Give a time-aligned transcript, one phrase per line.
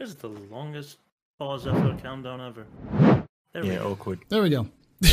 [0.00, 0.96] This is the longest
[1.38, 2.66] pause after a countdown ever.
[3.52, 4.20] There yeah, awkward.
[4.30, 4.66] There we go.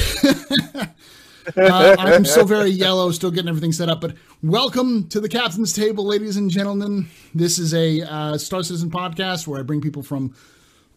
[1.58, 4.00] uh, I'm still very yellow, still getting everything set up.
[4.00, 7.10] But welcome to the captain's table, ladies and gentlemen.
[7.36, 10.34] This is a uh, Star Citizen podcast where I bring people from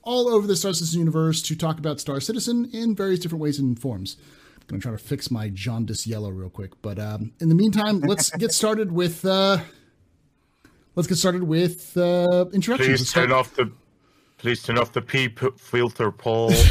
[0.02, 3.58] all over the Star Citizen universe to talk about Star Citizen in various different ways
[3.58, 4.18] and forms.
[4.60, 7.98] I'm gonna try to fix my jaundice yellow real quick, but um, in the meantime,
[8.02, 9.24] let's get started with.
[9.24, 9.58] Uh,
[10.94, 12.86] let's get started with uh, introductions.
[12.86, 13.72] Please Let's turn start- off the.
[14.40, 16.52] Please turn off the pee filter, Paul.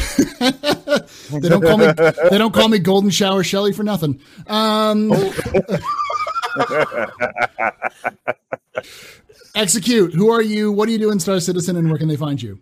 [1.31, 1.91] They don't call me.
[2.31, 4.19] they don't call me Golden Shower Shelly for nothing.
[4.47, 5.13] Um,
[9.55, 10.13] execute.
[10.13, 10.71] Who are you?
[10.71, 12.59] What do you do in Star Citizen, and where can they find you?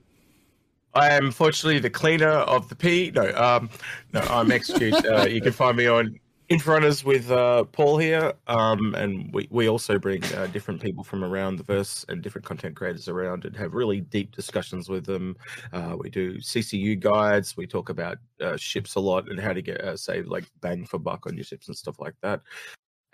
[0.93, 3.11] I am fortunately the cleaner of the pee.
[3.15, 3.69] No, um,
[4.13, 4.93] no, I'm execute.
[5.05, 6.19] uh, you can find me on
[6.49, 11.25] Infrunners with uh, Paul here, um, and we, we also bring uh, different people from
[11.25, 15.35] around the verse and different content creators around and have really deep discussions with them.
[15.73, 17.57] Uh, we do CCU guides.
[17.57, 20.85] We talk about uh, ships a lot and how to get uh, say like bang
[20.85, 22.39] for buck on your ships and stuff like that.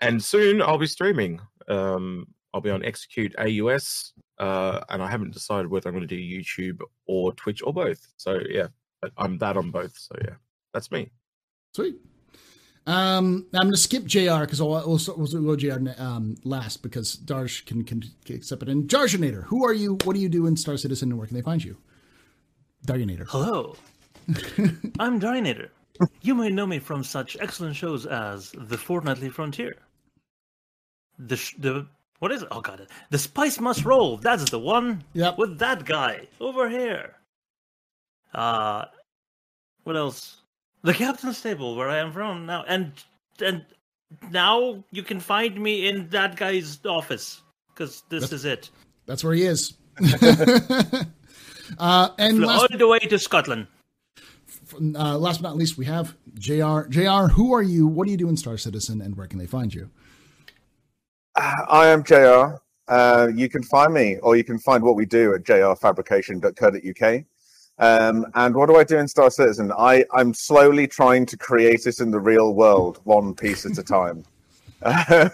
[0.00, 1.40] And soon I'll be streaming.
[1.66, 6.16] Um, I'll be on Execute AUS, uh, and I haven't decided whether I'm going to
[6.16, 8.06] do YouTube or Twitch or both.
[8.16, 8.68] So yeah,
[9.18, 9.98] I'm that on both.
[9.98, 10.34] So yeah,
[10.72, 11.10] that's me.
[11.74, 11.96] Sweet.
[12.86, 17.16] Um, I'm going to skip JR because we'll, we'll, we'll go JR um, last because
[17.16, 18.68] Darsh can, can, can accept it.
[18.68, 19.98] And Jarjanator, who are you?
[20.04, 21.78] What do you do in Star Citizen, and where can they find you?
[22.86, 23.26] Darjanator.
[23.28, 23.76] Hello.
[24.98, 25.68] I'm Dinator.
[26.22, 29.76] You may know me from such excellent shows as The Fortnightly Frontier.
[31.18, 31.86] The sh- the
[32.18, 32.48] what is it?
[32.50, 34.16] Oh god, The Spice Must Roll.
[34.16, 35.04] That's the one.
[35.12, 35.38] Yep.
[35.38, 37.14] With that guy over here.
[38.34, 38.86] Uh,
[39.84, 40.38] what else?
[40.84, 42.92] The Captain's Table, where I am from now, and
[43.40, 43.64] and
[44.30, 48.70] now you can find me in that guy's office because this That's- is it.
[49.06, 49.74] That's where he is.
[51.78, 53.66] uh, and Flew last, all the way to Scotland.
[54.74, 56.82] uh, last but not least, we have JR.
[56.88, 57.86] JR, who are you?
[57.86, 59.90] What do you do in Star Citizen, and where can they find you?
[61.36, 62.56] I am JR.
[62.88, 67.24] Uh, you can find me, or you can find what we do at jrfabrication.co.uk.
[67.78, 69.72] Um, and what do I do in Star Citizen?
[69.76, 73.82] I, I'm slowly trying to create it in the real world, one piece at a
[73.82, 74.24] time.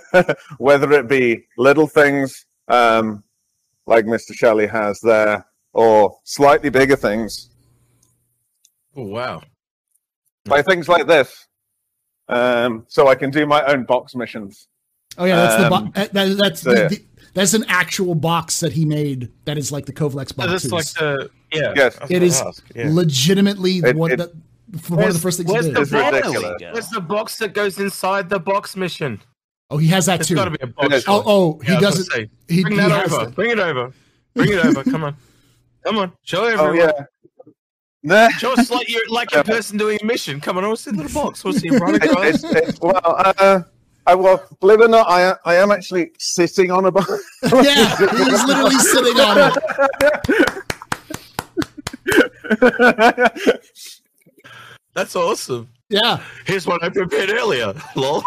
[0.58, 3.22] Whether it be little things um,
[3.86, 4.32] like Mr.
[4.32, 7.50] Shelley has there, or slightly bigger things,
[8.96, 9.42] Oh wow!
[10.44, 11.46] By things like this.
[12.28, 14.68] Um, so I can do my own box missions.
[15.16, 16.88] Oh yeah, that's the Um, bo- uh, that, that's so, the, yeah.
[16.88, 17.02] the,
[17.34, 19.30] that's an actual box that he made.
[19.44, 20.50] That is like the Covalex box.
[20.50, 21.72] That's It like the yeah.
[21.76, 21.98] Yes.
[21.98, 22.88] I was It gonna is ask, yeah.
[22.90, 24.30] legitimately It- one, it- that,
[24.88, 25.74] one of the first things he where's did.
[25.76, 26.62] the It's box?
[26.72, 29.20] Where's the box that goes inside the box mission?
[29.70, 30.34] Oh, he has that There's too.
[30.34, 31.04] got to be a box.
[31.06, 32.08] Oh, oh, he Yeah, doesn't.
[32.08, 33.26] gonna say, He, Bring he that has over.
[33.26, 33.34] that.
[33.34, 33.92] Bring it over.
[34.34, 34.82] Bring it over.
[34.84, 35.16] Come on.
[35.84, 36.12] Come on.
[36.22, 36.76] Show Oh everyone.
[36.76, 36.92] yeah.
[38.02, 38.28] Nah.
[38.30, 40.40] Show like you're like a person doing a mission.
[40.40, 41.44] Come on, I want to see the little box.
[41.44, 42.24] Want to see it right across?
[42.26, 43.60] it's, it's, well, uh,
[44.10, 47.12] I well, believe it or not, I I am actually sitting on a box.
[47.62, 49.56] Yeah, he's literally sitting on it.
[54.94, 55.68] That's awesome.
[55.88, 57.72] Yeah, Here's what I prepared earlier.
[57.94, 58.24] Lol.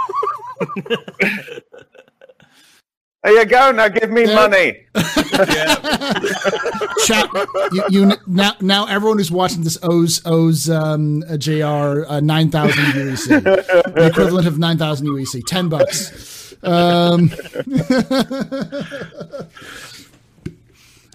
[3.24, 3.72] there you go.
[3.72, 4.36] Now give me Yeah.
[4.36, 4.86] money.
[4.96, 5.76] yeah.
[7.06, 7.30] chat.
[7.72, 12.06] You, you now now everyone who's watching this owes owes um, a Jr.
[12.08, 13.44] Uh, nine thousand UEC,
[13.96, 16.54] the equivalent of nine thousand UEC, ten bucks.
[16.64, 17.32] Um,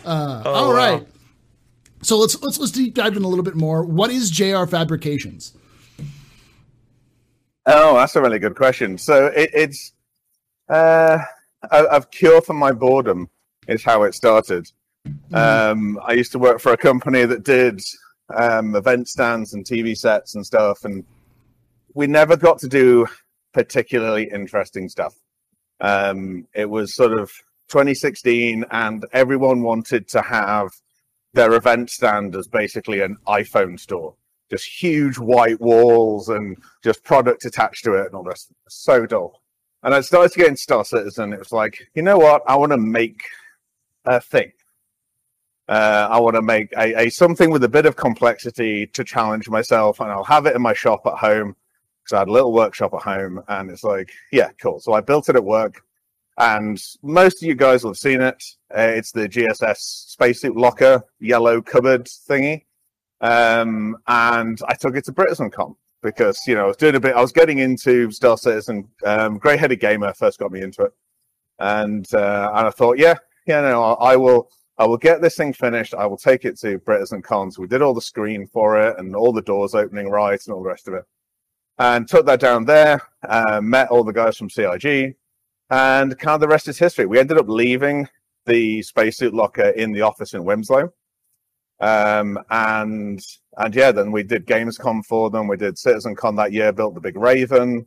[0.05, 1.07] uh, Oh, all wow.
[2.03, 3.85] So let's let's let's deep dive in a little bit more.
[3.85, 5.53] What is JR Fabrications?
[7.67, 8.97] Oh, that's a really good question.
[8.97, 9.93] So it, it's
[10.71, 11.19] uh,
[11.71, 13.29] a, a cure for my boredom
[13.67, 14.71] is how it started.
[15.33, 17.81] Um, I used to work for a company that did
[18.35, 21.05] um, event stands and TV sets and stuff, and
[21.95, 23.07] we never got to do
[23.53, 25.15] particularly interesting stuff.
[25.81, 27.31] Um, it was sort of
[27.69, 30.71] 2016, and everyone wanted to have
[31.35, 34.15] their event stand as basically an iPhone store
[34.51, 38.51] just huge white walls and just product attached to it and all this.
[38.69, 39.43] So dull.
[39.83, 41.33] And I started to get Star Citizen.
[41.33, 42.43] It was like, you know what?
[42.47, 43.23] I want to make
[44.05, 44.53] a thing.
[45.69, 49.49] Uh, I want to make a, a something with a bit of complexity to challenge
[49.49, 51.55] myself, and I'll have it in my shop at home
[52.03, 54.81] because I had a little workshop at home, and it's like, yeah, cool.
[54.81, 55.83] So I built it at work,
[56.39, 58.43] and most of you guys will have seen it.
[58.75, 62.63] Uh, it's the GSS spacesuit locker yellow cupboard thingy
[63.21, 67.17] um, and I took it to BritizenCon because you know I was doing a bit.
[67.17, 68.89] I was getting into Star Citizen.
[69.05, 70.93] Um, Grey-headed gamer first got me into it,
[71.59, 73.15] and uh, and I thought, yeah,
[73.47, 74.51] yeah, no, I, I will.
[74.81, 75.93] I will get this thing finished.
[75.93, 77.59] I will take it to Britters and Cons.
[77.59, 80.63] We did all the screen for it and all the doors opening right and all
[80.63, 81.03] the rest of it.
[81.79, 85.17] And took that down there, uh, met all the guys from CIG,
[85.71, 87.07] and kind of the rest is history.
[87.07, 88.09] We ended up leaving
[88.47, 90.93] the spacesuit locker in the office in Winslow.
[91.81, 93.21] Um, and
[93.59, 95.49] and yeah, then we did Gamescom for them.
[95.49, 97.87] We did CitizenCon that year, built the big Raven.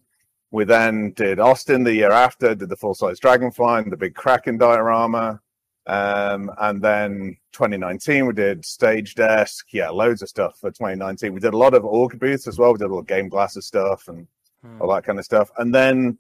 [0.51, 4.15] We then did Austin the year after, did the full size Dragonfly and the big
[4.15, 5.39] Kraken diorama.
[5.87, 9.65] Um, and then 2019, we did Stage Desk.
[9.71, 11.33] Yeah, loads of stuff for 2019.
[11.33, 12.73] We did a lot of org booths as well.
[12.73, 14.27] We did a lot of game glasses stuff and
[14.63, 14.81] Hmm.
[14.81, 15.51] all that kind of stuff.
[15.57, 16.17] And then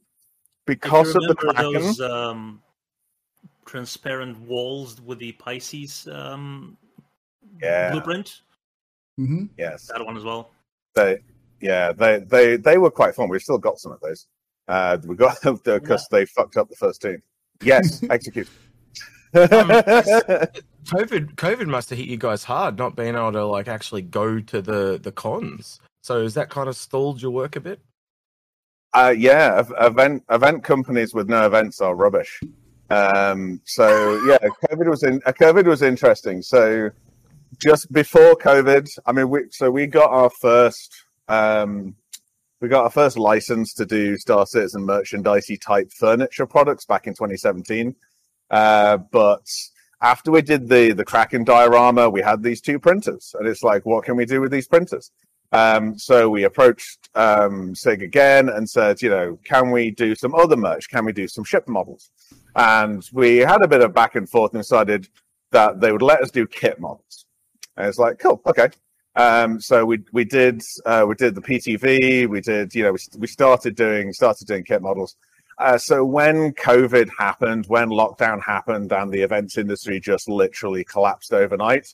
[0.65, 2.61] because of the Kraken, those um,
[3.65, 6.77] transparent walls with the Pisces um,
[7.61, 7.91] Yeah.
[7.91, 8.41] blueprint,
[9.17, 10.51] hmm yes, that one as well.
[10.95, 11.19] they,
[11.59, 13.29] yeah, they, they, they were quite fun.
[13.29, 14.27] We've still got some of those.
[14.67, 17.21] Uh, we got them because they fucked up the first team.
[17.61, 18.47] Yes, execute.
[19.33, 24.39] COVID COVID must have hit you guys hard, not being able to like actually go
[24.41, 25.79] to the the cons.
[26.01, 27.79] So has that kind of stalled your work a bit?
[28.93, 32.41] Uh, yeah, event event companies with no events are rubbish.
[32.89, 34.37] Um, so yeah,
[34.69, 36.41] COVID was in uh, COVID was interesting.
[36.41, 36.89] So
[37.59, 40.93] just before COVID, I mean, we so we got our first
[41.27, 41.95] um,
[42.59, 47.13] we got our first license to do Star Citizen merchandisey type furniture products back in
[47.13, 47.95] 2017.
[48.49, 49.47] Uh, but
[50.01, 53.85] after we did the the Kraken diorama, we had these two printers, and it's like,
[53.85, 55.11] what can we do with these printers?
[55.53, 60.33] Um, so we approached um, CIG again and said, you know, can we do some
[60.33, 60.89] other merch?
[60.89, 62.09] Can we do some ship models?
[62.55, 65.09] And we had a bit of back and forth and decided
[65.51, 67.25] that they would let us do kit models.
[67.77, 68.69] And it's like, cool, okay.
[69.15, 72.99] Um, so we we did uh, we did the PTV, we did you know we,
[73.17, 75.17] we started doing started doing kit models.
[75.57, 81.33] Uh, so when COVID happened, when lockdown happened, and the events industry just literally collapsed
[81.33, 81.93] overnight,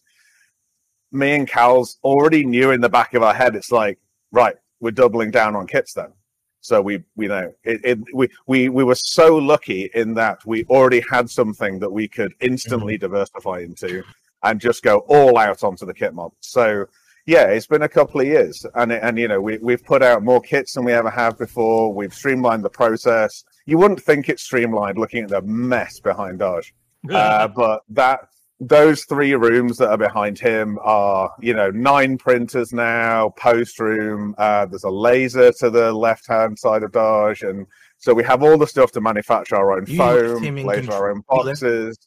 [1.11, 3.99] me and Cal's already knew in the back of our head, it's like,
[4.31, 6.13] right, we're doubling down on kits then.
[6.61, 10.65] So we, we know it, it we, we, we were so lucky in that we
[10.65, 14.03] already had something that we could instantly diversify into
[14.43, 16.31] and just go all out onto the kit mod.
[16.41, 16.85] So
[17.25, 20.23] yeah, it's been a couple of years and, and, you know, we, we've put out
[20.23, 21.93] more kits than we ever have before.
[21.93, 23.43] We've streamlined the process.
[23.65, 26.73] You wouldn't think it's streamlined looking at the mess behind Dodge
[27.11, 28.21] uh, but that
[28.59, 34.33] those three rooms that are behind him are you know nine printers now post room
[34.39, 37.67] uh, there's a laser to the left hand side of dodge and
[37.99, 41.21] so we have all the stuff to manufacture our own You foam laser our own
[41.21, 41.97] control- boxes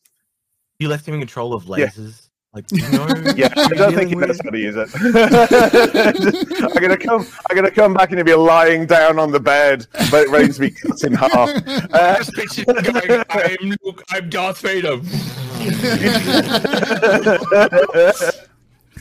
[0.81, 1.87] You left him in control of Yeah.
[1.87, 2.27] lasers.
[2.53, 3.07] Like you know,
[3.37, 4.89] yeah i don't think he knows with- how to use it
[6.65, 9.87] i'm gonna come i'm gonna come back and he'll be lying down on the bed
[10.11, 11.49] but ready to be cut in half
[11.93, 14.97] uh, Just picture going, I'm look, I'm Darth Vader.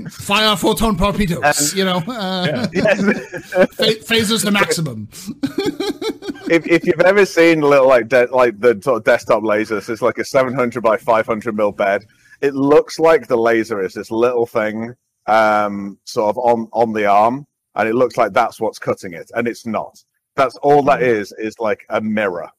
[0.09, 1.73] Fire photon torpedoes.
[1.75, 5.09] you know, uh, pha- phasers to maximum.
[6.51, 10.01] If, if you've ever seen little like de- like the sort of desktop lasers, it's
[10.01, 12.05] like a 700 by 500 mil bed.
[12.41, 14.93] It looks like the laser is this little thing,
[15.27, 19.29] um, sort of on on the arm, and it looks like that's what's cutting it,
[19.35, 20.03] and it's not.
[20.35, 22.49] That's all that is is like a mirror.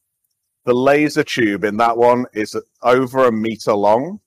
[0.65, 4.19] The laser tube in that one is over a meter long,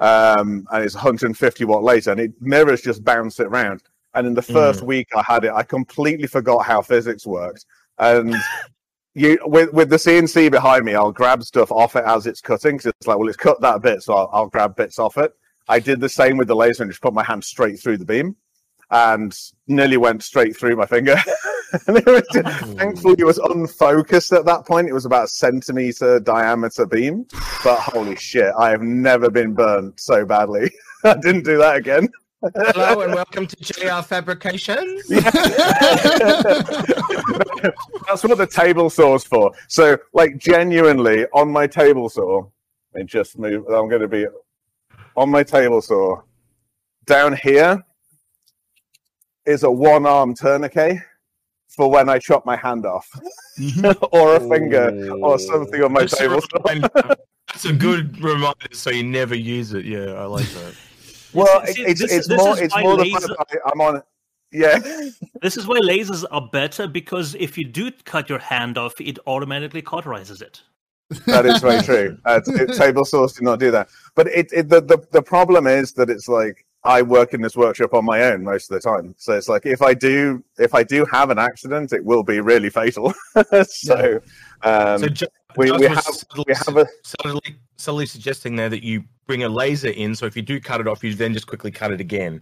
[0.00, 3.82] um, and it's 150 watt laser, and it mirrors just bounce it around.
[4.14, 7.66] And in the first week I had it, I completely forgot how physics worked,
[7.98, 8.34] and
[9.16, 12.76] you with with the CNC behind me, I'll grab stuff off it as it's cutting
[12.76, 15.32] because it's like, well, it's cut that bit, so I'll, I'll grab bits off it.
[15.68, 18.04] I did the same with the laser and just put my hand straight through the
[18.04, 18.36] beam,
[18.90, 19.34] and
[19.66, 21.16] nearly went straight through my finger.
[21.88, 22.22] was
[22.76, 24.86] thankfully it was unfocused at that point.
[24.86, 27.26] It was about a centimeter diameter beam,
[27.64, 30.70] but holy shit, I have never been burnt so badly.
[31.04, 32.10] I didn't do that again.
[32.42, 35.08] Hello and welcome to JR Fabrications.
[35.08, 35.32] That's
[38.22, 39.52] what the table saw's for.
[39.68, 42.46] So, like, genuinely, on my table saw,
[42.94, 43.66] let me just move.
[43.68, 44.26] I'm going to be
[45.16, 46.20] on my table saw.
[47.06, 47.82] Down here
[49.46, 50.98] is a one arm tourniquet
[51.68, 53.08] for when I chop my hand off,
[53.58, 54.04] mm-hmm.
[54.12, 56.58] or a finger, or something on my Just table saw.
[56.58, 57.16] reminder.
[57.48, 59.86] That's a good reminder, so you never use it.
[59.86, 60.74] Yeah, I like that.
[61.36, 63.80] Well, See, it's this- it's this more it's more the laser- fact that I- I'm
[63.80, 64.02] on.
[64.52, 64.78] Yeah,
[65.42, 69.18] This is why lasers are better because if you do cut your hand off, it
[69.26, 70.62] automatically cauterizes it.
[71.26, 72.16] that is very true.
[72.24, 73.88] Uh, it- table saws do not do that.
[74.14, 77.56] But it, it the, the the problem is that it's like I work in this
[77.56, 79.14] workshop on my own most of the time.
[79.18, 82.40] So it's like if I do if I do have an accident, it will be
[82.40, 83.12] really fatal.
[83.68, 84.20] so
[84.62, 85.26] um, so, Jo-
[85.56, 86.06] we, we have
[86.46, 90.14] we have a subtly, subtly suggesting there that you bring a laser in.
[90.14, 92.40] So if you do cut it off, you then just quickly cut it again.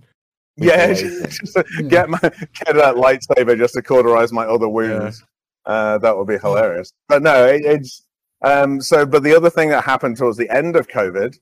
[0.56, 1.40] Yeah, just
[1.88, 5.22] get my get that lightsaber just to cauterize my other wounds.
[5.66, 6.92] Uh, that would be hilarious.
[7.08, 8.06] But no, it, it's
[8.42, 9.06] um, so.
[9.06, 11.36] But the other thing that happened towards the end of COVID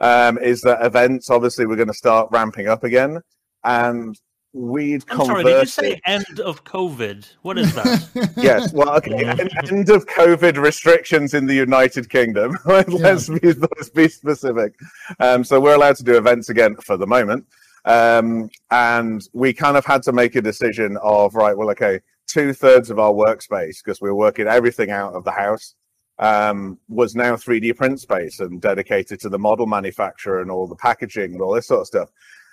[0.00, 3.20] um, is that events obviously were going to start ramping up again,
[3.64, 4.18] and
[4.56, 7.28] we'd I'm sorry, did you say end of COVID?
[7.42, 8.32] What is that?
[8.36, 8.72] yes.
[8.72, 9.24] Well, okay.
[9.24, 12.56] End, end of COVID restrictions in the United Kingdom.
[12.64, 14.74] let's, be, let's be specific.
[15.20, 17.46] Um, so we're allowed to do events again for the moment.
[17.84, 22.52] Um, and we kind of had to make a decision of, right, well, okay, two
[22.52, 25.74] thirds of our workspace, because we're working everything out of the house,
[26.18, 30.76] um, was now 3D print space and dedicated to the model manufacturer and all the
[30.76, 32.10] packaging and all this sort of stuff.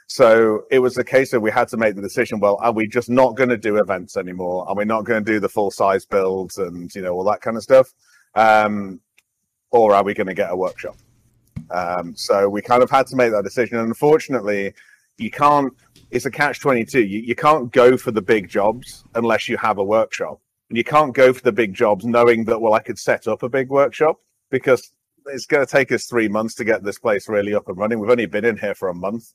[0.07, 2.39] So it was a case of we had to make the decision.
[2.39, 4.67] Well, are we just not going to do events anymore?
[4.67, 7.41] Are we not going to do the full size builds and you know all that
[7.41, 7.93] kind of stuff?
[8.35, 8.99] Um,
[9.71, 10.95] or are we going to get a workshop?
[11.71, 13.77] Um, so we kind of had to make that decision.
[13.77, 14.73] And unfortunately,
[15.17, 15.73] you can't.
[16.11, 17.03] It's a catch twenty two.
[17.03, 20.83] You, you can't go for the big jobs unless you have a workshop, and you
[20.83, 23.69] can't go for the big jobs knowing that well I could set up a big
[23.69, 24.19] workshop
[24.51, 24.91] because
[25.27, 27.99] it's going to take us three months to get this place really up and running.
[27.99, 29.33] We've only been in here for a month.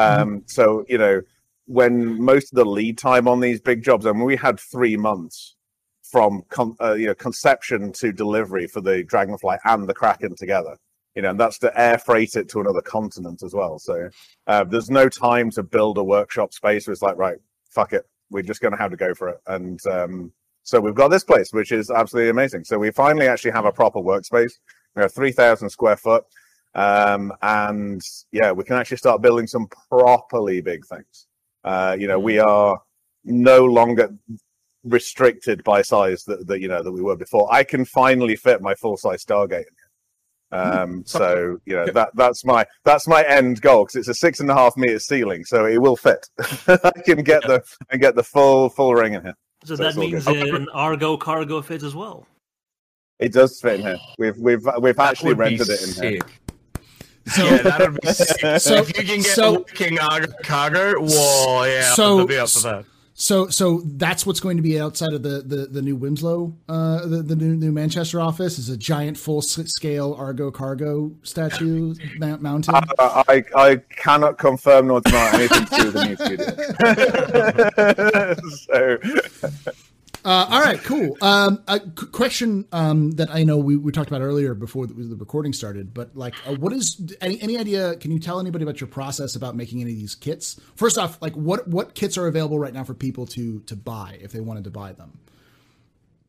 [0.00, 1.22] Um, so you know,
[1.66, 4.96] when most of the lead time on these big jobs, I mean, we had three
[4.96, 5.56] months
[6.02, 10.76] from con- uh, you know conception to delivery for the Dragonfly and the Kraken together.
[11.14, 13.78] You know, and that's to air freight it to another continent as well.
[13.78, 14.10] So
[14.46, 16.86] uh, there's no time to build a workshop space.
[16.86, 17.38] Where it's like, right,
[17.70, 19.40] fuck it, we're just going to have to go for it.
[19.46, 22.64] And um, so we've got this place, which is absolutely amazing.
[22.64, 24.52] So we finally actually have a proper workspace.
[24.94, 26.24] We have 3,000 square foot.
[26.74, 28.00] Um, and
[28.32, 31.26] yeah, we can actually start building some properly big things.
[31.64, 32.80] Uh, you know, we are
[33.24, 34.14] no longer
[34.84, 37.52] restricted by size that, that you know that we were before.
[37.52, 39.64] I can finally fit my full size Stargate.
[40.52, 44.40] Um, so you know that that's my that's my end goal because it's a six
[44.40, 46.26] and a half meter ceiling, so it will fit.
[46.66, 49.36] I can get the and get the full full ring in here.
[49.64, 50.54] So, So that means good.
[50.54, 52.26] an Argo cargo fits as well.
[53.20, 53.98] It does fit in here.
[54.18, 56.20] We've we've we've That actually rendered it in here.
[57.26, 58.60] So- yeah, that'd be sick.
[58.60, 62.36] So- if you can get so- a working Argo cargo, whoa, yeah, So- I'd be
[62.38, 62.84] up for that.
[63.20, 67.04] So, so that's what's going to be outside of the the, the new Winslow, uh,
[67.06, 72.40] the, the new new Manchester office is a giant full scale Argo cargo statue mount,
[72.40, 72.74] mounted.
[72.98, 76.16] Uh, I I cannot confirm nor deny anything to do with the new
[78.96, 79.50] studio.
[79.52, 79.80] so
[80.24, 81.16] Uh, all right, cool.
[81.22, 85.16] Um, a question um, that I know we, we talked about earlier before the, the
[85.16, 87.96] recording started, but like, uh, what is any, any idea?
[87.96, 90.60] Can you tell anybody about your process about making any of these kits?
[90.76, 94.18] First off, like, what what kits are available right now for people to to buy
[94.20, 95.18] if they wanted to buy them?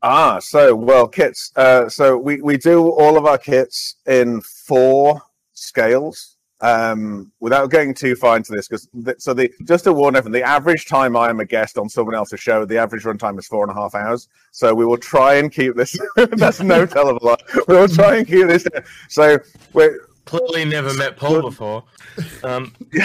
[0.02, 1.52] Ah, so well, kits.
[1.56, 5.22] Uh, so we we do all of our kits in four
[5.54, 6.31] scales.
[6.64, 10.34] Um, without going too far into this, because th- so the just to warn everyone,
[10.34, 13.48] the average time I am a guest on someone else's show, the average runtime is
[13.48, 14.30] four and a half hours.
[14.52, 15.98] So we will try and keep this.
[16.16, 17.38] that's no tell of a lie.
[17.68, 18.68] We will try and keep this.
[19.10, 19.40] So
[19.74, 21.84] we're Clearly never met Paul before.
[22.44, 23.02] Um, we,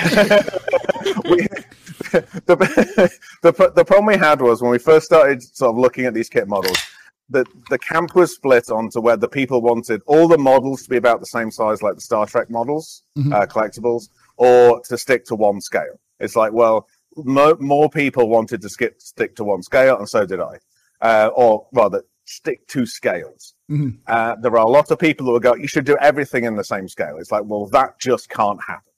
[2.13, 3.11] the,
[3.43, 6.29] the the problem we had was when we first started sort of looking at these
[6.29, 6.79] kit models,
[7.29, 10.97] the the camp was split onto where the people wanted all the models to be
[10.97, 13.33] about the same size like the Star Trek models, Mhm.
[13.35, 15.99] uh, collectibles, or to stick to one scale.
[16.21, 20.25] It's like, well, mo- more people wanted to skip, stick to one scale, and so
[20.25, 20.59] did I,
[21.01, 23.55] uh, or rather, stick to scales.
[23.71, 23.99] Mhm.
[24.07, 26.55] Uh, there are a lot of people who will go, you should do everything in
[26.57, 27.17] the same scale.
[27.19, 28.93] It's like, well, that just can't happen.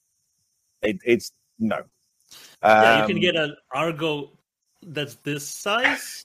[0.82, 1.82] It, it's no.
[2.62, 4.30] yeah, you can Um, get an Argo
[4.82, 6.24] that's this size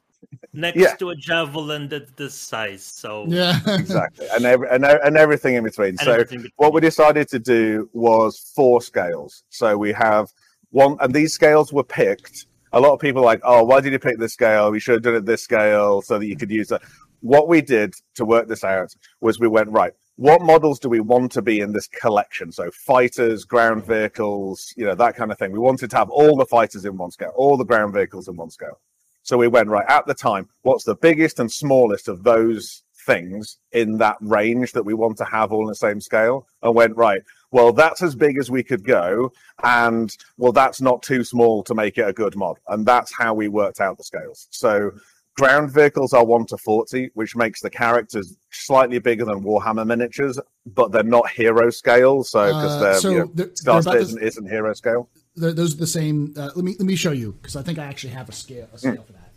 [0.54, 0.96] next Yeah.
[0.96, 2.84] to a javelin that's this size.
[2.84, 5.90] So Yeah, exactly, and every, and, and everything in between.
[5.90, 6.48] and So between.
[6.58, 9.44] what we decided to do was four scales.
[9.50, 10.30] So we have
[10.72, 12.48] one, and these scales were picked.
[12.72, 14.72] A lot of people are like, oh, why did you pick this scale?
[14.72, 16.82] We should have done it this scale so that you could use it.
[17.22, 19.94] What we did to work this out was we went right.
[20.16, 22.52] What models do we want to be in this collection?
[22.52, 25.52] So fighters, ground vehicles, you know that kind of thing.
[25.52, 28.36] We wanted to have all the fighters in one scale, all the ground vehicles in
[28.36, 28.80] one scale.
[29.24, 30.50] So we went right at the time.
[30.62, 35.26] What's the biggest and smallest of those things in that range that we want to
[35.26, 36.48] have all in the same scale?
[36.62, 37.22] And went right.
[37.52, 39.32] Well, that's as big as we could go,
[39.64, 42.58] and well, that's not too small to make it a good mod.
[42.68, 44.48] And that's how we worked out the scales.
[44.50, 44.92] So
[45.38, 50.40] ground vehicles are one to forty, which makes the characters slightly bigger than Warhammer miniatures,
[50.66, 52.24] but they're not hero scale.
[52.24, 55.10] So because Uh, they're so you know, Star Citizen isn't hero scale.
[55.40, 56.34] Th- those are the same.
[56.38, 58.68] Uh, let me let me show you because I think I actually have a scale
[58.74, 59.32] a scale for that.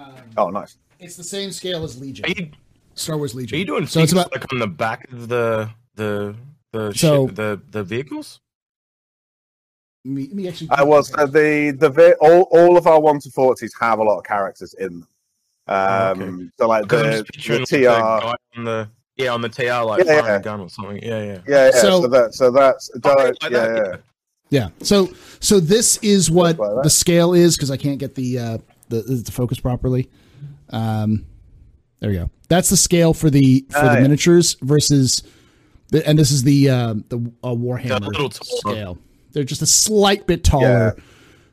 [0.00, 0.76] Um, Oh, nice.
[0.98, 2.50] it's the same scale as Legion, are you
[2.94, 3.56] Star Wars Legion.
[3.56, 4.00] are you doing so?
[4.00, 6.34] It's things about like on the back of the the
[6.72, 8.40] The So- ship, the the vehicles.
[10.04, 10.68] Me, me actually.
[10.70, 14.02] I was uh, the the vi- all all of our one to forties have a
[14.02, 15.08] lot of characters in them.
[15.68, 16.50] Um, Okay.
[16.58, 20.26] so like the, the TR, the guy on the yeah on the TR like Yeah,
[20.26, 20.36] yeah.
[20.36, 21.00] a gun or something.
[21.00, 21.38] Yeah, yeah.
[21.46, 21.70] yeah, yeah.
[21.70, 23.90] So- So, that so that's Oh, yeah, like yeah, that, yeah.
[23.92, 23.96] Yeah.
[24.82, 29.02] So so this is what the scale is because I can't get the uh the,
[29.02, 30.10] the focus properly.
[30.70, 31.26] Um,
[32.00, 32.30] there we go.
[32.48, 34.00] That's the scale for the for the yeah.
[34.00, 35.22] miniatures versus
[35.88, 38.98] the and this is the uh, the uh, Warhammer The little scale.
[39.32, 40.96] They're just a slight bit taller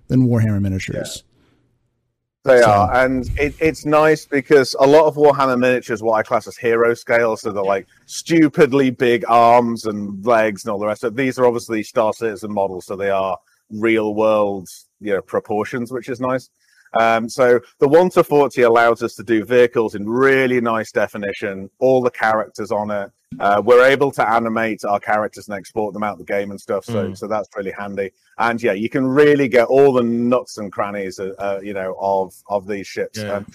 [0.08, 1.24] than Warhammer miniatures.
[2.46, 6.24] They So- are, and it, it's nice because a lot of Warhammer miniatures, what I
[6.24, 10.88] class as hero scale, so they're like stupidly big arms and legs and all the
[10.88, 11.04] rest.
[11.04, 13.38] of These are obviously Star Citizen models, so they are
[13.70, 14.70] real world,
[15.02, 16.50] you know, proportions, which is nice.
[16.98, 21.70] Um, so the one to forty allows us to do vehicles in really nice definition,
[21.80, 23.12] all the characters on it.
[23.38, 26.84] Uh, we're able to animate our characters and export them out the game and stuff.
[26.84, 27.18] So, Mm.
[27.18, 28.12] so that's really handy.
[28.40, 31.96] And yeah, you can really get all the nuts and crannies, uh, uh, you know,
[32.00, 33.20] of of these ships.
[33.20, 33.34] Yeah.
[33.34, 33.46] Um,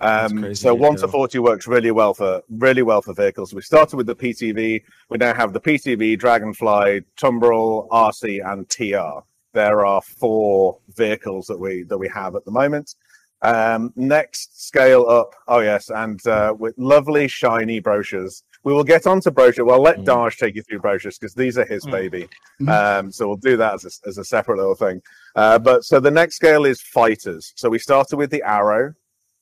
[0.00, 3.52] um, crazy so one to forty works really well for really well for vehicles.
[3.52, 4.82] We started with the PTV.
[5.08, 9.24] We now have the PTV, Dragonfly, Tumbril, RC, and TR.
[9.52, 12.94] There are four vehicles that we that we have at the moment.
[13.42, 15.34] Um, next scale up.
[15.48, 18.44] Oh yes, and uh, with lovely shiny brochures.
[18.64, 19.64] We will get on to brochure.
[19.64, 20.04] Well, let Mm.
[20.06, 21.90] Darsh take you through brochures because these are his Mm.
[21.92, 22.28] baby.
[22.60, 22.68] Mhm.
[23.00, 25.02] Um, so we'll do that as a, as a separate little thing.
[25.36, 27.52] Uh, but so the next scale is fighters.
[27.56, 28.94] So we started with the arrow,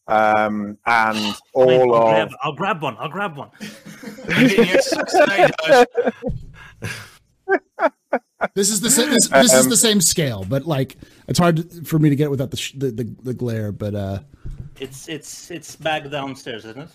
[0.08, 2.96] um, and all I'll, of grab, I'll grab one.
[2.98, 3.50] I'll grab one.
[4.28, 5.86] You're getting your six today, Josh.
[8.54, 10.96] This is the sa- this, this is Um, the same scale, but like
[11.28, 13.70] it's hard for me to get without the, sh- the the the glare.
[13.70, 14.18] But uh,
[14.80, 16.88] It's it's it's back downstairs, isn't it?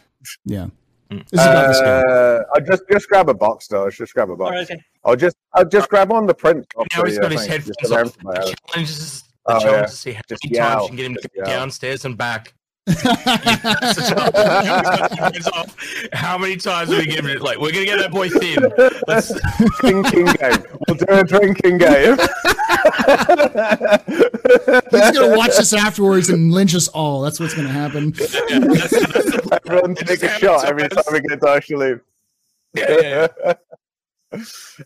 [0.46, 0.68] yeah,
[1.10, 2.04] this is about the scale.
[2.10, 3.90] Uh, I'll just just grab a box, though.
[3.90, 4.50] Just grab a box.
[4.52, 4.82] All right, okay.
[5.06, 6.66] I'll just I'll just grab on the print.
[6.76, 8.18] off Now he's the, got his thing, headphones just around off.
[8.18, 8.54] The house.
[8.72, 9.86] challenge is, the Oh, challenge yeah.
[9.86, 11.60] to see how Just many times you can get him to Just go yell.
[11.60, 12.54] downstairs and back.
[12.88, 14.34] That's the challenge.
[14.34, 15.76] Now he's got the headphones off.
[16.14, 17.42] How many times are we giving it?
[17.42, 18.60] Like, we're gonna get that boy thin.
[19.08, 19.34] Let's,
[19.80, 20.64] drinking game.
[20.88, 22.18] We'll do a drinking game.
[24.92, 27.22] He's gonna watch this afterwards and lynch us all.
[27.22, 28.14] That's what's gonna happen.
[28.50, 32.02] yeah, that's, that's Everyone It take a shot every time we get Dash to leave.
[32.74, 33.54] yeah, yeah, yeah.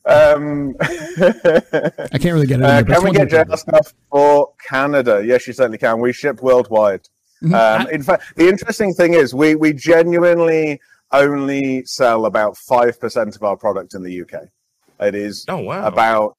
[0.06, 2.64] um, I can't really get it.
[2.64, 5.24] In uh, can we get one jail stuff for Canada?
[5.26, 6.00] Yes, you certainly can.
[6.00, 7.08] We ship worldwide.
[7.44, 10.80] Um, in fact, the interesting thing is we we genuinely
[11.12, 14.44] only sell about five percent of our product in the UK.
[15.00, 15.88] It is Oh wow.
[15.88, 16.38] about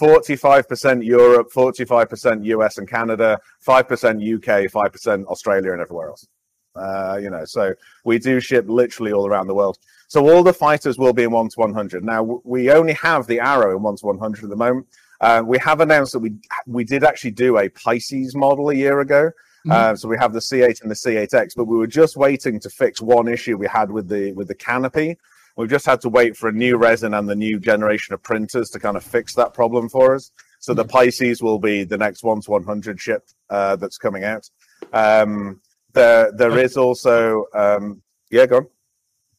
[0.00, 6.26] 45% Europe, 45% US and Canada, 5% UK, 5% Australia and everywhere else.
[6.74, 7.72] Uh, you know, so
[8.04, 9.78] we do ship literally all around the world.
[10.08, 12.04] So all the fighters will be in 1 to 100.
[12.04, 14.86] Now, we only have the Arrow in 1 to 100 at the moment.
[15.20, 16.32] Uh, we have announced that we
[16.66, 19.30] we did actually do a Pisces model a year ago.
[19.70, 22.68] Uh, so we have the C8 and the C8X, but we were just waiting to
[22.68, 25.16] fix one issue we had with the with the canopy.
[25.56, 28.70] We've just had to wait for a new resin and the new generation of printers
[28.70, 30.32] to kind of fix that problem for us.
[30.58, 34.48] So the Pisces will be the next one to 100 ship uh, that's coming out.
[34.92, 35.60] Um,
[35.92, 38.66] there, there is also, um, yeah, go on.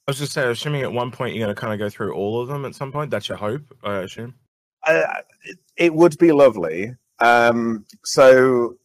[0.07, 2.13] I was just saying, assuming at one point you're going to kind of go through
[2.13, 3.09] all of them at some point.
[3.09, 4.35] That's your hope, I assume.
[4.83, 5.01] Uh,
[5.43, 6.95] it, it would be lovely.
[7.19, 8.77] Um, so,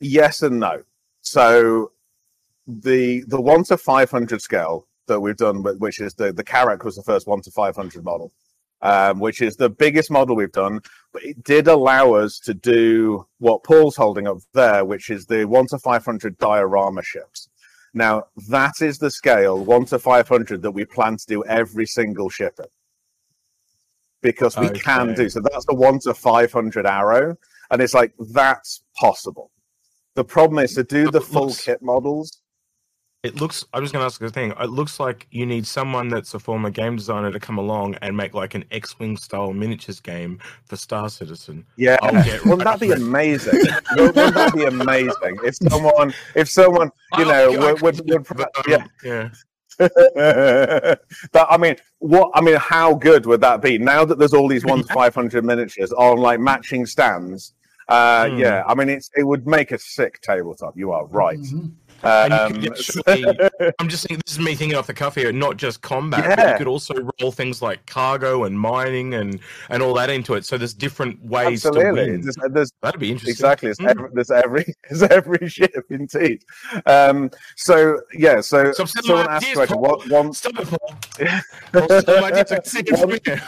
[0.00, 0.82] yes and no.
[1.22, 1.92] So,
[2.66, 6.84] the the one to five hundred scale that we've done, which is the the Carrack
[6.84, 8.32] was the first one to five hundred model,
[8.82, 10.80] um, which is the biggest model we've done.
[11.12, 15.44] But it did allow us to do what Paul's holding up there, which is the
[15.44, 17.48] one to five hundred diorama ships.
[17.94, 21.86] Now that is the scale one to five hundred that we plan to do every
[21.86, 22.66] single ship in
[24.22, 25.40] because we can do so.
[25.40, 27.36] That's the one to five hundred arrow,
[27.70, 29.50] and it's like that's possible.
[30.16, 32.40] The problem is to do the full looks- kit models.
[33.22, 33.64] It looks.
[33.72, 34.52] I was going to ask a thing.
[34.60, 38.16] It looks like you need someone that's a former game designer to come along and
[38.16, 41.66] make like an X-wing style miniatures game for Star Citizen.
[41.76, 41.98] Yeah,
[42.44, 43.58] wouldn't that be amazing?
[43.96, 48.50] Wouldn't that be amazing if someone, if someone, you know, I'll- would, would, would but,
[48.58, 48.86] um, yeah.
[49.02, 49.28] yeah.
[49.78, 53.76] that I mean, what I mean, how good would that be?
[53.76, 57.54] Now that there's all these one to five hundred miniatures on like matching stands,
[57.88, 58.38] uh, Hmm.
[58.38, 60.76] yeah, I mean, it's it would make a sick tabletop.
[60.76, 61.38] You are right.
[61.38, 61.72] Mhm.
[62.04, 63.24] You Um, surely-
[63.80, 64.20] I'm just thinking.
[64.26, 65.32] This is me thinking off the cuff here.
[65.32, 66.52] Not just combat, but Yeah.
[66.52, 70.44] you could also roll things like cargo and mining and and all that into it.
[70.44, 72.20] So there's different ways to absolutely, win.
[72.20, 73.32] there's, there's That'd be interesting.
[73.32, 73.88] exactly it's Mm.
[73.90, 76.44] every, there's every there's every ship indeed.
[76.84, 80.98] Um, so yeah, so someone asked question, what one Stop it, Paul.
[81.72, 82.52] Paul, stealing my ideas.
[82.52, 83.42] I can see it from here.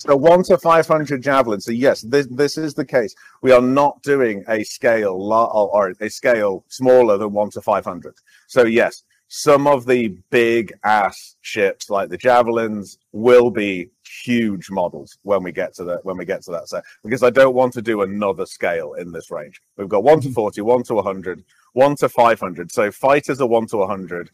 [0.00, 1.66] So one to five hundred javelins.
[1.66, 3.14] So yes, this this is the case.
[3.42, 8.14] We are not doing a scale or a scale smaller than one to five hundred.
[8.46, 13.90] So yes, some of the big ass ships like the javelins will be
[14.24, 17.30] huge models when we get to that when we get to that set because I
[17.30, 19.60] don't want to do another scale in this range.
[19.76, 22.72] We've got one to 40, one to 100, one to 500.
[22.72, 24.30] So fighters are one to 100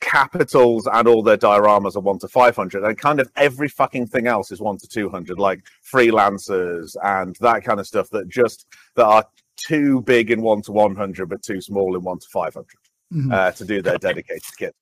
[0.00, 4.26] capitals and all their dioramas are 1 to 500 and kind of every fucking thing
[4.26, 9.04] else is 1 to 200 like freelancers and that kind of stuff that just that
[9.06, 9.24] are
[9.56, 12.66] too big in 1 to 100 but too small in 1 to 500
[13.12, 13.32] Mhm.
[13.32, 14.74] uh, to do their dedicated kit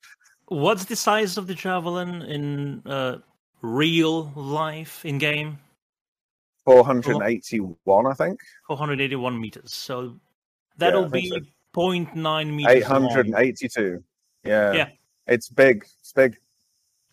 [0.46, 3.18] What's the size of the javelin in uh,
[3.62, 5.58] real life in game?
[6.64, 9.72] 481 i think 481 meters.
[9.72, 10.18] So
[10.78, 12.88] that'll I think be 0.9 meters.
[12.88, 13.04] long.
[13.06, 14.02] 882
[14.44, 14.88] yeah Yeah.
[15.32, 16.36] It's big it's big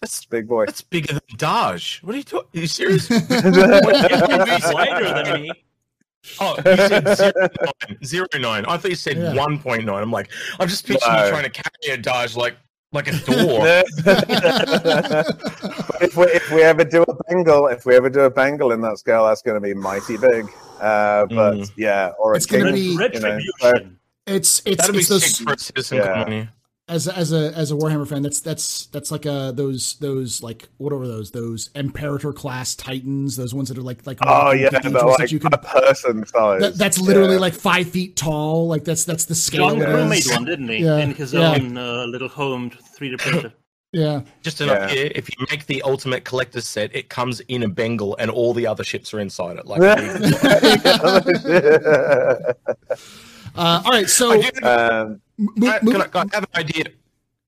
[0.01, 1.99] That's it's big boy that's bigger than Dodge.
[2.03, 2.49] What are you talking?
[2.59, 3.07] Are you serious?
[3.11, 5.51] It's wider than me.
[6.41, 7.47] Oh, you said zero
[7.87, 7.97] nine.
[8.03, 8.65] Zero nine.
[8.65, 9.33] I thought you said Yeah.
[9.35, 10.03] one point nine.
[10.03, 10.29] I'm like,
[10.59, 11.23] I'm just picturing No.
[11.25, 12.55] you trying to carry a Dodge like
[12.91, 13.65] like a door.
[15.99, 18.71] But if we if we ever do a Bengal, if we ever do a Bengal
[18.71, 20.45] in that scale, that's going to be mighty big.
[20.79, 21.71] Uh, but Mm.
[21.75, 23.99] yeah, or It's gonna king, be- you know, Retribution.
[24.27, 26.13] It's it's That'd be it's those for a citizen Yeah.
[26.13, 26.49] colony.
[26.89, 28.21] As as a as a Warhammer fan.
[28.23, 33.37] That's that's that's like uh those those like what are those those Imperator class Titans.
[33.37, 35.53] Those ones that are like like Oh yeah, cathedrals but that you could.
[35.53, 36.61] a person size.
[36.61, 37.39] That, that's literally Yeah.
[37.39, 38.67] like five feet tall.
[38.67, 39.69] Like that's that's the scale.
[39.69, 40.79] John it Crew made one, didn't he?
[40.83, 41.51] Yeah, In his yeah.
[41.51, 43.53] own uh, little home 3D printer.
[43.91, 44.85] Yeah, Just an Yeah.
[44.85, 45.11] idea.
[45.15, 48.67] If you make the ultimate collector's set, it comes in a Bengal and all the
[48.67, 49.65] other ships are inside it.
[49.65, 49.81] Like,
[53.55, 56.49] Uh, all right, so I do- um, mo- I- mo- can I, I have an
[56.55, 56.85] idea?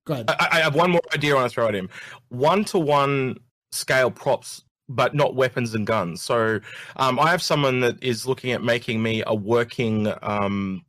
[0.05, 0.25] go ahead.
[0.29, 1.89] I, I have one more idea I want to throw at him.
[2.29, 3.37] One to one
[3.71, 6.21] scale props, but not weapons and guns.
[6.21, 6.59] So
[6.97, 10.83] um, I have someone that is looking at making me a working um,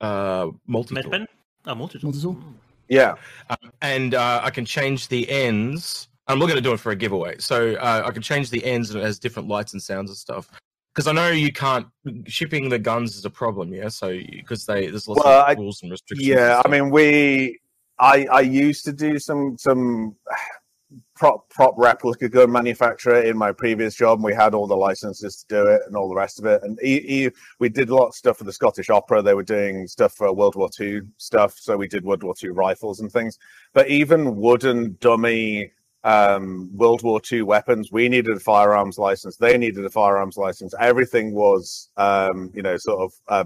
[0.00, 1.26] uh, multi Medpen?
[1.64, 2.10] A multi-tool.
[2.10, 2.38] Multi-tool?
[2.88, 3.14] yeah,
[3.48, 6.08] um, and uh, I can change the ends.
[6.28, 8.90] I'm looking at doing it for a giveaway, so uh, I can change the ends
[8.90, 10.48] and it has different lights and sounds and stuff.
[10.94, 11.86] Because I know you can't
[12.26, 13.88] shipping the guns is a problem, yeah.
[13.88, 16.28] So because they there's lots Well, of I- rules and restrictions.
[16.28, 16.56] yeah.
[16.58, 17.60] and I mean, we,
[17.98, 20.14] I, I used to do some some
[21.14, 24.18] prop prop replica gun manufacturer in my previous job.
[24.18, 26.62] And we had all the licenses to do it and all the rest of it.
[26.62, 29.22] And e- e- we did a lot of stuff for the Scottish Opera.
[29.22, 32.50] They were doing stuff for World War II stuff, so we did World War II
[32.50, 33.38] rifles and things.
[33.72, 35.72] But even wooden dummy
[36.04, 39.36] um, World War II weapons, we needed a firearms license.
[39.36, 40.74] They needed a firearms license.
[40.78, 43.12] Everything was, um, you know, sort of.
[43.28, 43.44] Uh,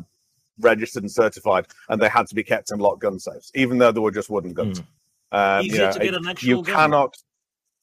[0.60, 3.92] registered and certified, and they had to be kept in locked gun safes, even though
[3.92, 4.82] they were just wooden guns.
[5.32, 6.74] Um, you, Easier know, to get an actual you gun.
[6.74, 7.14] cannot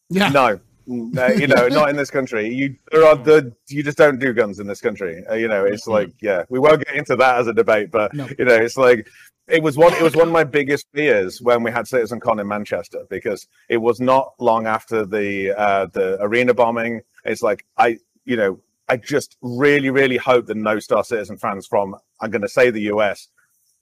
[0.09, 2.53] Yeah, no, no, you know, not in this country.
[2.53, 5.23] You there are the you just don't do guns in this country.
[5.29, 8.13] Uh, you know, it's like yeah, we won't get into that as a debate, but
[8.13, 8.27] No.
[8.37, 9.07] you know, it's like
[9.47, 9.93] it was one.
[9.93, 13.47] It was one of my biggest fears when we had Citizen Con in Manchester because
[13.69, 17.01] it was not long after the uh, the arena bombing.
[17.25, 21.67] It's like I, you know, I just really, really hope that no Star Citizen fans
[21.67, 23.27] from I'm going to say the US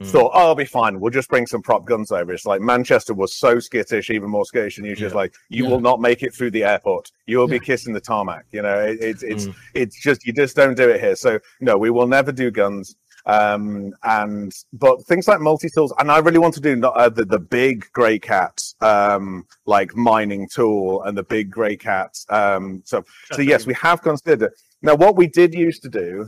[0.02, 0.12] Mm.
[0.12, 1.00] thought, oh, it'll be fine.
[1.00, 2.32] We'll just bring some prop guns over.
[2.34, 5.08] It's like Manchester was so skittish, even more skittish than usual.
[5.08, 5.18] It's Yeah.
[5.20, 5.70] like you Yeah.
[5.72, 7.12] will not make it through the airport.
[7.28, 7.60] You will Yeah.
[7.60, 8.46] be kissing the tarmac.
[8.52, 9.56] You know, it, it's it's Mm.
[9.74, 11.16] it's just you just don't do it here.
[11.16, 12.96] So no, we will never do guns.
[13.28, 17.10] Um, and but things like multi tools, and I really want to do not, uh,
[17.10, 22.18] the the big grey cat, um, like mining tool, and the big grey cat.
[22.30, 24.54] Um, so so yes, we have considered it.
[24.82, 26.28] Now, what we did used to do,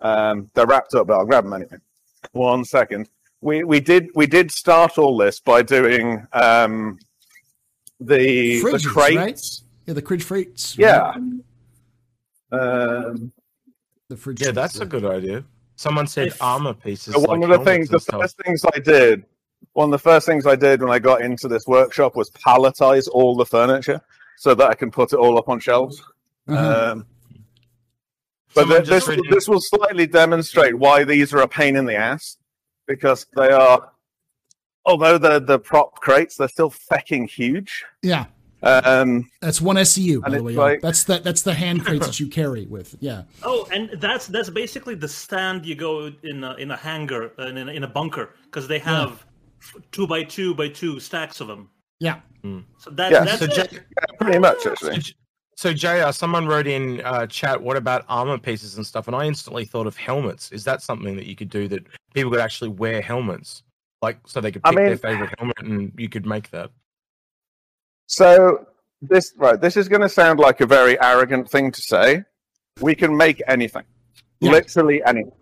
[0.00, 1.78] um, they're wrapped up, but I'll grab them anyway.
[2.32, 3.08] One second.
[3.40, 6.98] We we did we did start all this by doing um,
[8.00, 9.16] the the crates.
[9.16, 9.40] right?
[9.86, 10.78] Yeah, the fridge freights.
[10.78, 11.14] Yeah.
[12.52, 13.32] Um,
[14.08, 14.40] the fridge.
[14.42, 15.44] Yeah, that's a good idea.
[15.76, 17.14] Someone said If- armor pieces.
[17.14, 18.20] so one like of the things, helmets the and stuff.
[18.20, 19.24] first things I did,
[19.72, 23.08] one of the first things I did when I got into this workshop was palletize
[23.08, 24.00] all the furniture
[24.36, 26.00] so that I can put it all up on shelves.
[26.48, 26.92] Uh-huh.
[26.92, 27.06] Um,
[28.54, 31.84] but Someone th- this, just this will slightly demonstrate why these are a pain in
[31.86, 32.36] the ass
[32.86, 33.90] because they are,
[34.84, 37.84] although they're the prop crates, they're still fecking huge.
[38.02, 38.26] yeah,
[38.62, 40.52] Um, that's one SCU by the way.
[40.54, 42.94] like- that's the that's the hand crates that you carry with.
[43.00, 47.32] Yeah, Oh, and that's that's basically the stand you go in a, in a hangar
[47.38, 49.24] uh, in a, in a bunker because they have
[49.60, 51.70] f two by two by two stacks of them.
[52.00, 52.20] yeah.
[52.78, 53.70] So that, Yeah, that's So, it.
[53.70, 53.78] Jay,
[54.18, 54.98] pretty much, so, actually.
[54.98, 55.14] J-
[55.56, 59.06] so JR, someone wrote in uh, chat, what about armor pieces and stuff?
[59.06, 60.50] And I instantly thought of helmets.
[60.52, 61.84] Is that something that you could do that
[62.14, 63.62] people could actually wear helmets?
[64.00, 66.70] Like, so they could I pick their favorite helmet and you could make that.
[68.06, 68.66] So
[69.00, 69.60] this right.
[69.60, 72.24] This is going to sound like a very arrogant thing to say.
[72.80, 73.84] We can make anything,
[74.40, 74.52] Yeah.
[74.52, 75.32] literally anything.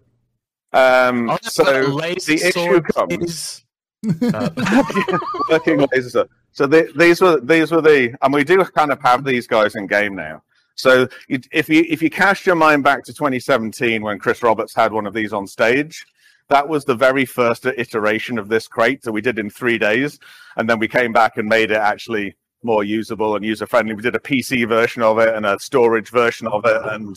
[0.72, 3.64] Um, so have a the issue comes.
[4.06, 4.32] please.
[4.34, 5.18] Uh,
[5.50, 6.28] working laser stuff.
[6.52, 9.76] So the, these were these were the, and we do kind of have these guys
[9.76, 10.42] in game now.
[10.74, 14.92] So if you if you cast your mind back to 2017 when Chris Roberts had
[14.92, 16.06] one of these on stage,
[16.48, 20.18] that was the very first iteration of this crate that we did in three days,
[20.56, 23.94] and then we came back and made it actually more usable and user friendly.
[23.94, 27.16] We did a PC version of it and a storage version of it and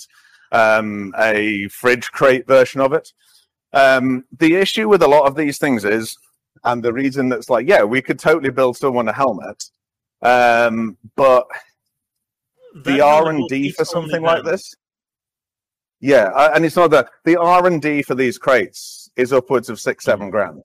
[0.52, 3.12] um, a fridge crate version of it.
[3.74, 6.18] Um, the issue with a lot of these things is
[6.64, 9.64] and the reason that's like, yeah, we could totally build someone a helmet,
[10.22, 11.46] um, but
[12.86, 14.74] the R and D for something like this,
[16.00, 19.80] yeah, and it's not that the R and D for these crates is upwards of
[19.80, 20.62] six, seven grand.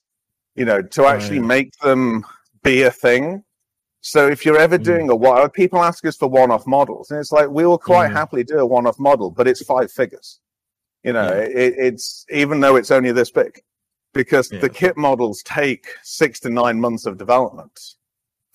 [0.55, 1.47] You know, to actually Right.
[1.49, 2.25] make them
[2.65, 3.45] be a thing.
[4.01, 4.85] So if you're ever Mm.
[4.85, 8.11] doing a one, people ask us for one-off models, and it's like we will quite
[8.11, 8.15] Mm.
[8.15, 10.41] happily do a one-off model, but it's five figures.
[11.05, 11.43] You know, Yeah.
[11.43, 13.61] it, it's even though it's only this big,
[14.19, 14.59] because Yeah.
[14.59, 17.77] the kit models take six to nine months of development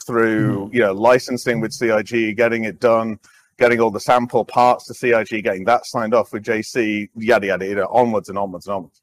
[0.05, 0.73] through Mm.
[0.73, 3.17] you know licensing with CIG, getting it done,
[3.57, 7.65] getting all the sample parts to CIG, getting that signed off with JC, yada yada,
[7.65, 8.99] you know, onwards and onwards and onwards.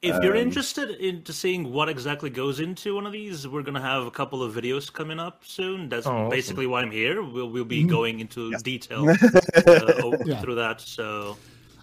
[0.00, 3.82] If you're Um, interested into seeing what exactly goes into one of these, we're gonna
[3.92, 5.88] have a couple of videos coming up soon.
[5.90, 6.30] That's Oh, awesome.
[6.30, 7.22] basically why I'm here.
[7.22, 7.88] We'll we'll be Mhm.
[7.98, 8.62] going into Yes.
[8.62, 10.40] detail uh, Yeah.
[10.40, 10.80] through that.
[10.80, 11.36] So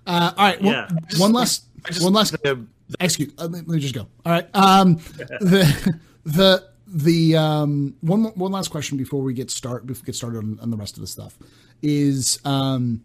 [0.08, 0.60] Uh, all right.
[0.62, 0.88] Well, Yeah.
[1.20, 1.66] one last.
[1.86, 2.32] Just One last.
[2.42, 2.66] the-
[3.00, 3.34] Excuse.
[3.38, 4.08] Uh, let me just go.
[4.26, 4.48] All right.
[4.54, 4.96] Um,
[5.40, 10.16] the the the um one one last question before we get start before we get
[10.16, 11.38] started on, on the rest of the stuff
[11.82, 13.04] is um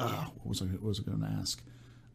[0.00, 1.62] uh, what was I what was I going to ask?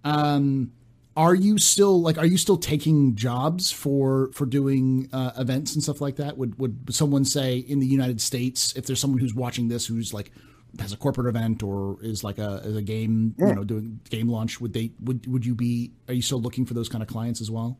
[0.03, 0.71] Um,
[1.15, 5.83] are you still like are you still taking jobs for for doing uh, events and
[5.83, 6.37] stuff like that?
[6.37, 10.13] Would would someone say in the United States if there's someone who's watching this who's
[10.13, 10.31] like
[10.79, 14.27] has a corporate event or is like a is a game you know doing game
[14.27, 17.07] launch would they would would you be are you still looking for those kind of
[17.07, 17.77] clients as well?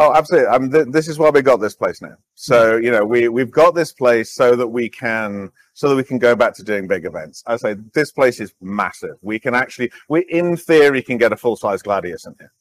[0.00, 0.46] Oh, absolutely.
[0.46, 2.14] I mean, th- this is why we got this place now.
[2.36, 6.04] So you know, we we've got this place so that we can so that we
[6.04, 7.42] can go back to doing big events.
[7.48, 9.16] I say this place is massive.
[9.22, 12.52] We can actually, we in theory can get a full size gladius in here.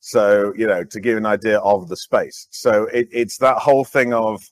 [0.00, 2.46] So you know, to give an idea of the space.
[2.50, 4.46] So it, it's that whole thing of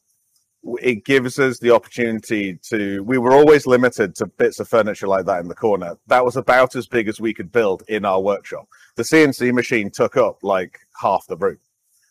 [0.80, 3.02] it gives us the opportunity to.
[3.04, 5.96] We were always limited to bits of furniture like that in the corner.
[6.06, 8.68] That was about as big as we could build in our workshop.
[8.96, 11.58] The CNC machine took up like half the room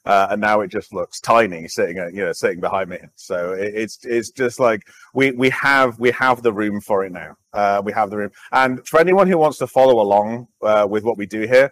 [0.05, 3.53] uh, and now it just looks tiny sitting at, you know sitting behind me so
[3.53, 4.81] it, it's it's just like
[5.13, 8.31] we we have we have the room for it now uh, we have the room
[8.51, 11.71] and for anyone who wants to follow along uh, with what we do here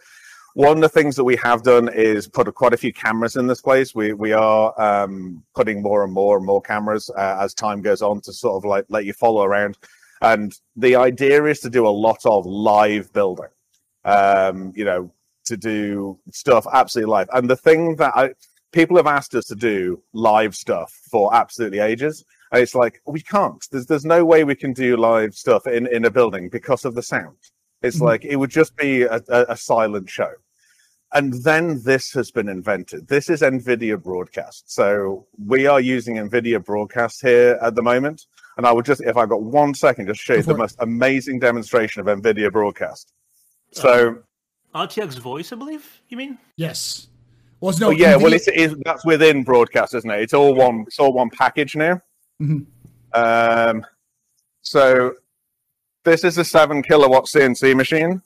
[0.66, 3.48] one of the things that we have done is put quite a few cameras in
[3.48, 7.54] this place we we are um, putting more and more and more cameras uh, as
[7.54, 9.78] time goes on to sort of like let you follow around
[10.22, 13.54] and the idea is to do a lot of live building
[14.06, 15.12] um, you know
[15.48, 17.30] to do stuff absolutely live.
[17.34, 18.34] And the thing that I
[18.72, 22.26] people have asked us to do live stuff for absolutely ages.
[22.52, 23.66] And it's like we can't.
[23.72, 26.96] There's there's no way we can do live stuff in in a building because of
[26.96, 27.38] the sound.
[27.82, 28.06] It's Mhm.
[28.06, 30.32] like it would just be a, a, a silent show.
[31.14, 33.08] And then this has been invented.
[33.08, 34.72] This is NVIDIA Broadcast.
[34.72, 38.26] So we are using NVIDIA Broadcast here at the moment.
[38.58, 40.76] And I would just, if I've got one second, just show you Go the most
[40.80, 43.14] amazing demonstration of NVIDIA Broadcast.
[43.72, 44.18] So,
[44.76, 46.02] RTX voice, I believe.
[46.10, 46.38] You mean?
[46.56, 47.08] Yes.
[47.60, 47.88] Well, it's no.
[47.88, 50.22] oh yeah, well, it's, it's that's within broadcast, isn't it?
[50.22, 50.84] It's all one.
[50.88, 52.00] It's all one package now.
[52.42, 52.66] Mhm.
[53.14, 53.86] Um,
[54.62, 55.14] so
[56.04, 58.22] this is a seven kilowatt CNC machine,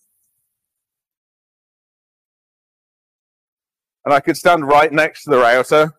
[4.06, 5.94] and I could stand right next to the router,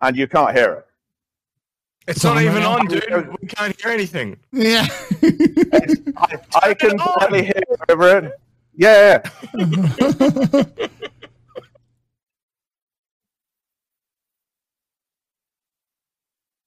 [0.00, 0.86] and you can't hear it.
[2.08, 3.28] It's It's not even on, dude.
[3.40, 4.36] We can't hear anything.
[4.52, 4.86] yeah.
[5.22, 8.40] I, I can barely hear over it.
[8.74, 9.22] Yeah,
[9.54, 10.62] yeah.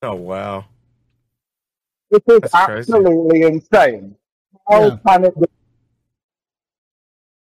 [0.01, 0.65] Oh wow.
[2.09, 2.93] This is That's crazy.
[2.93, 4.15] absolutely insane.
[4.69, 4.97] How Yeah.
[5.05, 5.39] can it?
[5.39, 5.45] Be?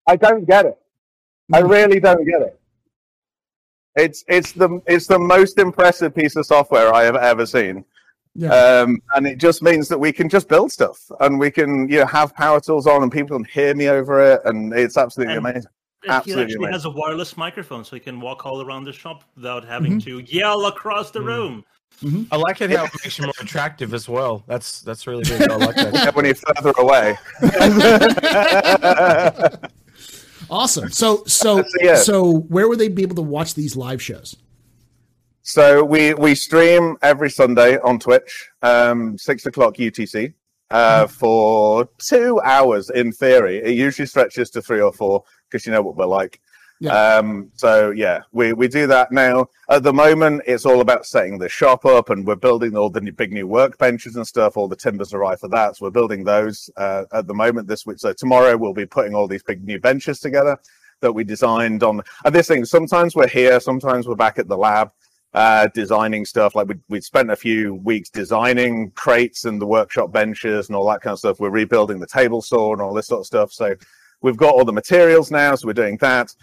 [0.07, 0.77] I don't get it.
[1.51, 1.69] I mm.
[1.69, 2.59] really don't get it.
[3.95, 7.85] It's it's the it's the most impressive piece of software I have ever seen,
[8.35, 8.49] yeah.
[8.53, 11.99] um, and it just means that we can just build stuff and we can you
[11.99, 15.35] know have power tools on and people can hear me over it, and it's absolutely
[15.35, 15.71] And- amazing.
[16.03, 16.73] It Absolutely actually amazing.
[16.73, 20.19] has a wireless microphone, so he can walk all around the shop without having to
[20.19, 21.25] yell across the Mm.
[21.25, 21.65] room.
[22.31, 24.43] I like it how it makes you more attractive as well.
[24.45, 25.49] That's that's really good.
[25.49, 26.13] I like that.
[26.15, 27.17] when you're further away.
[30.49, 30.89] awesome.
[30.89, 31.63] So so
[31.95, 34.35] so where would they be able to watch these live shows?
[35.41, 40.33] So we we stream every Sunday on Twitch, um, six o'clock UTC,
[40.71, 43.57] uh, for two hours in theory.
[43.57, 46.41] It usually stretches to three or four because you know what we're like.
[46.79, 46.91] Yeah.
[46.91, 49.47] Um, so yeah, we, we do that now.
[49.69, 53.01] At the moment, it's all about setting the shop up, and we're building all the
[53.01, 54.57] new, big new workbenches and stuff.
[54.57, 57.85] All the timbers arrive for that, so we're building those uh, at the moment this
[57.85, 57.99] week.
[57.99, 60.57] So tomorrow we'll be putting all these big new benches together
[61.01, 62.01] that we designed on.
[62.25, 64.91] And this thing, sometimes we're here, sometimes we're back at the lab.
[65.33, 70.09] Uh, designing stuff like we we spent a few weeks designing crates and the workshop
[70.09, 71.41] benches and all that kind of stuff.
[71.41, 73.51] We're rebuilding the table saw and all this sort of stuff.
[73.51, 73.75] So
[74.21, 76.33] we've got all the materials now, so we're doing that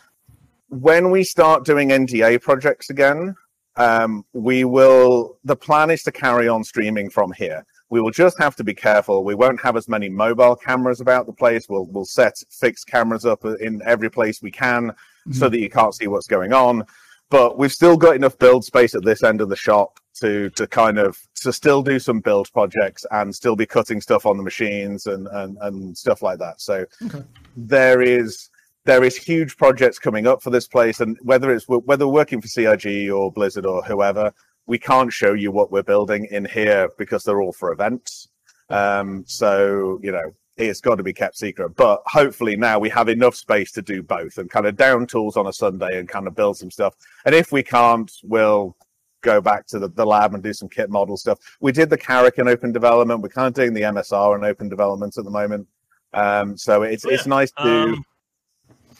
[0.72, 3.34] when we start doing NDA projects again,
[3.76, 5.38] um, we will.
[5.44, 7.64] The plan is to carry on streaming from here.
[7.90, 9.22] We will just have to be careful.
[9.22, 11.68] We won't have as many mobile cameras about the place.
[11.68, 15.32] We'll we'll set fixed cameras up in every place we can, mm-hmm.
[15.32, 16.86] so that you can't see what's going on.
[17.28, 20.66] But we've still got enough build space at this end of the shop to to
[20.66, 24.42] kind of to still do some build projects and still be cutting stuff on the
[24.42, 26.62] machines and and, and stuff like that.
[26.62, 27.24] So okay.
[27.56, 28.48] there is
[28.84, 32.40] there is huge projects coming up for this place, and whether it's whether we're working
[32.40, 34.32] for CIG or Blizzard or whoever,
[34.66, 38.28] we can't show you what we're building in here because they're all for events.
[38.70, 41.70] Um, so you know it's got to be kept secret.
[41.76, 45.36] But hopefully now we have enough space to do both and kind of down tools
[45.36, 46.94] on a Sunday and kind of build some stuff.
[47.24, 48.76] And if we can't, we'll
[49.22, 51.38] go back to the, the lab and do some kit model stuff.
[51.60, 53.22] We did the Carrack in open development.
[53.22, 55.66] We're kind of doing the MSR in open development at the moment.
[56.12, 57.14] Um, so it's oh, yeah.
[57.14, 57.62] it's nice to.
[57.62, 58.04] Um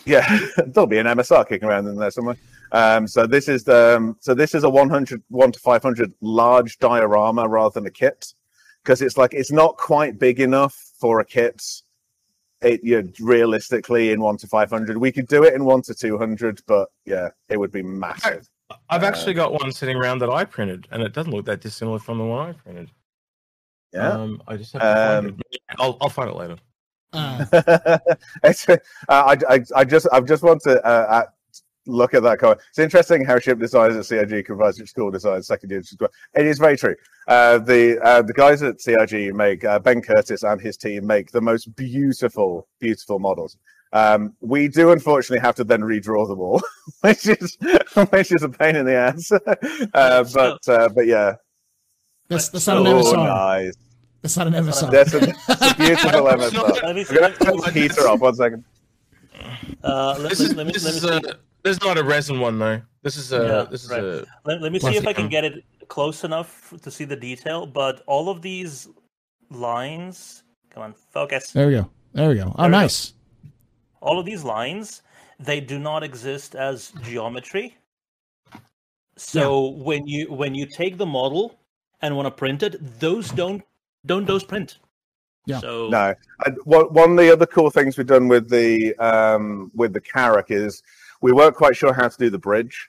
[0.05, 2.37] yeah, there'll be an MSR kicking around in there somewhere.
[2.73, 6.79] Um, so this is the um, so this is a 100 1 to 500 large
[6.79, 8.33] diorama rather than a kit
[8.83, 11.63] because it's like it's not quite big enough for a kit.
[12.63, 15.95] It you know, realistically in 1 to 500 we could do it in 1 to
[15.95, 18.49] 200 but yeah it would be massive.
[18.89, 21.99] I've actually got one sitting around that I printed and it doesn't look that dissimilar
[21.99, 22.91] from the one I printed.
[23.93, 24.09] Yeah.
[24.09, 25.61] Um, I just have to um, find it.
[25.79, 26.57] I'll, I'll find it later.
[27.13, 27.45] Uh.
[27.53, 27.99] uh,
[29.09, 31.25] I, I, I just I just want to uh,
[31.87, 32.61] look at that comment.
[32.71, 35.83] It's interesting how ship designers at CIG can provide such cool designs second year.
[36.35, 36.95] It is very true.
[37.29, 41.31] Uh, the uh, the guys at CIG make uh, Ben Curtis and his team make
[41.31, 43.57] the most beautiful, beautiful models.
[43.93, 46.63] Um, we do unfortunately have to then redraw them all,
[47.01, 47.59] which is
[48.11, 49.31] which is a pain in the ass.
[49.95, 51.35] Uh, but uh, but yeah,
[52.29, 53.75] that's that's not oh, an nice.
[54.23, 54.91] That's not an MSR.
[54.91, 56.83] That's a, that's a beautiful MSR.
[56.83, 58.21] Let me, We're gonna turn the heater off.
[58.21, 58.65] One second.
[59.83, 61.99] Uh, let, this me, is, let me, this let me is a, this is not
[61.99, 62.81] a resin one though.
[63.03, 64.01] This is a yeah, this is right.
[64.01, 64.27] a.
[64.45, 67.67] Let, let me see if I can get it close enough to see the detail.
[67.67, 68.89] But all of these
[69.51, 71.51] lines, come on, focus.
[71.51, 71.91] There we go.
[72.13, 72.55] There we go.
[72.57, 73.11] Oh, nice.
[73.11, 73.51] Go.
[74.03, 75.03] All of these lines,
[75.41, 77.77] they do not exist as geometry.
[79.17, 79.83] So yeah.
[79.83, 81.59] when you when you take the model
[82.03, 83.63] and want to print it, those don't
[84.07, 84.79] don't those print.
[85.47, 85.59] Yeah.
[85.59, 86.15] So no.
[86.45, 90.51] And one of the other cool things we've done with the um, with the Carrack
[90.51, 90.83] is
[91.21, 92.89] we weren't quite sure how to do the bridge.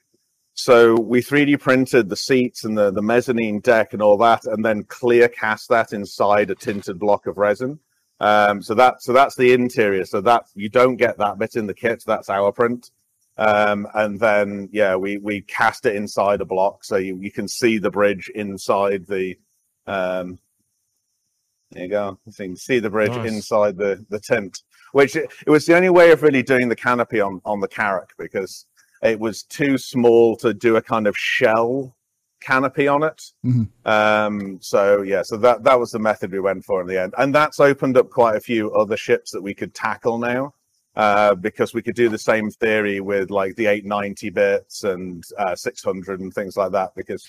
[0.56, 4.64] So we 3D printed the seats and the, the mezzanine deck and all that, and
[4.64, 7.80] then clear cast that inside a tinted block of resin.
[8.20, 10.06] Um, so that so that's the interior.
[10.06, 12.04] So that you don't get that bit in the kit.
[12.06, 12.92] That's our print.
[13.36, 17.48] Um, and then yeah, we we cast it inside a block, so you, you can
[17.48, 19.36] see the bridge inside the
[19.88, 20.38] um,
[21.74, 22.18] there you go.
[22.26, 23.32] You can see the bridge nice.
[23.32, 26.76] inside the, the tent, which it, it, was the only way of really doing the
[26.76, 28.66] canopy on, on the Carrack because
[29.02, 31.96] it was too small to do a kind of shell
[32.42, 33.22] canopy on it.
[33.46, 33.90] Mm-hmm.
[33.90, 37.14] Um, so yeah, so that that was the method we went for in the end,
[37.18, 40.54] and that's opened up quite a few other ships that we could tackle now.
[40.96, 45.56] Uh, because we could do the same theory with like the 890 bits and uh,
[45.56, 46.94] 600 and things like that.
[46.96, 47.26] Because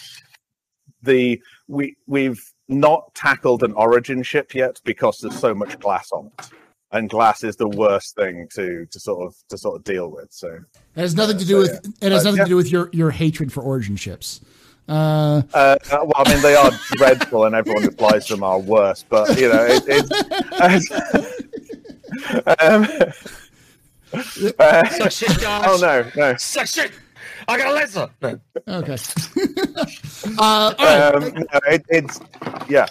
[1.02, 6.30] the we we've not tackled an origin ship yet because there's so much glass on
[6.38, 6.50] it
[6.92, 10.28] and glass is the worst thing to to sort of to sort of deal with
[10.30, 12.06] so it has nothing to do so, with yeah.
[12.06, 12.44] it has nothing yeah.
[12.44, 14.40] to do with your your hatred for origin ships
[14.86, 19.02] uh, uh, well, I mean, they are dreadful, and everyone who flies them are worse.
[19.08, 20.90] But you know, it, it's.
[22.60, 22.86] um,
[24.58, 25.64] uh, Suck shit, guys.
[25.66, 26.36] Oh no, no.
[26.36, 26.92] Suck shit.
[27.48, 28.08] I got a laser.
[28.22, 28.40] No.
[28.68, 28.96] Okay.
[30.38, 31.14] uh, all right.
[31.14, 32.20] Um, no, it, it's
[32.68, 32.86] yeah.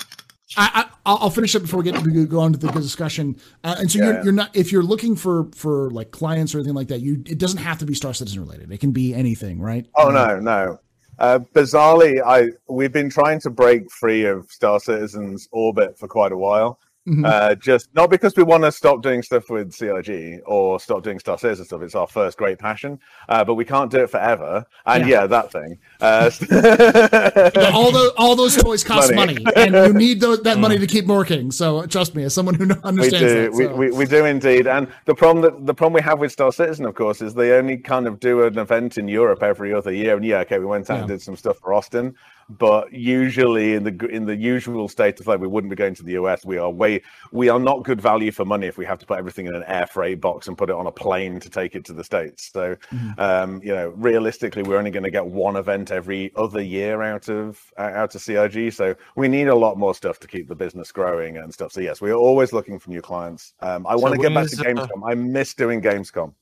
[0.56, 3.38] I, I will finish up before we get to go on to the discussion.
[3.64, 4.24] Uh, and so yeah, you're, yeah.
[4.24, 7.02] you're not if you're looking for for like clients or anything like that.
[7.02, 8.72] You it doesn't have to be Star Citizen related.
[8.72, 9.88] It can be anything, right?
[9.96, 10.80] Oh no, no.
[11.20, 16.32] Uh, bizarrely, I we've been trying to break free of Star Citizen's orbit for quite
[16.32, 16.80] a while.
[17.08, 17.26] Mhm.
[17.26, 21.20] Uh, just not because we want to stop doing stuff with CIG or stop doing
[21.20, 21.82] Star Citizen stuff.
[21.82, 22.98] It's our first great passion,
[23.28, 24.66] uh, but we can't do it forever.
[24.86, 25.22] And Yeah.
[25.22, 25.78] yeah, that thing.
[26.04, 26.30] Uh,
[27.74, 29.56] all those all those toys cost money, Money.
[29.56, 31.52] and you need those, that money to keep working.
[31.52, 33.54] So trust me, as someone who we understands do, that.
[33.54, 34.68] we, so- we, we do indeed.
[34.68, 37.52] And the problem that the problem we have with Star Citizen, of course, is they
[37.54, 40.16] only kind of do an event in Europe every other year.
[40.16, 42.16] And yeah, okay, we went out and did some stuff for Austin,
[42.50, 46.04] but usually in the in the usual state of play, we wouldn't be going to
[46.04, 46.44] the US.
[46.46, 47.02] We are way
[47.32, 49.64] we are not good value for money if we have to put everything in an
[49.68, 52.50] air freight box and put it on a plane to take it to the states.
[52.52, 53.20] So, Mm-hmm.
[53.20, 57.30] um, you know, realistically, we're only going to get one event every other year out
[57.30, 58.74] of out of CIG.
[58.74, 61.72] So we need a lot more stuff to keep the business growing and stuff.
[61.72, 63.54] So yes, we are always looking for new clients.
[63.62, 65.10] Um, I want to get when back to is, uh, Gamescom.
[65.10, 66.34] I miss doing Gamescom.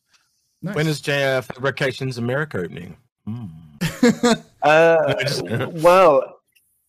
[0.63, 0.75] Nice.
[0.75, 2.97] When is JR Fabrications America opening?
[3.25, 3.45] Hmm.
[4.63, 5.15] Uh,
[5.81, 6.40] well,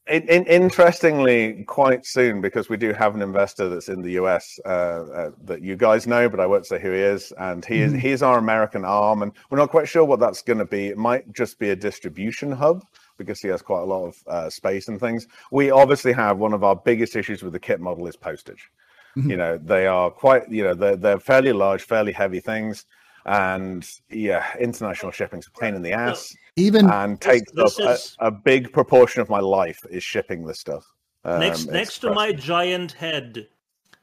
[0.09, 4.59] in, in, interestingly, quite soon because we do have an investor that's in the US
[4.65, 7.81] uh, uh, that you guys know, but I won't say who he is, and he
[7.81, 10.89] is he's our American arm, and we're not quite sure what that's going to be.
[10.89, 12.85] It might just be a distribution hub
[13.17, 15.29] because he has quite a lot of uh, space and things.
[15.51, 18.71] We obviously have one of our biggest issues with the kit model is postage.
[19.15, 22.87] You know, they are quite, you know, they're, they're fairly large, fairly heavy things.
[23.27, 28.17] And yeah, international shipping's a pain in the ass Even and takes this up is-
[28.21, 30.85] a, a big proportion of my life is shipping this stuff.
[31.25, 33.47] Um, next next to my giant head,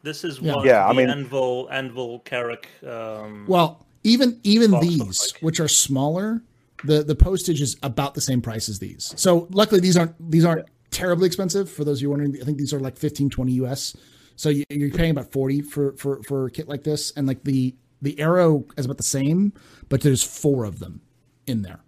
[0.03, 0.55] this is Yeah.
[0.55, 2.67] what Yeah, I mean- Anvil Anvil Carrack.
[2.88, 5.41] Um, well, even even these, like.
[5.41, 6.41] which are smaller,
[6.86, 9.13] the the postage is about the same price as these.
[9.17, 11.70] So luckily, these aren't these aren't terribly expensive.
[11.70, 13.97] For those of you wondering, I think these are like 15, 20 US.
[14.38, 17.76] So you're paying about forty for for for a kit like this, and like the
[18.02, 19.54] the arrow is about the same,
[19.89, 21.02] but there's four of them
[21.47, 21.80] in there.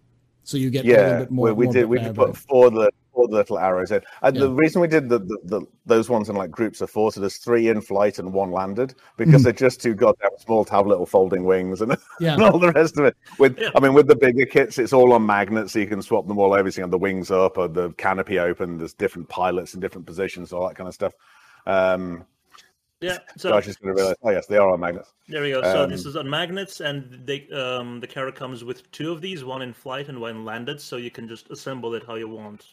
[0.44, 1.46] So you get a little yeah, bit more.
[1.48, 1.86] we, we more did.
[1.86, 4.02] We did put four the four the little arrows in.
[4.22, 4.44] And Yeah.
[4.44, 7.20] the reason we did the, the, the those ones in like groups of four, so
[7.20, 9.44] there's three in flight and one landed, because Mhm.
[9.44, 12.34] they're just too goddamn small to have little folding wings and, Yeah.
[12.34, 13.16] and all the rest of it.
[13.38, 13.70] With Yeah.
[13.76, 16.40] I mean, with the bigger kits, it's all on magnets, so you can swap them
[16.40, 16.72] all over.
[16.72, 18.78] So you have the wings up or the canopy open.
[18.78, 21.14] There's different pilots in different positions, all that kind of stuff.
[21.68, 22.26] Um,
[23.02, 24.16] yeah, so Josh is going to realize.
[24.24, 25.12] Oh yes, they are on magnets.
[25.28, 25.62] there we go.
[25.64, 29.22] So this um, is on magnets, and they um the Carrack comes with two of
[29.22, 32.28] these, one in flight and one landed, so you can just assemble it how you
[32.30, 32.66] want.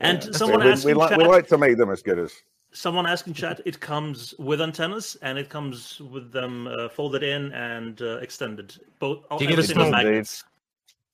[0.00, 0.30] And Yeah.
[0.32, 2.32] someone we, asked we, in like, chat, we like to make them as good as.
[2.72, 7.22] someone asked in chat, it comes with antennas and it comes with them uh, folded
[7.22, 8.76] in and uh, extended.
[8.98, 10.44] Both Do you get a small- magnets.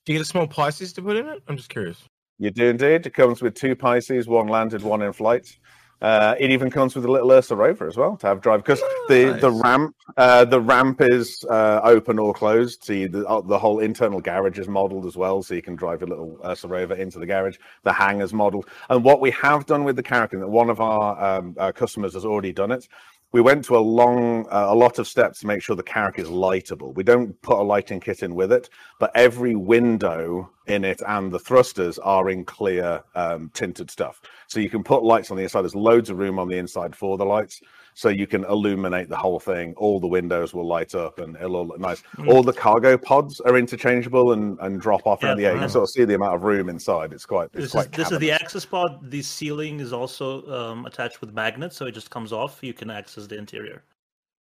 [0.05, 1.43] Do you get a small Pisces to put in it?
[1.49, 1.99] I'm just curious.
[2.39, 3.07] You do indeed.
[3.07, 5.57] It comes with two Pisces, one landed, one in flight.
[6.03, 8.81] Uh, it even comes with a little Ursa rover as well to have drive because
[9.09, 9.63] the the Nice.
[9.63, 12.85] ramp uh, the ramp is uh, open or closed.
[12.85, 16.01] See the uh, the whole internal garage is modelled as well, so you can drive
[16.01, 17.57] your little Ursa rover into the garage.
[17.83, 21.39] The hangar's modelled, and what we have done with the Caracan, that one of our,
[21.39, 22.87] um, our customers has already done it.
[23.33, 26.19] We went to a long, uh, a lot of steps to make sure the Carrack
[26.19, 26.95] is lightable.
[26.95, 31.31] We don't put a lighting kit in with it, but every window in it and
[31.31, 34.21] the thrusters are in clear um, tinted stuff.
[34.47, 35.63] So you can put lights on the inside.
[35.63, 37.61] There's loads of room on the inside for the lights,
[37.97, 39.73] so you can illuminate the whole thing.
[39.79, 42.03] All the windows will light up, and it'll all look nice.
[42.29, 45.53] All the cargo pods are interchangeable and, and drop off in the air.
[45.53, 45.69] You can wow.
[45.69, 47.15] sort of see the amount of room inside.
[47.15, 47.49] It's quite.
[47.55, 49.11] It's This is this is the access pod.
[49.11, 52.59] The ceiling is also um, attached with magnets, so it just comes off.
[52.63, 53.83] You can access the interior.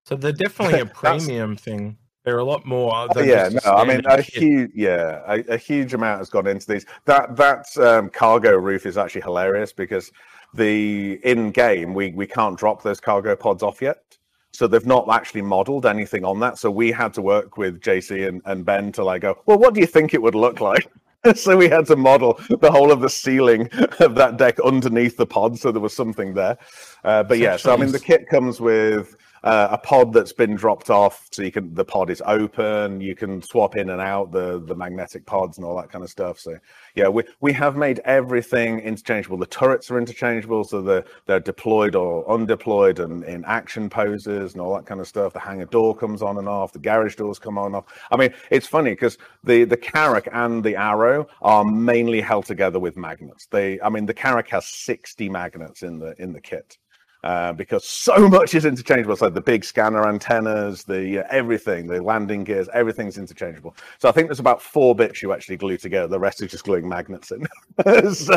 [0.03, 1.97] So they're definitely a premium thing.
[2.26, 2.91] They're a lot more.
[2.93, 4.43] Oh, Than yeah, no, I mean a kit.
[4.43, 6.86] huge, yeah, a, a huge amount has gone into these.
[7.06, 10.12] That that um, cargo roof is actually hilarious because
[10.54, 14.18] the in game we we can't drop those cargo pods off yet,
[14.54, 16.58] so they've not actually modelled anything on that.
[16.58, 19.74] So we had to work with JC and, and Ben to like go, well, what
[19.74, 20.89] do you think it would look like?
[21.36, 23.70] so we had to model the whole of the ceiling
[24.00, 26.58] of that deck underneath the pod, so there was something there.
[27.04, 29.16] Uh, but yeah, so I mean, the kit comes with
[29.46, 33.00] uh, a pod that's been dropped off, so you can the pod is open.
[33.00, 36.10] You can swap in and out the the magnetic pods and all that kind of
[36.10, 36.39] stuff.
[36.39, 36.58] So
[36.96, 39.38] yeah, we we have made everything interchangeable.
[39.38, 44.62] The turrets are interchangeable, so they're they're deployed or undeployed and in action poses and
[44.62, 45.34] all that kind of stuff.
[45.34, 46.74] The hangar door comes on and off.
[46.74, 47.86] The garage doors come on and off.
[48.10, 52.80] I mean, it's funny because the the Carrack and the Arrow are mainly held together
[52.80, 53.46] with magnets.
[53.46, 56.80] They, I mean, the Carrack has sixty magnets in the in the kit.
[57.26, 59.15] Uh, because so much is interchangeable.
[59.15, 63.76] So the big scanner antennas, the uh, everything, the landing gears, everything's interchangeable.
[63.97, 66.07] So I think there's about four bits you actually glue together.
[66.07, 67.47] The rest is just gluing magnets in.
[68.13, 68.36] so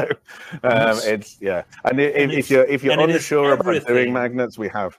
[0.62, 1.64] um, it's yeah.
[1.84, 4.98] And, i- if, And if you're if you're it unsure about doing magnets, we have.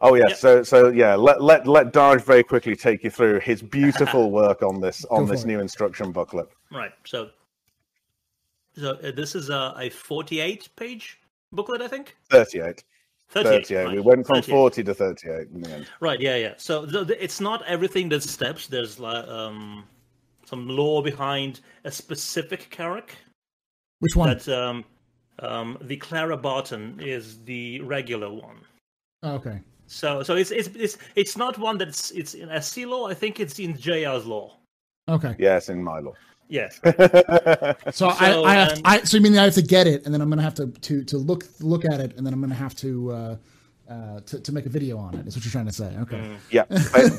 [0.00, 0.36] Oh yeah, Yep.
[0.36, 4.60] so so yeah, let let let Darj very quickly take you through his beautiful work
[4.64, 5.46] on this on Go this it.
[5.46, 6.48] new instruction booklet.
[6.72, 6.90] Right.
[7.04, 7.30] So,
[8.76, 11.20] so uh, this is a, a 48 page
[11.52, 12.16] booklet, I think.
[12.28, 12.82] Thirty-eight.
[13.30, 13.66] 38.
[13.66, 13.94] 38.
[13.94, 14.52] We went from 38.
[14.52, 15.86] 40 to 38 in the end.
[16.00, 16.20] Right.
[16.20, 16.36] Yeah.
[16.36, 16.54] Yeah.
[16.56, 18.66] So the, the, it's not everything that steps.
[18.66, 19.84] There's like um,
[20.44, 23.16] some lore behind a specific character.
[24.00, 24.28] Which one?
[24.28, 24.84] That um,
[25.40, 28.58] um, the Clara Barton is the regular one.
[29.22, 29.60] Oh, okay.
[29.86, 33.10] So so it's it's it's it's not one that's it's in SC lore.
[33.10, 34.52] I think it's in JR's lore.
[35.08, 35.34] Okay.
[35.38, 36.14] Yes, in my lore.
[36.48, 36.80] Yes.
[36.84, 40.04] So, I, So, I, have, and- I, so you mean I have to get it,
[40.04, 42.40] and then I'm gonna have to to to look look at it, and then I'm
[42.40, 43.36] gonna have to uh,
[43.88, 45.26] uh, to to make a video on it.
[45.26, 45.94] Is what you're trying to say?
[46.00, 46.16] Okay.
[46.16, 46.36] Mm.
[46.50, 46.64] yeah,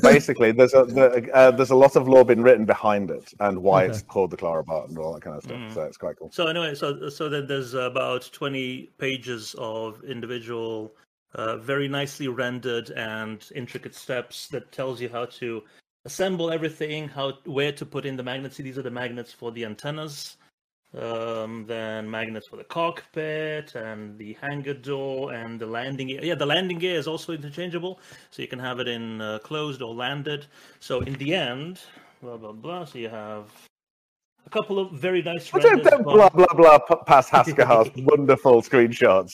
[0.02, 3.62] basically, there's a the, uh, there's a lot of lore been written behind it and
[3.62, 3.92] why Okay.
[3.92, 5.56] it's called the Clara Barton and all that kind of stuff.
[5.56, 5.74] Mm.
[5.74, 6.30] So it's quite cool.
[6.32, 10.94] So anyway, so so then there's about 20 pages of individual,
[11.34, 15.62] uh, very nicely rendered and intricate steps that tells you how to
[16.06, 18.56] assemble everything, how where to put in the magnets.
[18.56, 20.36] See, these are the magnets for the antennas.
[20.96, 26.20] Um, then magnets for the cockpit and the hangar door and the landing gear.
[26.24, 28.00] Yeah, the landing gear is also interchangeable,
[28.30, 30.46] so you can have it in uh, closed or landed.
[30.80, 31.80] So in the end,
[32.22, 32.84] blah blah blah.
[32.86, 33.50] So you have
[34.46, 35.86] a couple of very nice Don't, renders.
[35.90, 39.32] don't but- blah blah blah past Hascahar's wonderful screenshots.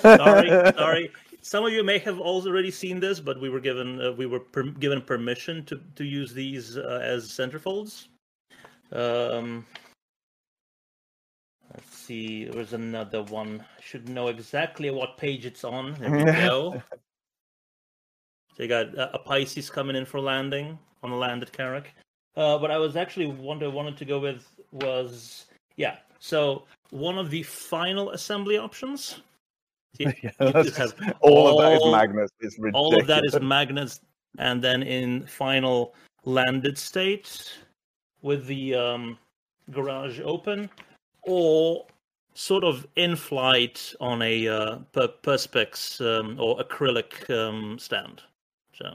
[0.00, 0.48] sorry,
[0.78, 1.10] sorry.
[1.44, 4.40] Some of you may have already seen this, but we were given uh, we were
[4.40, 8.08] per- given permission to to use these uh, as centerfolds.
[8.90, 9.66] Um,
[11.74, 12.46] let's see.
[12.46, 13.60] There's another one.
[13.60, 15.92] I should know exactly what page it's on.
[16.00, 16.82] There we go.
[18.56, 21.94] So you got uh, a Pisces coming in for landing on a landed Carrack.
[22.36, 25.44] Uh, what I was actually wonder wanted to go with was
[25.76, 25.98] yeah.
[26.20, 29.20] So one of the final assembly options.
[29.98, 32.32] See, Yeah, you have just- all, of that is all- magnets.
[32.40, 32.74] It's ridiculous.
[32.94, 34.00] all of that is magnets,
[34.38, 37.52] and then in final landed state
[38.22, 39.18] with the um,
[39.70, 40.68] garage open,
[41.22, 41.86] or
[42.34, 48.22] sort of in flight on a uh, per- perspex um, or acrylic um, stand.
[48.74, 48.94] So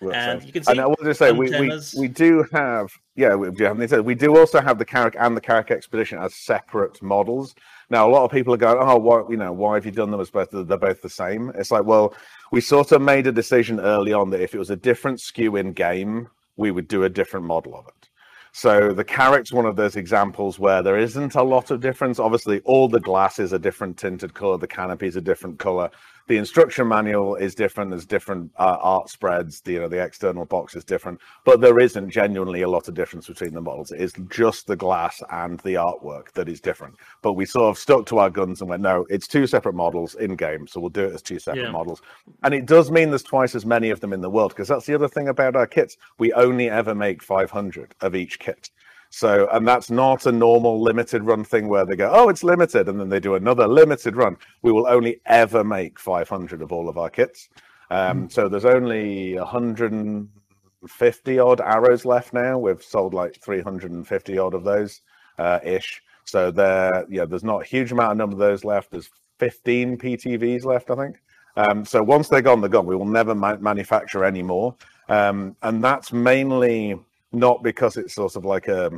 [0.00, 3.34] and you can And I was going to say, we, we, we do have, yeah,
[3.34, 6.34] we do, have said we do also have the Carrack and the Carrack Expedition as
[6.34, 7.54] separate models.
[7.90, 10.10] Now, a lot of people are going, oh, why, you know, why have you done
[10.10, 10.50] them as both?
[10.52, 11.50] They're both the same.
[11.54, 12.14] It's like, well,
[12.52, 15.58] we sort of made a decision early on that if it was a different SKU
[15.58, 18.08] in game, we would do a different model of it.
[18.52, 22.18] So the Carrack's one of those examples where there isn't a lot of difference.
[22.18, 25.90] Obviously, all the glass is a different tinted color, the canopy is a different color.
[26.28, 27.90] The instruction manual is different.
[27.90, 29.62] There's different uh, art spreads.
[29.62, 32.92] The, you know, the external box is different, but there isn't genuinely a lot of
[32.94, 33.92] difference between the models.
[33.92, 36.96] It is just the glass and the artwork that is different.
[37.22, 40.16] But we sort of stuck to our guns and went, no, it's two separate models
[40.16, 41.70] in game, so we'll do it as two separate Yeah.
[41.70, 42.02] models.
[42.42, 44.84] And it does mean there's twice as many of them in the world because that's
[44.84, 45.96] the other thing about our kits.
[46.18, 48.70] We only ever make 500 of each kit.
[49.10, 52.88] So, and that's not a normal limited run thing where they go, oh, it's limited,
[52.88, 54.36] and then they do another limited run.
[54.62, 57.48] We will only ever make 500 of all of our kits.
[57.90, 62.58] Um, So there's only 150 odd arrows left now.
[62.58, 65.00] We've sold like 350 odd of those
[65.38, 66.02] uh, ish.
[66.24, 68.90] So there, yeah, there's not a huge amount of number of those left.
[68.90, 71.16] There's 15 PTVs left, I think.
[71.56, 72.86] Um, so once they're gone, they're gone.
[72.86, 74.74] We will never ma- manufacture any more.
[75.08, 77.00] Um, and that's mainly
[77.32, 78.90] not because it's sort of like a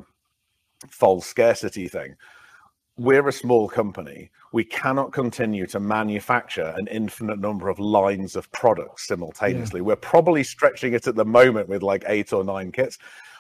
[0.89, 2.15] false scarcity thing.
[2.97, 4.31] We're a small company.
[4.53, 9.81] We cannot continue to manufacture an infinite number of lines of products simultaneously.
[9.81, 12.99] We're probably stretching it at the moment with like eight or nine kits.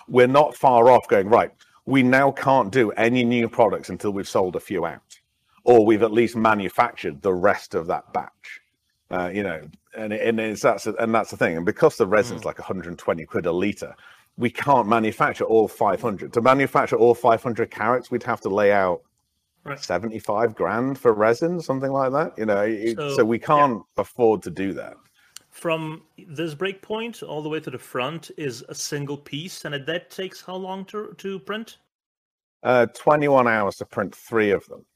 [0.08, 1.52] We're not far off going, right,
[1.84, 5.20] we now can't do any new products until we've sold a few out,
[5.64, 8.60] or we've at least manufactured the rest of that batch.
[9.10, 9.60] Uh, you know,
[9.96, 11.56] and, and it's that's and that's the thing.
[11.56, 13.94] And because the resin's like 120 quid a liter,
[14.36, 16.32] we can't manufacture all 500.
[16.32, 19.02] To manufacture all 500 Carracks, we'd have to lay out
[19.62, 19.78] Right.
[19.78, 22.32] 75 grand for resin, something like that.
[22.38, 24.96] You know, it- so, So, we can't afford to do that.
[25.50, 30.08] from this breakpoint all the way to the front is a single piece, and that
[30.10, 31.76] takes how long to to print?
[32.62, 34.86] Uh, 21 hours to print three of them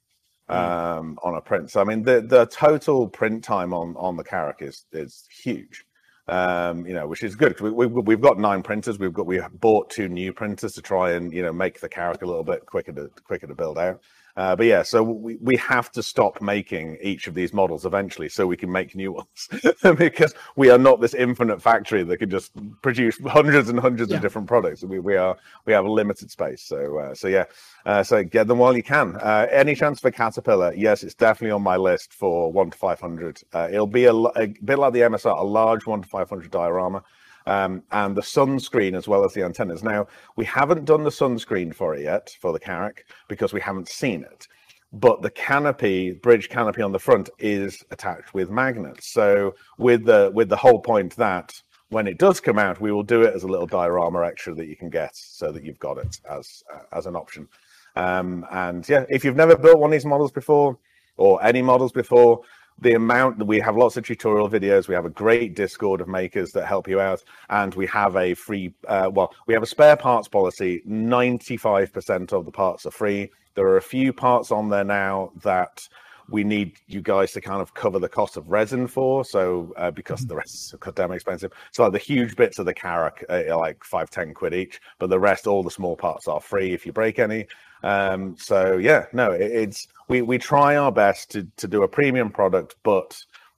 [0.49, 1.71] um, on a print.
[1.71, 5.85] So I mean, the the total print time on on the Carrack is is huge.
[6.27, 8.99] Um, you know, which is good we, we, we've got nine printers.
[8.99, 12.23] We've got we bought two new printers to try and you know make the Carrack
[12.23, 14.01] a little bit quicker to quicker to build out.
[14.37, 18.29] Uh, but yeah, so we, we have to stop making each of these models eventually
[18.29, 19.49] so we can make new ones
[19.99, 24.17] because we are not this infinite factory that can just produce hundreds and hundreds Yeah.
[24.17, 24.83] of different products.
[24.83, 26.63] We, we are we have a limited space.
[26.63, 27.45] So uh, so yeah,
[27.87, 29.17] uh, so get them while you can.
[29.17, 30.75] Uh, any chance for Caterpillar?
[30.75, 33.41] Yes, it's definitely on my list for one to five hundred.
[33.53, 37.05] Uh, it'll be a bit like the MSR, a large one to five hundred diorama.
[37.47, 39.83] Um, and the sunscreen as well as the antennas.
[39.83, 43.89] Now, we haven't done the sunscreen for it yet for the Carrack because we haven't
[43.89, 44.49] seen it.
[44.95, 49.09] but the canopy, bridge canopy on the front, is attached with magnets.
[49.09, 53.03] So with the with the whole point that when it does come out, we will
[53.03, 55.99] do it as a little diorama extra that you can get, so that you've got
[55.99, 57.49] it as uh, as an option.
[57.97, 60.79] Um, and yeah, if you've never built one of these models before,
[61.17, 62.41] or any models before,
[62.81, 66.09] the amount that we have lots of tutorial videos we have a great discord of
[66.09, 69.67] makers that help you out and we have a free uh, well we have a
[69.67, 70.83] spare parts policy.
[70.89, 73.31] 95% of the parts are free.
[73.55, 75.89] There are a few parts on there now that
[76.31, 79.91] we need you guys to kind of cover the cost of resin for so uh,
[79.91, 81.53] because the rest is goddamn expensive.
[81.73, 85.11] So like the huge bits of the carrack are like five ten quid each but
[85.11, 87.47] the rest all the small parts are free if you break any
[87.85, 91.89] um, so yeah, no, it, it's we we try our best to to do a
[91.89, 93.17] premium product, but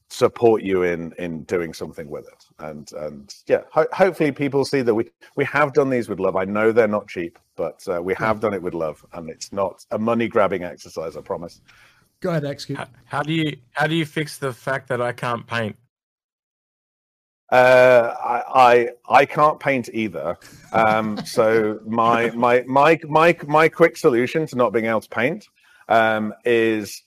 [0.09, 2.45] support you in in doing something with it.
[2.59, 6.35] And and yeah, ho- hopefully people see that we we have done these with love.
[6.35, 9.53] I know they're not cheap, but uh, we have done it with love, and it's
[9.53, 11.17] not a money grabbing exercise.
[11.17, 11.61] I promise.
[12.19, 12.79] Go ahead, execute.
[12.79, 15.77] How, how do you how do you fix the fact that I can't paint?
[17.51, 18.89] Uh, I, I
[19.21, 20.37] I can't paint either.
[20.73, 25.49] Um, so my my my my my quick solution to not being able to paint
[25.89, 27.03] um, is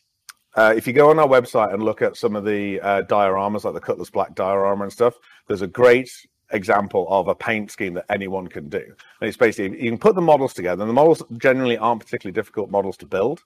[0.55, 3.65] uh, if you go on our website and look at some of the uh, dioramas,
[3.65, 5.15] like the Cutlass Black diorama and stuff.
[5.47, 6.09] There's a great
[6.51, 8.83] example of a paint scheme that anyone can do.
[9.21, 12.33] And it's basically you can put the models together, and the models generally aren't particularly
[12.33, 13.43] difficult models to build.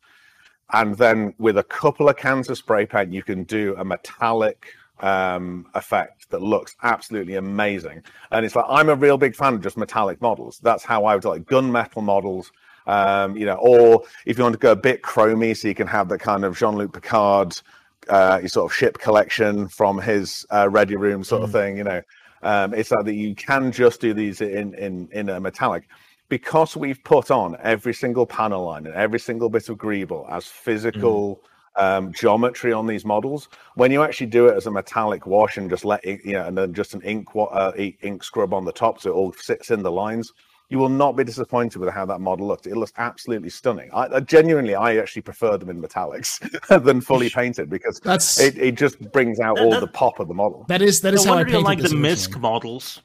[0.72, 4.68] And then with a couple of cans of spray paint, you can do a metallic
[5.04, 8.02] um, effect that looks absolutely amazing.
[8.32, 10.60] And it's like I'm a real big fan of just metallic models.
[10.64, 12.52] That's how I would like gunmetal models.
[12.88, 15.88] Um, you know, or if you want to go a bit chromy, so you can
[15.88, 17.62] have the kind of Jean-Luc Picard,
[18.10, 21.78] uh, sort of ship collection from his uh, ready room sort of thing.
[21.78, 22.02] You know,
[22.42, 25.88] um, it's like that you can just do these in in in a metallic
[26.30, 30.48] because we've put on every single panel line and every single bit of greeble as
[30.48, 31.42] physical
[31.76, 33.50] um, geometry on these models.
[33.76, 36.46] When you actually do it as a metallic wash and just let it, you know,
[36.46, 39.72] and then just an ink uh, ink scrub on the top so it all sits
[39.72, 40.32] in the lines,
[40.70, 42.66] you will not be disappointed with how that model looked.
[42.68, 43.90] It looks absolutely stunning.
[43.94, 46.40] I, I genuinely, I actually prefer them in metallics
[46.84, 50.20] than fully painted because That's it, it just brings out That- all that- the pop
[50.20, 50.66] of the model.
[50.70, 52.10] that is that is no how I wonder painted like this the originally.
[52.16, 53.02] MISC models.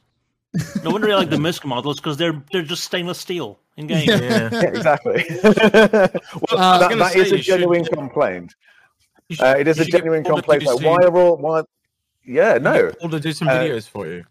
[0.82, 4.08] No wonder you like the MISC models because they're they're just stainless steel in game.
[4.08, 4.18] Yeah.
[4.20, 4.48] Yeah.
[4.52, 5.24] Yeah, exactly.
[5.44, 5.52] well,
[6.52, 8.54] Uh, that, gonna that say is a you should- genuine complaint.
[9.30, 10.64] Should- Uh, it is a genuine complaint.
[10.64, 11.62] Like, why are all why?
[12.24, 12.92] Yeah, no.
[13.00, 14.24] Paul to do some Uh, videos for you.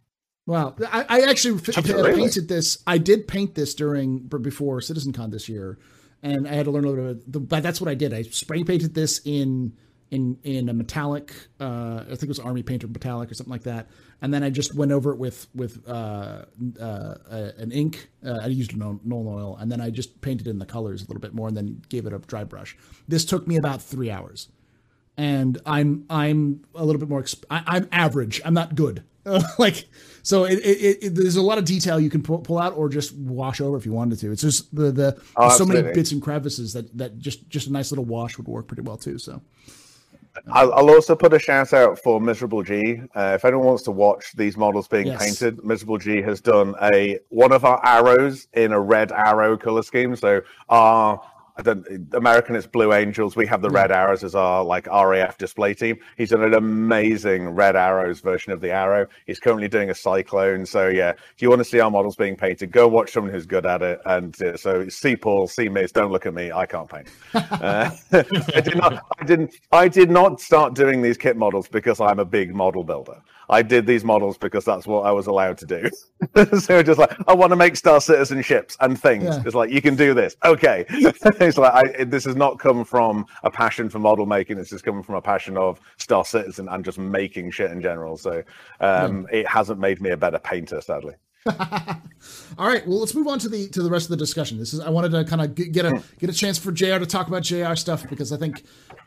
[0.47, 2.15] Wow, I, I actually f- Absolutely.
[2.15, 2.77] painted this.
[2.87, 5.77] I did paint this during b- before CitizenCon this year,
[6.23, 7.25] and I had to learn a little bit.
[7.27, 8.13] Of the, but that's what I did.
[8.13, 9.73] I spray painted this in
[10.11, 11.33] in in a metallic.
[11.59, 13.87] Uh, I think it was Army Painter metallic or something like that.
[14.21, 16.45] And then I just went over it with with uh,
[16.79, 18.09] uh, uh, an ink.
[18.25, 21.21] Uh, I used Nuln Oil, and then I just painted in the colors a little
[21.21, 22.77] bit more, and then gave it a dry brush.
[23.07, 24.49] This took me about three hours
[25.17, 27.21] and I'm I'm a little bit more.
[27.21, 28.39] Exp- I, I'm average.
[28.45, 29.03] I'm not good.
[29.59, 29.85] like
[30.23, 32.87] so, it, it, it, there's a lot of detail you can pull, pull out or
[32.87, 34.31] just wash over if you wanted to.
[34.31, 37.71] It's just the the Oh, so many bits and crevices that that just just a
[37.71, 39.17] nice little wash would work pretty well too.
[39.17, 39.41] So
[40.51, 43.01] I'll, I'll also put a shout out for Miserable G.
[43.15, 45.23] Uh, if anyone wants to watch these models being Yes.
[45.23, 49.83] painted, Miserable G has done a one of our arrows in a red arrow color
[49.83, 50.15] scheme.
[50.15, 51.21] So our
[51.63, 53.35] Don't American it's Blue Angels.
[53.35, 55.97] We have the red arrows as our like RAF display team.
[56.17, 59.07] He's done an amazing red arrows version of the arrow.
[59.25, 60.65] He's currently doing a cyclone.
[60.65, 63.45] So yeah, if you want to see our models being painted, go watch someone who's
[63.45, 63.99] good at it.
[64.05, 65.91] And uh, so see Paul, see Miz.
[65.91, 66.51] Don't look at me.
[66.51, 67.07] I can't paint.
[67.57, 69.05] Uh, I did not.
[69.19, 69.55] I didn't.
[69.71, 73.21] I did not start doing these kit models because I'm a big model builder.
[73.49, 75.89] I did these models because that's what I was allowed to do.
[76.59, 79.23] so just like I want to make Star Citizen ships and things.
[79.23, 79.43] Yeah.
[79.45, 80.35] It's like you can do this.
[80.43, 80.85] Okay.
[80.89, 84.57] it's like I, it, this has not come from a passion for model making.
[84.57, 88.17] It's just coming from a passion of Star Citizen and just making shit in general.
[88.17, 88.43] So
[88.79, 91.13] um, it hasn't made me a better painter, sadly.
[92.57, 94.57] all right, well let's move on to the to the rest of the discussion.
[94.57, 96.97] This is I wanted to kind of get, get a get a chance for Jr.
[96.97, 97.75] to talk about Jr.
[97.75, 98.63] stuff because I think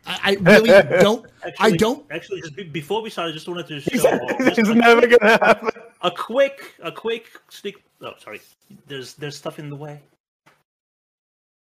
[0.07, 0.71] I, I really
[1.01, 1.27] don't.
[1.59, 2.07] I don't.
[2.11, 4.75] Actually, just be, before we start, I just wanted to this show just is a,
[4.75, 5.69] never gonna happen.
[6.03, 7.77] a quick, a quick sneak.
[8.01, 8.41] Oh, sorry.
[8.87, 10.01] There's there's stuff in the way.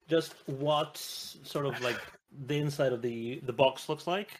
[0.07, 1.99] Just what sort of like
[2.45, 4.39] the inside of the the box looks like.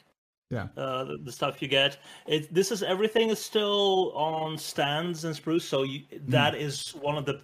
[0.52, 0.68] Yeah.
[0.76, 1.98] Uh, the, the stuff you get.
[2.28, 6.32] It this is everything is still on stands and sprues, so you, Hmm.
[6.32, 7.40] that is one of the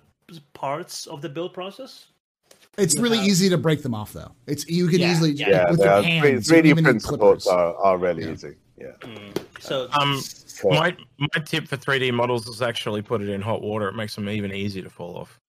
[0.54, 2.08] parts of the build process.
[2.78, 4.32] It's You really have- easy to break them off though.
[4.48, 5.50] It's you can Yeah, easily yeah.
[5.50, 6.50] Yeah, with your hands.
[6.50, 7.44] 3D even print clippers.
[7.44, 8.32] supports are, are really Yeah.
[8.32, 8.56] easy.
[8.78, 8.92] Yeah.
[9.60, 10.20] So Um,
[10.62, 10.72] Cool.
[10.74, 13.88] my my tip for 3D models is actually put it in hot water.
[13.88, 15.40] It makes them even easier to fall off.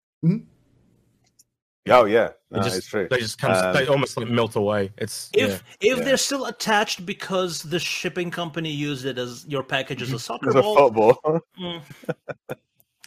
[1.89, 3.07] Oh yeah, no, They just, it's true.
[3.11, 3.53] They just come.
[3.53, 4.91] Um, they almost like melt away.
[4.99, 5.93] It's If yeah.
[5.93, 6.05] if Yeah.
[6.05, 10.47] they're still attached because the shipping company used it as your package as a soccer
[10.49, 10.77] It's a ball,
[11.15, 11.41] football.
[11.61, 11.83] mm,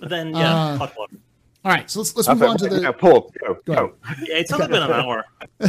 [0.01, 1.17] then yeah, Uh, hot water.
[1.65, 3.93] All right, so let's let's I move on to the yeah, Paul, go, Go go.
[4.25, 5.25] Yeah, it's only been an hour.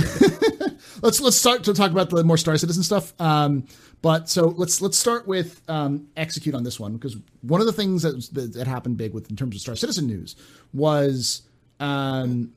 [1.03, 3.13] let's let's start to talk about the more Star Citizen stuff.
[3.21, 3.67] Um,
[4.01, 7.73] but so let's let's start with um, execute on this one because one of the
[7.73, 10.37] things that, that that happened big with in terms of Star Citizen news
[10.73, 11.43] was
[11.81, 12.53] um,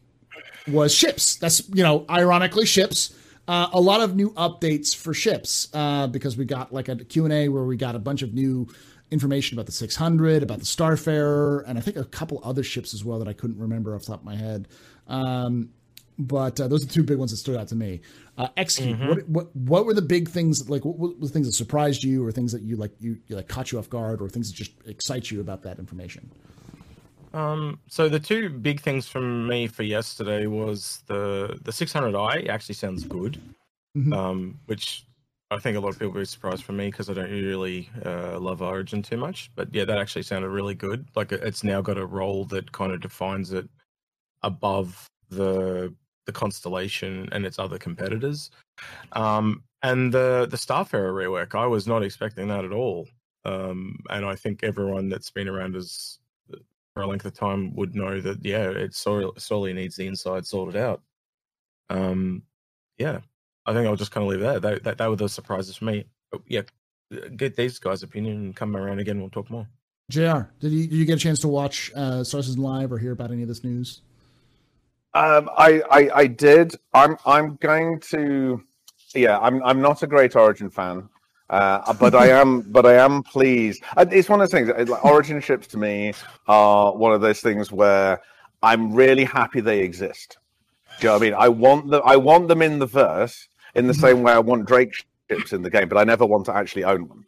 [0.68, 1.36] was ships.
[1.36, 3.16] That's you know ironically ships.
[3.45, 7.26] Uh, a lot of new updates for ships uh, because we got like a Q
[7.26, 8.68] and A where we got a bunch of new
[9.11, 13.03] information about the 600, about the Starfarer, and I think a couple other ships as
[13.03, 14.70] well that I couldn't remember off the top of my head.
[15.07, 15.70] Um,
[16.18, 18.01] but uh, those are the two big ones that stood out to me.
[18.38, 18.99] Uh, execute.
[18.99, 20.70] What, what what were the big things?
[20.70, 23.18] Like what, what were the things that surprised you, or things that you like you,
[23.28, 26.32] you like caught you off guard, or things that just excite you about that information?
[27.34, 32.75] Um, so the two big things from me for yesterday was the the 600i actually
[32.75, 33.41] sounds good,
[33.97, 34.13] Mhm.
[34.13, 35.05] um, which
[35.51, 37.89] I think a lot of people will be surprised for me because I don't really
[38.05, 39.51] uh, love Origin too much.
[39.55, 41.07] But yeah, that actually sounded really good.
[41.15, 43.67] Like it's now got a role that kind of defines it
[44.43, 45.93] above the
[46.25, 48.51] the constellation and its other competitors.
[49.13, 53.07] Um, and the the Starfarer rework, I was not expecting that at all.
[53.45, 56.19] Um, and I think everyone that's been around us
[56.94, 60.46] for a length of time would know that yeah, it sorely, sorely needs the inside
[60.46, 61.02] sorted out.
[61.89, 62.44] Um,
[62.98, 63.20] yeah,
[63.66, 64.62] I think I'll just kind of leave that.
[64.62, 64.98] That, that.
[64.98, 66.06] that were the surprises for me.
[66.32, 66.62] But yeah,
[67.36, 69.20] get these guys' opinion and come around again.
[69.20, 69.68] We'll talk more.
[70.10, 70.50] Jr.
[70.60, 73.12] Did you did you get a chance to watch uh, Star Citizen live or hear
[73.12, 74.02] about any of this news?
[75.14, 76.76] Um, I, I I did.
[76.94, 78.64] I'm I'm going to.
[79.16, 81.08] Yeah, I'm I'm not a great Origin fan,
[81.50, 83.84] uh, but I am but I am pleased.
[83.98, 84.70] It's one of those things.
[84.70, 86.14] uh, Like Origin ships to me
[86.48, 88.22] are one of those things where
[88.62, 90.38] I'm really happy they exist.
[91.00, 91.34] Do you know what I mean?
[91.38, 92.02] I want them.
[92.06, 94.94] I want them in the verse in the same way I want Drake
[95.30, 97.26] ships in the game, but I never want to actually own one.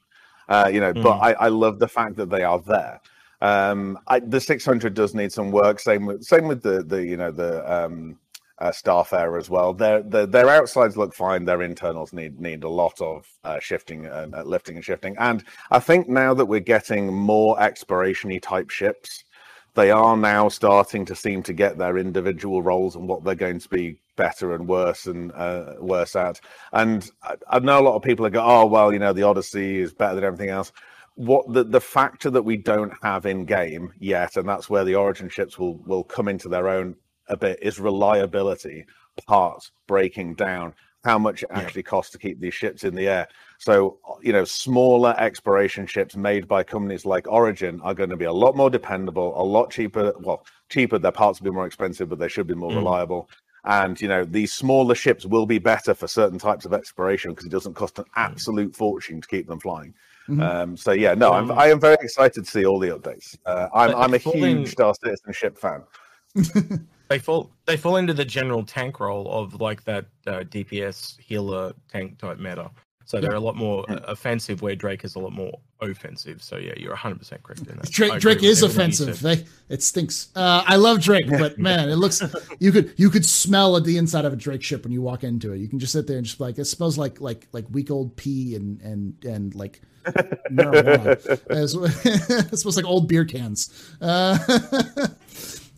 [0.48, 1.24] Uh, you know, but Mm.
[1.24, 3.02] I, I love the fact that they are there.
[3.42, 5.80] Um, I, the 600 does need some work.
[5.80, 8.18] Same with same with the the you know the um,
[8.60, 9.74] uh, Starfarer as well.
[9.74, 11.46] Their, their their outsides look fine.
[11.46, 15.16] Their internals need need a lot of uh, shifting and uh, lifting and shifting.
[15.20, 19.26] And I think now that we're getting more exploration-y type ships,
[19.74, 23.60] they are now starting to seem to get their individual roles and what they're going
[23.60, 26.40] to be better and worse and uh, worse at.
[26.72, 29.24] And I, I know a lot of people are go, oh well, you know, the
[29.24, 30.72] Odyssey is better than everything else.
[31.16, 34.96] What the the factor that we don't have in game yet, and that's where the
[34.96, 36.96] Origin ships will will come into their own
[37.28, 38.86] a bit, is reliability,
[39.28, 40.74] parts breaking down,
[41.04, 41.60] how much it Yeah.
[41.60, 43.28] actually costs to keep these ships in the air.
[43.60, 48.26] So, you know, smaller exploration ships made by companies like Origin are going to be
[48.26, 50.14] a lot more dependable, a lot cheaper.
[50.20, 52.78] Well, cheaper, their parts will be more expensive, but they should be more Mm.
[52.78, 53.30] reliable.
[53.66, 57.46] And, you know, these smaller ships will be better for certain types of exploration because
[57.46, 59.94] it doesn't cost an absolute fortune to keep them flying.
[60.28, 60.42] Mhm.
[60.42, 63.38] Um, so, yeah, no, I'm, Um, I am very excited to see all the updates.
[63.46, 65.84] Uh, I'm, I'm a huge Star Citizen ship fan.
[67.08, 71.74] They fall they fall into the general tank role of like that uh, DPS healer
[71.88, 72.72] tank type meta.
[73.06, 76.42] So they're a lot more uh, offensive, where Drake is a lot more offensive.
[76.42, 77.92] So yeah, you're 100 percent correct in that.
[77.92, 79.20] Drake, Drake is offensive.
[79.20, 80.30] They, it stinks.
[80.36, 82.24] Uh, I love Drake, but man, it looks
[82.60, 85.24] you could you could smell at the inside of a Drake ship when you walk
[85.24, 85.60] into it.
[85.60, 87.92] You can just sit there and just be like it smells like like like week
[87.92, 89.82] old pee and and and like
[90.50, 91.16] marijuana.
[92.52, 93.94] It smells like old beer cans.
[94.02, 94.40] Uh,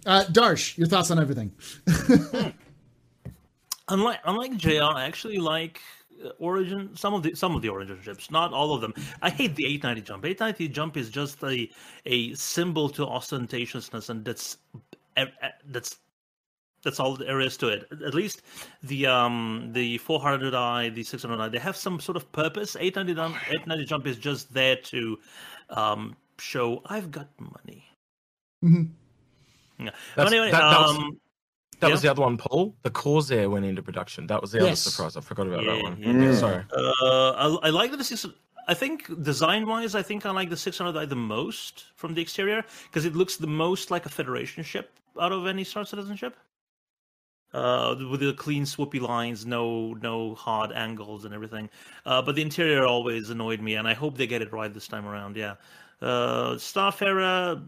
[0.08, 1.52] uh, Darsh, your thoughts on everything?
[3.90, 5.82] Unlike unlike JR, I actually like
[6.26, 6.90] uh, Origin.
[6.96, 8.94] Some of the some of the Origin ships, not all of them.
[9.22, 10.26] I hate the 890 jump.
[10.26, 11.70] 890 jump is just a
[12.06, 14.58] a symbol to ostentatiousness, and that's
[15.70, 16.00] that's
[16.84, 17.88] that's all there is to it.
[18.06, 18.42] At least
[18.84, 22.76] the um the 400i, the 600i, they have some sort of purpose.
[22.76, 25.18] 890 jump, 890 jump is just there to
[25.70, 27.86] um show I've got money.
[28.64, 28.90] Mhm.
[29.80, 29.92] Yeah.
[30.16, 31.20] That's- anyway, that- that was- um,
[31.80, 31.94] That Yeah.
[31.94, 32.76] was the other one, Paul.
[32.82, 34.26] The Corsair went into production.
[34.26, 35.16] That was the other surprise.
[35.16, 35.98] I forgot about Yeah, that one.
[36.02, 36.64] yeah, Yeah, sorry.
[36.76, 38.26] Uh, I, I like the six.
[38.68, 42.66] I think design wise, I think I like the 600i the most from the exterior
[42.86, 46.36] because it looks the most like a Federation ship out of any Star Citizen ship.
[47.54, 51.70] Uh, with the clean, swoopy lines, no no hard angles and everything.
[52.08, 54.88] Uh, but the interior always annoyed me, and I hope they get it right this
[54.88, 55.38] time around.
[55.38, 55.56] Yeah,
[56.02, 57.66] uh, Starfarer.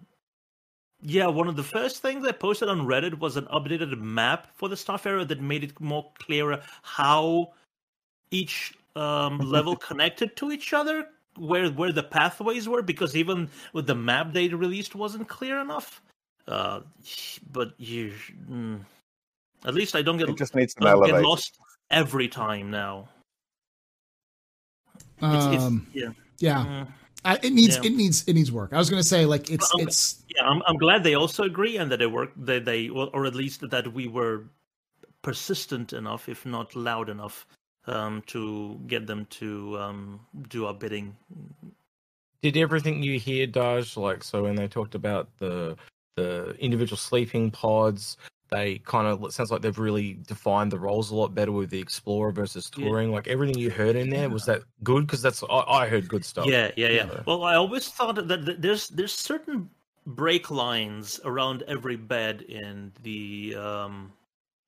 [1.01, 4.67] Yeah, one of the first things I posted on Reddit was an updated map for
[4.67, 7.53] the Starfarer that made it more clearer how
[8.31, 13.87] each um, level connected to each other, where where the pathways were, because even with
[13.87, 16.01] the map they released wasn't clear enough.
[16.47, 16.81] Uh,
[17.53, 18.11] but you,
[18.49, 18.79] mm,
[19.65, 21.59] At least I don't get It just needs an don't get lost
[21.91, 23.07] every time now.
[25.21, 26.87] It's, it's, Um, yeah, yeah, Mm.
[27.25, 27.85] I, it needs Yeah.
[27.91, 28.71] it needs it needs work.
[28.73, 30.43] I was gonna say like it's Well, I'm- it's yeah.
[30.47, 32.31] I'm, I'm glad they also agree and that they work.
[32.37, 34.43] They they or, or at least that we were
[35.21, 37.45] persistent enough, if not loud enough,
[37.87, 41.15] um, to get them to um, do our bidding.
[42.41, 45.75] Did everything you hear, Daj, like so when they talked about the
[46.15, 48.17] the individual sleeping pods,
[48.49, 51.69] they kind of it sounds like they've really defined the roles a lot better with
[51.69, 52.85] the explorer versus Yeah.
[52.85, 53.11] touring.
[53.11, 55.05] Like everything you heard in there, was that good?
[55.05, 56.47] Because that's I, I heard good stuff.
[56.47, 57.07] Yeah, yeah, yeah.
[57.07, 57.23] Yeah.
[57.25, 59.69] Well, I always thought that there's there's certain
[60.05, 64.11] break lines around every bed in the um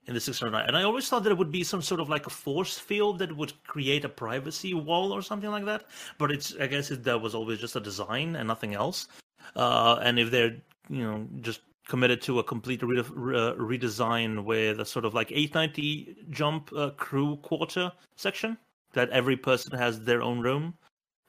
[0.07, 2.27] in the 600i and i always thought that it would be some sort of like
[2.27, 5.85] a force field that would create a privacy wall or something like that
[6.17, 9.07] but it's i guess it, that was always just a design and nothing else
[9.55, 10.55] uh and if they're
[10.89, 11.61] you know just
[11.91, 16.89] committed to a complete re- re- redesign with a sort of like 890 jump uh,
[17.05, 18.57] crew quarter section
[18.93, 20.65] that every person has their own room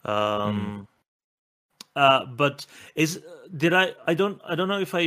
[0.05, 0.87] um
[1.95, 2.65] uh, but
[3.03, 3.11] is
[3.61, 5.03] did I I don't I don't know if I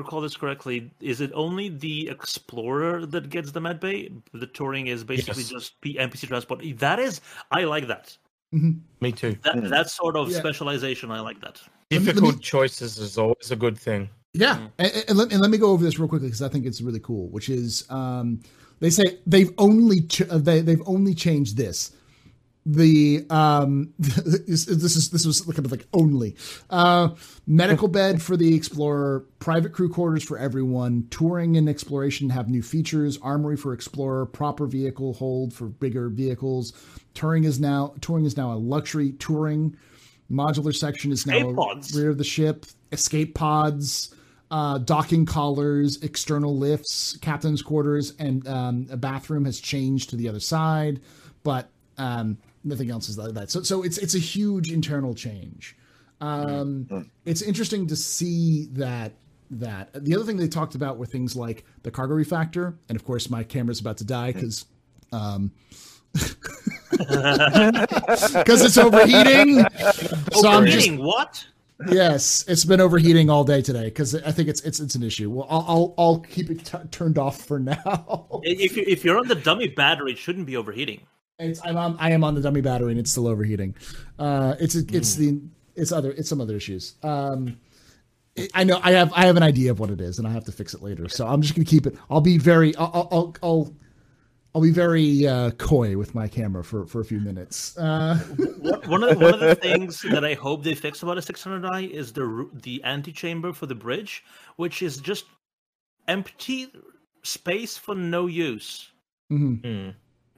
[0.00, 0.76] recall this correctly.
[1.12, 3.96] Is it only the explorer that gets the med bay?
[4.42, 5.50] The touring is basically Yes.
[5.56, 6.58] just P- NPC transport.
[6.86, 8.06] That is I like that.
[9.04, 9.32] Me too.
[9.44, 9.68] That Hmm.
[9.76, 10.38] that sort of Yeah.
[10.42, 11.56] specialization I like that.
[11.60, 14.02] Let me- let Difficult me- choices is always a good thing.
[14.34, 14.70] Yeah, Mm.
[14.78, 16.80] and, and, let, and let me go over this real quickly because I think it's
[16.80, 17.28] really cool.
[17.28, 18.40] Which is, um,
[18.80, 21.92] they say they've only ch- uh, they they've only changed this.
[22.64, 26.36] The um, this, this is this was kind of like only
[26.70, 27.10] uh,
[27.46, 32.62] medical bed for the explorer, private crew quarters for everyone, touring and exploration have new
[32.62, 36.72] features, armory for explorer, proper vehicle hold for bigger vehicles.
[37.12, 39.76] Touring is now touring is now a luxury touring.
[40.30, 41.52] Modular section is now
[41.94, 42.64] rear of the ship.
[42.92, 44.14] Escape pods
[44.52, 50.28] uh, docking collars, external lifts, captain's quarters, and um, a bathroom has changed to the
[50.28, 51.00] other side,
[51.42, 53.50] but um, nothing else is like that.
[53.50, 55.74] So, so it's it's a huge internal change.
[56.20, 56.86] Um,
[57.24, 59.14] It's interesting to see that
[59.52, 63.04] that the other thing they talked about were things like the cargo refactor, and of
[63.06, 64.66] course my camera's about to die because.
[65.12, 65.50] Um,
[66.98, 69.64] because it's overheating.
[70.32, 71.46] So I'm just Overheating, what?
[71.88, 75.30] Yes, it's been overheating all day today because I think it's it's it's an issue.
[75.30, 78.28] Well, I'll I'll, I'll keep it t- turned off for now.
[78.42, 81.06] If you if you're on the dummy battery, it shouldn't be overheating.
[81.38, 83.74] It's I'm on, I am on the dummy battery and it's still overheating.
[84.18, 85.40] Uh, it's it's the
[85.74, 86.94] it's other it's some other issues.
[87.02, 87.58] Um,
[88.54, 90.44] I know I have I have an idea of what it is and I have
[90.44, 91.08] to fix it later.
[91.08, 91.96] So I'm just gonna keep it.
[92.10, 93.74] I'll be very I'll I'll I'll,
[94.54, 97.76] I'll, I'll be very uh, coy with my camera for for a few minutes.
[97.78, 98.18] Uh,
[98.86, 101.88] One of the, one of the things that I hope they fix about a 600i
[101.90, 104.24] is the ru- the antechamber for the bridge,
[104.56, 105.24] which is just
[106.08, 106.72] empty
[107.22, 108.90] space for no use.
[109.32, 109.60] mhm.
[109.62, 109.90] Hmm.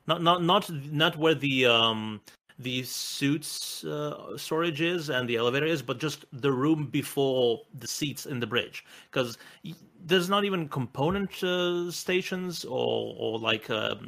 [0.06, 2.20] Not not not not where the um
[2.58, 7.88] the suits uh, storage is and the elevator is, but just the room before the
[7.88, 8.84] seats in the bridge.
[9.10, 9.38] Because
[10.04, 13.98] there's not even component uh, stations or or like a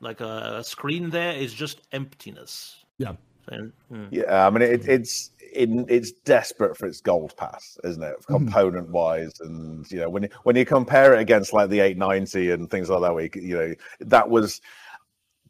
[0.00, 1.32] like a screen there.
[1.32, 2.84] It's just emptiness.
[2.98, 3.14] Yeah.
[3.50, 4.04] And, hmm.
[4.10, 8.16] Yeah, I mean it, it's in, it's desperate for its gold pass, isn't it?
[8.20, 8.26] Mhm.
[8.26, 12.50] Component wise, and you know when you, when you compare it against like the 890
[12.50, 14.60] and things like that, we you, know that was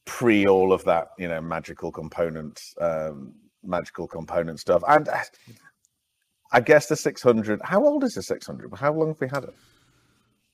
[0.04, 5.18] pre all of that, you know, magical component, um, magical component stuff, and uh,
[6.52, 7.60] I guess the 600.
[7.62, 8.72] How old is the 600?
[8.74, 9.54] How long have we had it?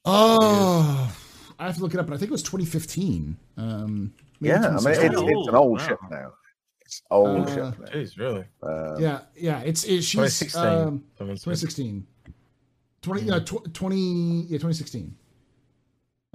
[0.04, 1.14] Oh,
[1.58, 3.36] I have to look it up, but I think it was 2015.
[3.56, 5.86] Um, maybe Yeah, I mean it's, it's an old wow.
[5.86, 6.32] ship now.
[6.84, 7.86] It's old Uh, ship now.
[7.86, 8.44] Jeez, really?
[8.62, 9.60] Um, yeah, yeah.
[9.60, 10.62] It's it, she's 2016.
[10.62, 12.06] Um, 2016.
[13.02, 13.96] 20, yeah, tw- 20
[14.48, 15.14] yeah 2016.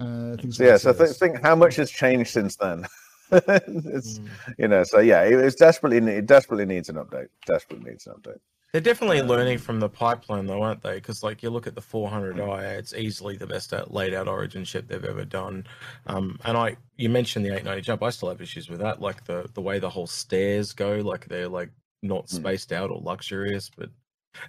[0.00, 2.86] Uh, I think So yeah, so th- think how much has changed since then.
[3.32, 4.28] it's Mm.
[4.58, 7.28] you know, so yeah, it, it's desperately it desperately needs an update.
[7.46, 8.40] Desperately needs an update.
[8.72, 10.94] They're definitely learning from the pipeline, though, aren't they?
[10.94, 14.64] Because like you look at the 400i, it's easily the best out, laid out Origin
[14.64, 15.66] ship they've ever done.
[16.06, 18.02] Um, and I, you mentioned the 890 jump.
[18.04, 21.26] I still have issues with that, like the the way the whole stairs go, like
[21.26, 21.70] they're like
[22.02, 22.36] not Hmm.
[22.36, 23.90] spaced out or luxurious, but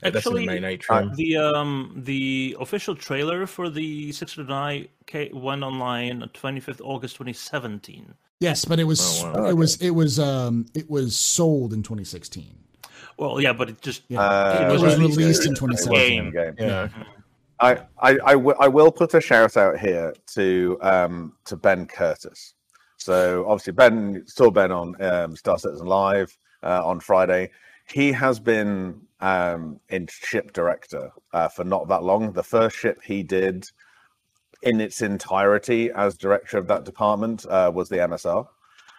[0.03, 1.11] that's Actually, the main atrium.
[1.15, 8.13] The um the official trailer for the 600i ca- went online on 25th August 2017.
[8.39, 9.45] yes, but it was Oh, wow.
[9.49, 12.60] it was it was um it was sold in 2016.
[13.17, 15.77] Well, yeah, but it just Yeah, Uh, it was was released released in It wasn't
[15.79, 16.25] 2017.
[16.25, 16.55] in game.
[16.57, 16.87] yeah.
[17.59, 21.85] I, I, I, w- I will put a shout out here to um, to Ben
[21.85, 22.55] Curtis.
[22.97, 27.51] So obviously Ben saw Ben on um, Star Citizen Live uh, on Friday.
[27.87, 32.31] He has been um, in ship director uh, for not that long.
[32.31, 33.69] The first ship he did
[34.63, 38.47] in its entirety as director of that department uh, was the MSR,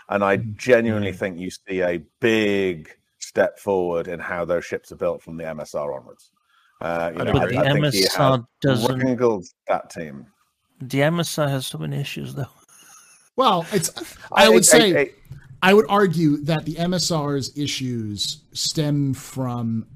[0.09, 2.91] and I genuinely think you see a big
[3.33, 6.31] step forward in how those ships are built from the MSR onwards.
[6.83, 10.27] Uh, you know, But I, the I think he MSR has doesn't- wrangled that team.
[10.83, 12.45] The MSR has so many issues, though.
[13.37, 13.91] Well, it's.
[14.33, 15.01] I would I- say.
[15.01, 15.11] I-
[15.65, 19.87] I would argue that the MSR's issues stem from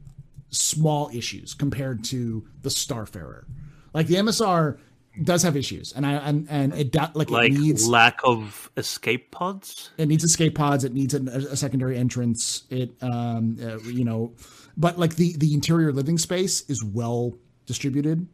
[0.51, 3.47] small issues compared to the Starfarer.
[3.93, 4.79] Like the MSR
[5.25, 8.71] does have issues, and I and and it do, like, Like it needs lack of
[8.77, 9.91] escape pods.
[9.99, 10.85] it needs escape pods.
[10.85, 12.65] It needs a, a secondary entrance.
[12.71, 14.35] It um uh, you know,
[14.77, 17.35] but like the the interior living space is well
[17.67, 18.27] distributed.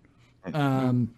[0.52, 1.14] Um,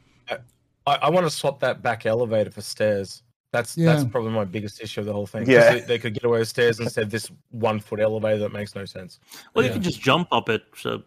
[0.87, 3.23] I, I want to swap that back elevator for stairs.
[3.53, 3.95] That's Yeah.
[3.95, 5.49] that's probably my biggest issue of the whole thing.
[5.49, 5.75] Yeah.
[5.75, 8.75] they, they could get away with stairs instead of this one foot elevator that makes
[8.75, 9.19] no sense.
[9.55, 9.69] Well, Yeah.
[9.71, 10.62] you can just jump up it.
[10.77, 11.05] So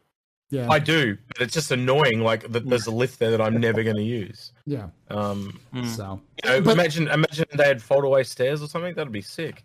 [0.49, 2.21] yeah, I do, but it's just annoying.
[2.21, 4.53] Like that there's a lift there that I'm never going to use.
[4.65, 4.87] yeah.
[5.09, 5.85] Um, mm.
[5.87, 8.93] So you know, But- imagine imagine they had fold away stairs or something.
[8.95, 9.63] That'd be sick.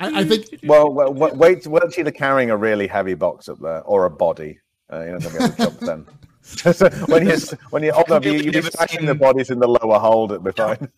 [0.00, 3.48] I, I think Well, well, wa- wait, wait till you're carrying a really heavy box
[3.48, 4.60] up there or a body.
[4.92, 6.06] Uh, you're not going to be able to jump then.
[6.42, 7.36] So when you
[7.70, 10.30] when you oh no, you, you'd be Never smashing the bodies in the lower hold.
[10.32, 10.88] It'd be fine.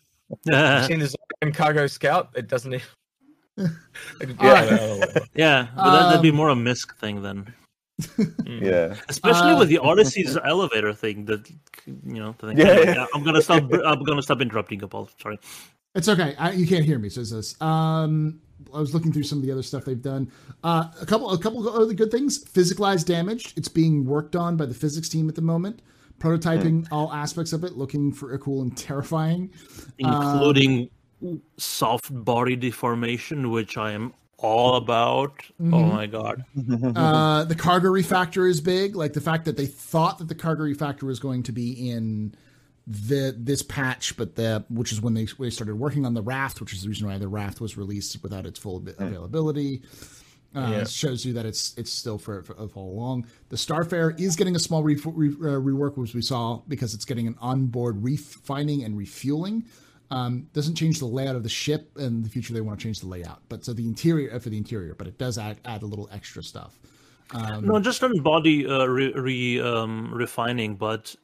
[0.45, 1.15] You've seen this
[1.53, 2.29] cargo scout?
[2.35, 2.73] It doesn't.
[3.57, 4.37] Even...
[4.39, 4.69] Alright.
[5.35, 7.53] yeah, but that, that'd be Um, more a misc thing then.
[8.45, 8.95] Yeah.
[9.09, 11.25] Especially Uh, with the Odyssey's elevator thing.
[11.25, 11.49] That
[11.85, 12.35] you know.
[12.37, 12.57] The thing.
[12.57, 13.05] Yeah, Anyway, yeah.
[13.13, 13.63] I'm gonna stop.
[13.85, 15.09] I'm gonna stop interrupting you, Paul.
[15.21, 15.39] Sorry.
[15.93, 16.35] It's okay.
[16.37, 17.09] I, you can't hear me.
[17.09, 17.59] Says this.
[17.61, 18.39] Um,
[18.73, 20.31] I was looking through some of the other stuff they've done.
[20.63, 22.43] Uh, a couple, a couple of other good things.
[22.43, 23.53] Physicalized damage.
[23.57, 25.81] It's being worked on by the physics team at the moment.
[26.19, 29.51] Prototyping all aspects of it, looking for a cool and terrifying.
[29.97, 30.89] including
[31.57, 35.41] soft body deformation, which I am all about.
[35.59, 36.43] Oh my god!
[36.95, 38.95] Uh, the cargo refactor is big.
[38.95, 42.33] Like the fact that they thought that the cargo refactor was going to be in
[42.87, 46.21] the this patch, but the which is when they, when they started working on the
[46.21, 49.81] raft, which is the reason why the raft was released without its full availability.
[50.53, 50.83] Uh, Yeah.
[50.83, 53.27] Shows you that it's it's still for, for, for all along.
[53.49, 57.05] The Starfarer is getting a small re, re, uh, rework, as we saw, because it's
[57.05, 59.63] getting an onboard refining and refueling.
[60.11, 61.91] Um, doesn't change the layout of the ship.
[61.97, 64.49] In the future, they want to change the layout, but so the interior uh, for
[64.49, 66.79] the interior, but it does add add a little extra stuff.
[67.33, 71.15] Um, No, just on body uh, re, re um, refining, but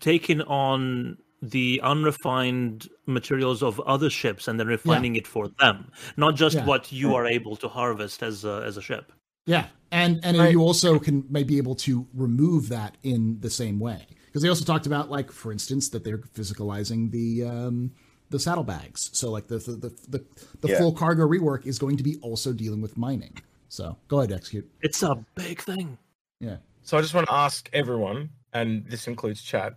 [0.00, 6.34] taking on the unrefined materials of other ships and then refining it for them, not
[6.36, 6.66] just Yeah.
[6.66, 9.12] what you are able to harvest as a, as a ship.
[9.46, 10.52] Yeah, and and Right.
[10.52, 14.48] you also can may be able to remove that in the same way because they
[14.48, 17.92] also talked about like for instance that they're physicalizing the um,
[18.34, 19.10] the saddlebags.
[19.12, 20.24] So like the the the, the,
[20.60, 20.78] the Yeah.
[20.78, 23.34] full cargo rework is going to be also dealing with mining.
[23.68, 24.68] So go ahead, execute.
[24.82, 25.96] It's a big thing.
[26.40, 26.56] Yeah.
[26.82, 29.74] So I just want to ask everyone, and this includes chat,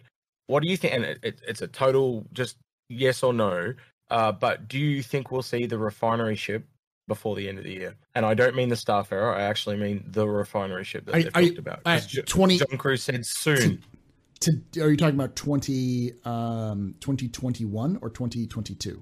[0.47, 0.93] what do you think?
[0.93, 2.57] And it, it, it's a total just
[2.89, 3.73] yes or no.
[4.09, 6.65] Uh, but do you think we'll see the refinery ship
[7.07, 7.95] before the end of the year?
[8.15, 9.35] And I don't mean the Starfarer.
[9.35, 11.79] I actually mean the refinery ship that I- they've I- talked about.
[11.85, 13.83] I- 20 John Crewe said soon.
[14.41, 19.01] To, are you talking about 20, um, 2021 or 2022?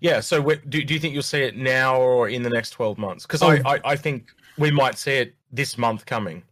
[0.00, 0.20] Yeah.
[0.20, 3.24] So do, do you think you'll see it now or in the next twelve months?
[3.24, 3.48] Because Oh.
[3.48, 6.42] I, I I think we might see it this month coming.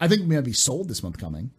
[0.00, 1.50] I think it may be sold this month coming,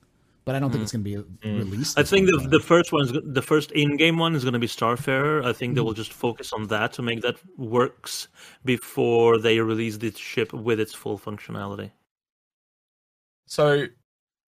[0.45, 1.59] but I don't think it's going to be Mm.
[1.59, 1.99] released.
[1.99, 2.49] I think the coming.
[2.49, 5.45] the first one is the first in-game one is going to be Starfarer.
[5.45, 8.29] I think they will just focus on that to make that works
[8.65, 11.91] before they release the ship with its full functionality.
[13.45, 13.85] So,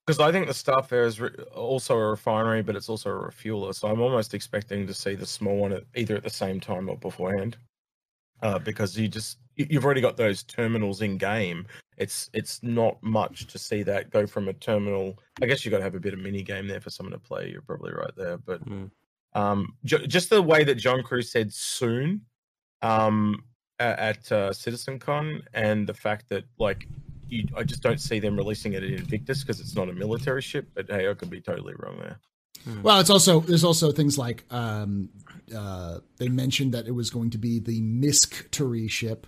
[0.06, 3.74] because I think the Starfarer is re- also a refinery, but it's also a refueler.
[3.74, 6.90] So I'm almost expecting to see the small one at, either at the same time
[6.90, 7.58] or beforehand,
[8.42, 11.68] uh, because you just you- you've already got those terminals in game.
[11.98, 15.20] It's it's not much to see that go from a terminal.
[15.42, 17.20] I guess you've got to have a bit of mini game there for someone to
[17.20, 17.50] play.
[17.50, 18.90] You're probably right there, but Mm.
[19.34, 22.22] um, ju- just the way that John Crewe said soon
[22.82, 23.44] um,
[23.80, 26.88] a- at uh, CitizenCon, and the fact that like
[27.32, 30.42] you, I just don't see them releasing it at Invictus because it's not a military
[30.42, 30.68] ship.
[30.74, 32.20] But hey, I could be totally wrong there.
[32.84, 35.10] Well, it's also there's also things like um,
[35.56, 39.26] uh, they mentioned that it was going to be the Misk Turi ship,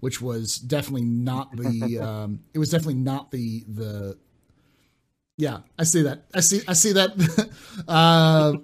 [0.00, 4.18] which was definitely not the um, it was definitely not the the
[5.36, 7.10] yeah I see that I see I see that
[7.88, 8.54] uh,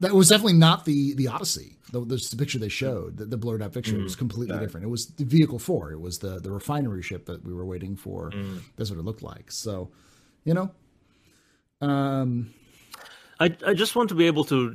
[0.00, 1.76] that was definitely not the the Odyssey.
[1.92, 4.84] The, the, the picture they showed, the, the blurred out picture, it was completely different.
[4.84, 5.92] It was the vehicle four.
[5.92, 8.32] It was the the refinery ship that we were waiting for.
[8.76, 9.52] That's what it looked like.
[9.52, 9.90] So,
[10.44, 10.70] you know,
[11.82, 12.52] um,
[13.40, 14.74] I I just want to be able to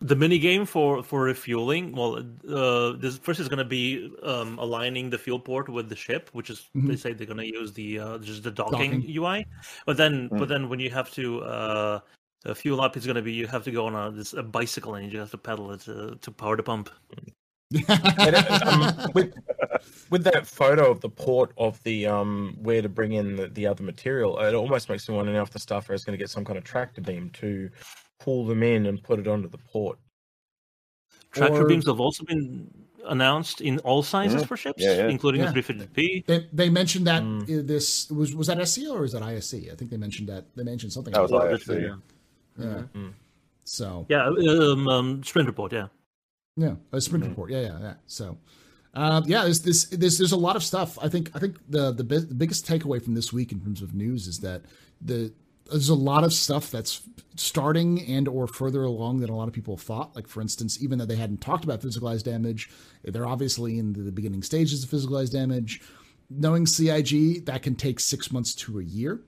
[0.00, 1.92] the mini game for for refueling.
[1.92, 5.96] Well, uh, this first is going to be um, aligning the fuel port with the
[5.96, 9.16] ship, which is they say they're going to use the uh, just the docking, Docking.
[9.16, 9.46] UI.
[9.84, 12.00] But then but then when you have to uh,
[12.46, 14.42] A fuel up is going to be you have to go on a, this, a
[14.42, 16.88] bicycle and you just have to pedal it to, to power the pump.
[17.72, 19.34] It- um, with,
[20.10, 23.66] with that photo of the port of the um where to bring in the, the
[23.66, 26.30] other material, it almost makes me wonder now if the staffer is going to get
[26.30, 27.68] some kind of tractor beam to
[28.18, 29.98] pull them in and put it onto the port.
[31.32, 32.68] Tractor Or- beams have also been
[33.06, 34.46] announced in all sizes Mhm.
[34.48, 35.08] for ships, Yeah, yeah.
[35.08, 35.52] including Yeah.
[35.52, 36.26] the 350p.
[36.26, 37.42] They, they mentioned that Mm.
[37.60, 39.70] uh, this was was that SCO or is that ISC?
[39.72, 41.12] I think they mentioned that they mentioned something.
[41.12, 41.98] That was about ISC.
[42.62, 42.74] Yeah.
[42.94, 43.00] Yeah.
[43.00, 43.12] Mm.
[43.64, 45.72] So Yeah, um, um, sprint report.
[45.72, 45.88] Yeah,
[46.56, 47.50] yeah, a sprint report.
[47.50, 47.94] Yeah, yeah, yeah.
[48.06, 48.38] So.
[48.92, 50.98] Uh, yeah, there's this, there's there's a lot of stuff.
[51.00, 53.82] I think I think the the, bi- the biggest takeaway from this week in terms
[53.82, 54.62] of news is that
[55.00, 55.32] the
[55.70, 57.02] there's a lot of stuff that's
[57.36, 60.14] starting and or further along than a lot of people thought.
[60.16, 62.70] Like for instance, even though they hadn't talked about physicalized damage,
[63.04, 65.80] they're obviously in the beginning stages of physicalized damage.
[66.28, 69.20] Knowing CIG, that can take six months to a year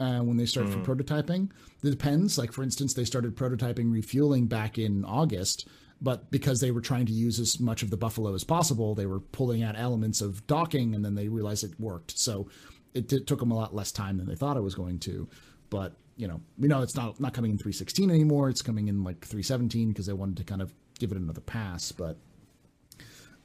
[0.00, 1.50] uh, when they start for prototyping.
[1.82, 2.38] It depends.
[2.38, 5.68] Like for instance, they started prototyping refueling back in August,
[6.00, 9.06] but because they were trying to use as much of the Buffalo as possible, they
[9.06, 12.18] were pulling out elements of docking, and then they realized it worked.
[12.18, 12.48] So
[12.94, 15.28] it took them a lot less time than they thought it was going to.
[15.70, 18.48] But you know, we know it's not not coming in 316 anymore.
[18.48, 21.92] It's coming in like 317 because they wanted to kind of give it another pass.
[21.92, 22.18] But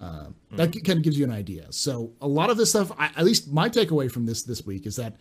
[0.01, 1.68] uh, that kind of gives you an idea.
[1.72, 4.86] So a lot of this stuff, I, at least my takeaway from this this week
[4.86, 5.16] is that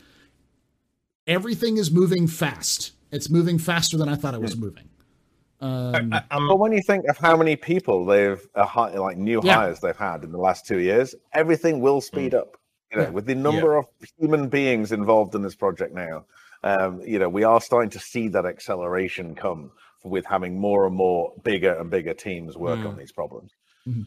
[1.27, 2.93] everything is moving fast.
[3.11, 4.89] It's moving faster than I thought it was moving.
[5.61, 9.41] Um, I- um, But when you think of how many people they've uh, like new
[9.45, 9.55] Yeah.
[9.57, 12.57] hires they've had in the last two years, everything will speed up.
[12.91, 13.11] You know, Yeah.
[13.11, 13.87] with the number of
[14.19, 16.25] human beings involved in this project now,
[16.65, 19.71] um, you know, we are starting to see that acceleration come
[20.05, 23.53] with having more and more bigger and bigger teams work on these problems.
[23.87, 24.07] and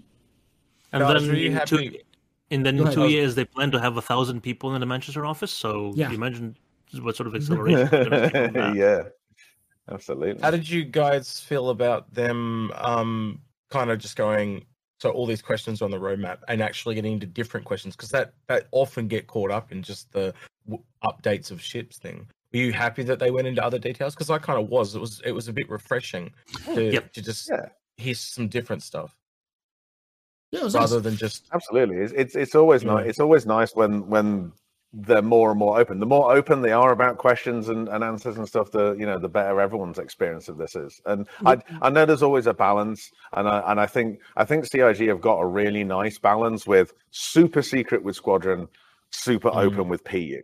[0.93, 1.97] No, then really in happy- two,
[2.51, 2.95] and then Go in ahead.
[2.97, 5.51] two years they plan to have a thousand people in the Manchester office.
[5.51, 6.09] So Yeah.
[6.09, 6.55] you imagine
[7.01, 7.79] what sort of acceleration.
[7.79, 8.75] is gonna be from that.
[8.75, 9.03] yeah,
[9.89, 10.41] absolutely.
[10.41, 14.65] How did you guys feel about them um kind of just going
[14.99, 18.33] so all these questions on the roadmap and actually getting into different questions because that
[18.47, 20.33] that often get caught up in just the
[20.67, 22.27] w- updates of ships thing.
[22.53, 24.15] Were you happy that they went into other details?
[24.15, 24.95] Because I kind of was.
[24.95, 26.31] It was it was a bit refreshing
[26.73, 27.11] to, Yep.
[27.13, 27.65] to just Yeah.
[27.97, 29.13] hear some different stuff
[30.51, 30.91] yeah, it was nice.
[30.91, 32.93] than just Absolutely, it's it's, it's always Yeah.
[32.93, 33.09] nice.
[33.09, 34.53] It's always nice when when
[34.97, 35.99] they're more and more open.
[35.99, 39.19] The more open they are about questions and, and answers and stuff, the you know
[39.19, 41.01] the better everyone's experience of this is.
[41.05, 44.65] And I I know there's always a balance, and I and I think I think
[44.65, 48.67] CIG have got a really nice balance with super secret with Squadron,
[49.11, 49.65] super Mm.
[49.65, 50.41] open with PU.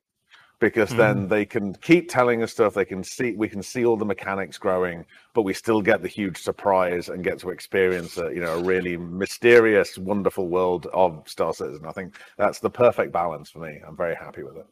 [0.61, 1.27] Because then hmm.
[1.27, 2.75] they can keep telling us stuff.
[2.75, 5.03] They can see we can see all the mechanics growing,
[5.33, 8.63] but we still get the huge surprise and get to experience a you know a
[8.63, 11.85] really mysterious, wonderful world of Star Citizen.
[11.87, 13.81] I think that's the perfect balance for me.
[13.85, 14.67] I'm very happy with it.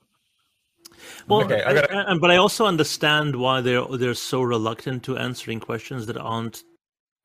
[1.28, 5.02] Well, Okay, I I- gotta- I- but I also understand why they're they're so reluctant
[5.06, 6.64] to answering questions that aren't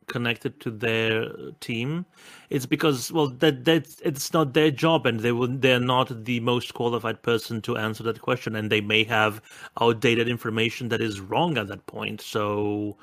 [0.07, 1.29] connected to their
[1.61, 2.07] team.
[2.51, 6.41] It's because well that that it's not their job, and they will they're not the
[6.41, 9.41] most qualified person to answer that question, and they may have
[9.81, 12.21] outdated information that is wrong at that point.
[12.21, 12.97] So,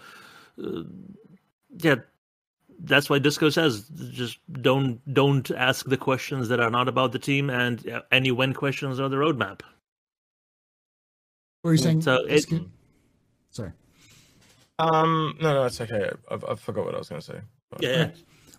[0.64, 0.84] uh,
[1.78, 1.96] yeah.
[2.84, 7.20] That's why Disco says just don't don't ask the questions that are not about the
[7.20, 9.62] team, and uh, any when questions are the roadmap.
[11.62, 12.02] What are you saying?
[12.02, 12.48] So it-
[13.52, 13.72] Sorry.
[14.82, 16.10] Um no no it's okay.
[16.30, 17.40] I, I forgot what I was going to say.
[17.70, 18.10] But- Yeah,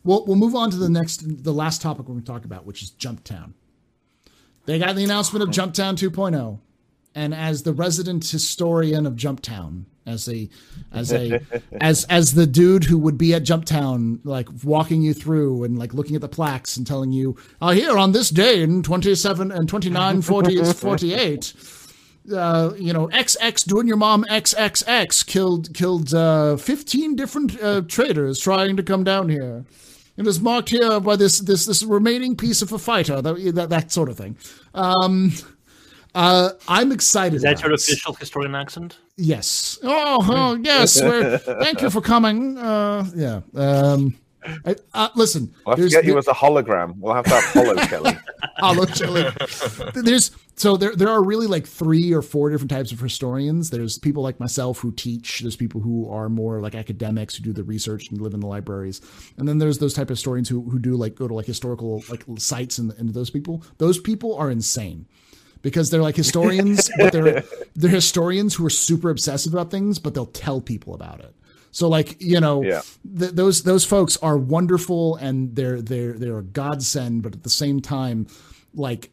[0.04, 2.66] We'll we'll move on to the next, the last topic we're going to talk about,
[2.66, 3.54] which is Jump Town.
[4.66, 6.58] They got the announcement of Jump Town 2.0,
[7.14, 10.48] and as the resident historian of Jump Town, as a
[10.92, 11.40] as a
[11.80, 15.78] as as the dude who would be at Jump Town, like walking you through and
[15.78, 19.52] like looking at the plaques and telling you, "Oh, here on this day in 27
[19.52, 21.55] and 29, 40, 48."
[22.35, 28.39] Uh, you know, XX doing your mom XXX killed killed uh, fifteen different uh, traders
[28.39, 29.65] trying to come down here.
[30.16, 33.70] It is marked here by this this this remaining piece of a fighter, that that,
[33.70, 34.36] that sort of thing.
[34.74, 35.32] Um,
[36.15, 37.36] uh, I'm excited.
[37.36, 37.81] Is that about your it.
[37.81, 38.99] official historian accent?
[39.16, 39.78] Yes.
[39.82, 41.01] Oh, oh yes.
[41.44, 42.59] thank you for coming.
[42.59, 43.40] Uh, yeah.
[43.55, 44.16] Um,
[44.64, 46.97] I, uh, listen, We'll have to there's get you there- as a hologram.
[46.98, 48.16] We'll have to have Hollow Kelly.
[48.59, 49.24] Hollow chili.
[49.94, 53.70] There's so there there are really like three or four different types of historians.
[53.70, 55.40] There's people like myself who teach.
[55.40, 58.47] There's people who are more like academics who do the research and live in the
[58.47, 59.01] libraries.
[59.39, 62.02] And then there's those type of historians who who do like go to like historical
[62.09, 63.62] like sites and, and those people.
[63.78, 65.06] Those people are insane.
[65.62, 67.44] Because they're like historians, but they're
[67.77, 71.32] they're historians who are super obsessive about things, but they'll tell people about it.
[71.73, 72.82] So like you know, Yeah.
[73.19, 77.51] th- those those folks are wonderful and they're they're they're a godsend, but at the
[77.51, 78.27] same time,
[78.74, 79.11] like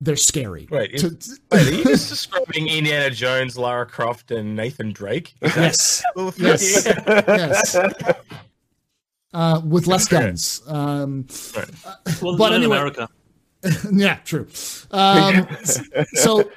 [0.00, 0.66] they're scary.
[0.70, 4.92] Wait, is- To- to- Wait, are you just describing Indiana Jones, Lara Croft, and Nathan
[4.92, 5.34] Drake?
[5.42, 6.02] Yes,
[6.38, 7.76] yes, yes.
[9.32, 10.62] Uh, with less guns.
[10.66, 11.26] Um,
[12.22, 13.08] Well, But in anyway- America.
[13.92, 14.46] yeah, true.
[14.90, 15.46] Um,
[16.14, 16.50] so,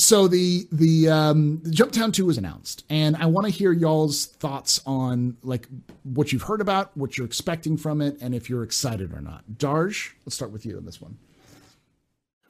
[0.00, 4.80] so the the um, Jumptown Two was announced, and I want to hear y'all's thoughts
[4.86, 5.68] on like
[6.04, 9.44] what you've heard about, what you're expecting from it, and if you're excited or not.
[9.56, 11.18] Darj, let's start with you on this one.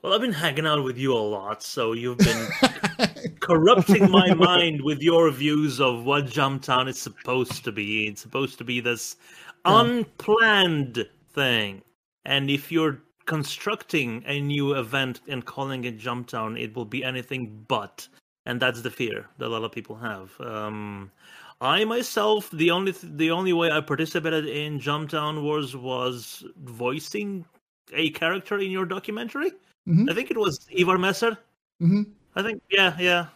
[0.02, 2.48] Well, I've been hanging out with you a lot, so you've been
[3.40, 8.06] corrupting my mind with your views of what Jumptown is supposed to be.
[8.06, 9.16] It's supposed to be this
[9.64, 11.04] unplanned
[11.34, 11.82] thing.
[12.24, 17.04] And if you're constructing a new event and calling it Jump Town, it will be
[17.04, 18.08] anything but.
[18.44, 20.28] And that's the fear that a lot of people have.
[20.40, 21.12] Um,
[21.60, 26.44] I myself, the only th- the only way I participated in Jumptown Wars was was
[26.64, 27.44] voicing
[27.92, 29.52] a character in your documentary.
[29.86, 30.10] Mhm.
[30.10, 31.38] I think it was Ivar Messer.
[31.80, 32.06] Mhm.
[32.34, 33.26] I think, yeah, yeah.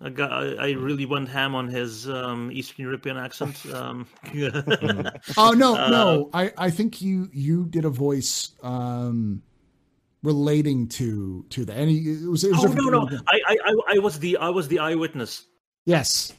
[0.00, 3.56] I, got, I, I really went ham on his um, Eastern European accent.
[3.74, 4.06] Um,
[5.36, 6.30] Oh no, Uh, no.
[6.32, 9.42] I I think you you did a voice um
[10.22, 13.56] relating to to the and he- it was it was oh no, no, I, I,
[13.64, 15.46] I, I was the, I was the eyewitness.
[15.84, 16.32] Yes.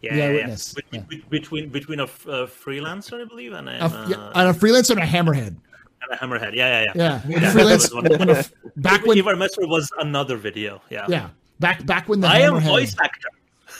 [0.00, 0.28] Yeah, yeah, yeah.
[0.28, 1.00] eyewitness, yeah.
[1.30, 4.58] Between between a, f- a freelancer, I believe, and a, A, uh, yeah, and a
[4.58, 5.56] freelancer and a hammerhead.
[6.02, 6.54] and a hammerhead.
[6.54, 6.92] Yeah, yeah, yeah.
[6.94, 8.44] Yeah, when Yeah, freelance, that when a,
[8.76, 10.82] back when Ivar Messer was another video.
[10.90, 11.06] Yeah.
[11.08, 11.28] yeah
[11.60, 13.28] back back when the I am hammerhead, voice actor.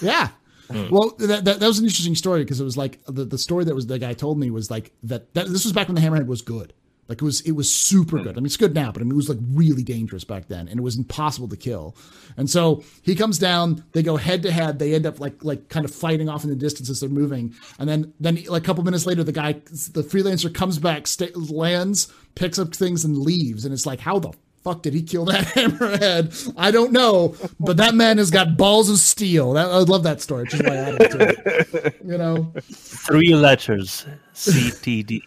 [0.00, 0.28] Yeah.
[0.70, 0.88] Hmm.
[0.90, 3.64] Well, that, that, that was an interesting story because it was like the, the story
[3.64, 6.00] that was the guy told me was like that, that this was back when the
[6.00, 6.72] hammerhead was good.
[7.08, 8.32] Like it was it was super good.
[8.32, 10.68] I mean it's good now, but I mean it was like really dangerous back then
[10.68, 11.94] and it was impossible to kill.
[12.38, 15.68] And so he comes down, they go head to head, they end up like like
[15.68, 17.54] kind of fighting off in the distance as they're moving.
[17.78, 21.26] And then then like a couple minutes later the guy the freelancer comes back, sta
[21.34, 24.32] lands, picks up things and leaves and it's like how the
[24.64, 26.52] fuck did he kill that hammerhead?
[26.56, 29.52] I don't know, but that man has got balls of steel.
[29.52, 31.96] That, I love that story, which is why it.
[32.04, 34.06] You know, Three letters.
[34.34, 35.22] CTD.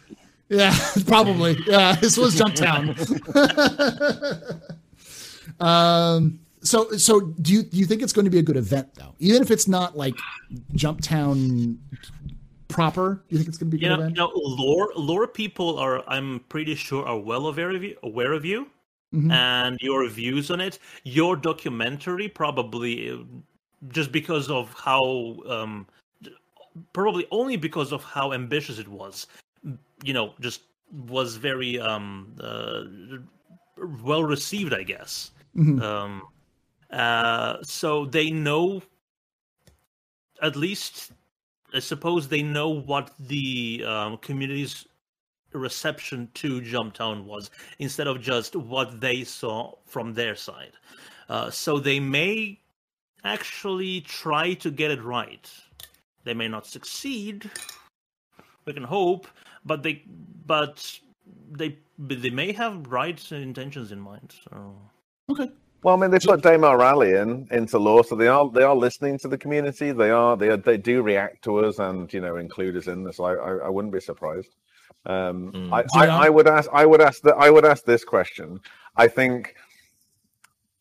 [0.50, 1.58] yeah, probably.
[1.66, 2.98] Yeah, this was Jumptown.
[5.62, 8.94] um, so so do you do you think it's going to be a good event
[8.96, 9.14] though?
[9.20, 10.16] Even if it's not like
[10.74, 11.78] Jumptown
[12.68, 14.92] proper, do you think it's going to be a You good know, you know, lore
[14.96, 18.68] lore people are I'm pretty sure are well aware of you, aware of you,
[19.14, 19.32] Mhm.
[19.32, 20.80] and your views on it.
[21.04, 23.24] Your documentary probably uh,
[23.90, 25.88] just because of how um,
[26.94, 29.28] probably only because of how ambitious it was.
[30.04, 30.62] You know, just
[31.08, 32.84] was very um uh,
[34.04, 35.32] well received, I guess.
[35.56, 35.82] Mhm.
[35.82, 36.22] Um,
[36.92, 38.82] uh, so they know,
[40.42, 41.12] at least,
[41.74, 44.86] I suppose they know what the um, community's
[45.54, 47.50] reception to Jumptown was,
[47.80, 50.74] instead of just what they saw from their side.
[51.30, 52.60] Uh, so they may
[53.24, 55.50] actually try to get it right.
[56.24, 57.50] They may not succeed.
[58.66, 59.28] We can hope,
[59.66, 60.04] but they,
[60.46, 61.00] but
[61.52, 64.36] they, but they may have right intentions in mind.
[64.50, 64.76] So.
[65.30, 65.50] Okay.
[65.84, 68.76] Well, I mean, they put Damar Rally in into lore, so they are they are
[68.76, 69.92] listening to the community.
[69.92, 73.04] They are they are, they do react to us and you know include us in
[73.04, 73.20] this.
[73.20, 74.56] I I, I wouldn't be surprised.
[75.06, 75.74] Um, Mm.
[75.74, 76.26] I, So, I.
[76.26, 78.60] I would ask I would ask that I would ask this question.
[78.96, 79.56] I think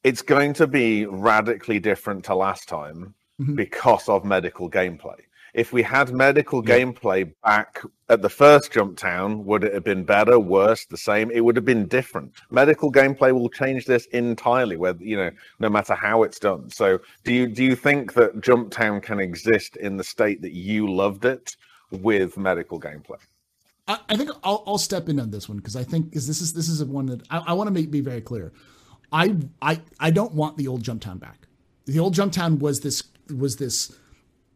[0.05, 3.57] it's going to be radically different to last time Mhm.
[3.57, 5.21] because of medical gameplay.
[5.55, 6.77] If we had medical Yeah.
[6.79, 11.31] gameplay back at the first jump town, would it have been better, worse, the same?
[11.31, 12.33] It would have been different.
[12.51, 16.69] Medical gameplay will change this entirely, whether you know, no matter how it's done.
[16.71, 20.53] So, do you do you think that Jump Town can exist in the state that
[20.53, 21.57] you loved it
[21.91, 23.19] with medical gameplay?
[23.89, 26.41] I, I think I'll, I'll step in on this one because I think because this
[26.41, 28.53] is this is a one that I, I want to make be very clear.
[29.13, 31.47] I I I don't want the old Jumptown back.
[31.87, 33.05] The old Jumptown was this
[33.35, 33.97] was this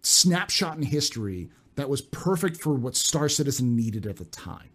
[0.02, 4.70] snapshot in history that was perfect for what Star Citizen needed at the time.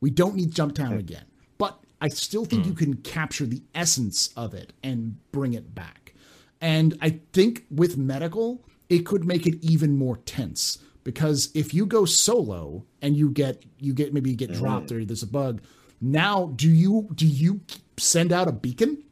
[0.00, 1.24] We don't need Jumptown again,
[1.58, 2.78] but I still think you mm.
[2.78, 6.14] can capture the essence of it and bring it back.
[6.60, 10.78] And I think with medical, it could make it even more tense
[11.08, 14.58] because if you go solo and you get you get maybe you get mm-hmm.
[14.58, 15.62] dropped or there's a bug,
[16.02, 17.62] now do you do you
[17.96, 19.02] send out a beacon?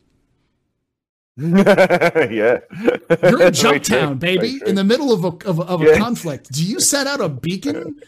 [1.38, 1.48] yeah,
[2.28, 5.96] You're in Very true, Jumptown, baby, in the middle of a of, a- of a
[5.96, 6.52] conflict.
[6.52, 7.98] Do you set out a beacon,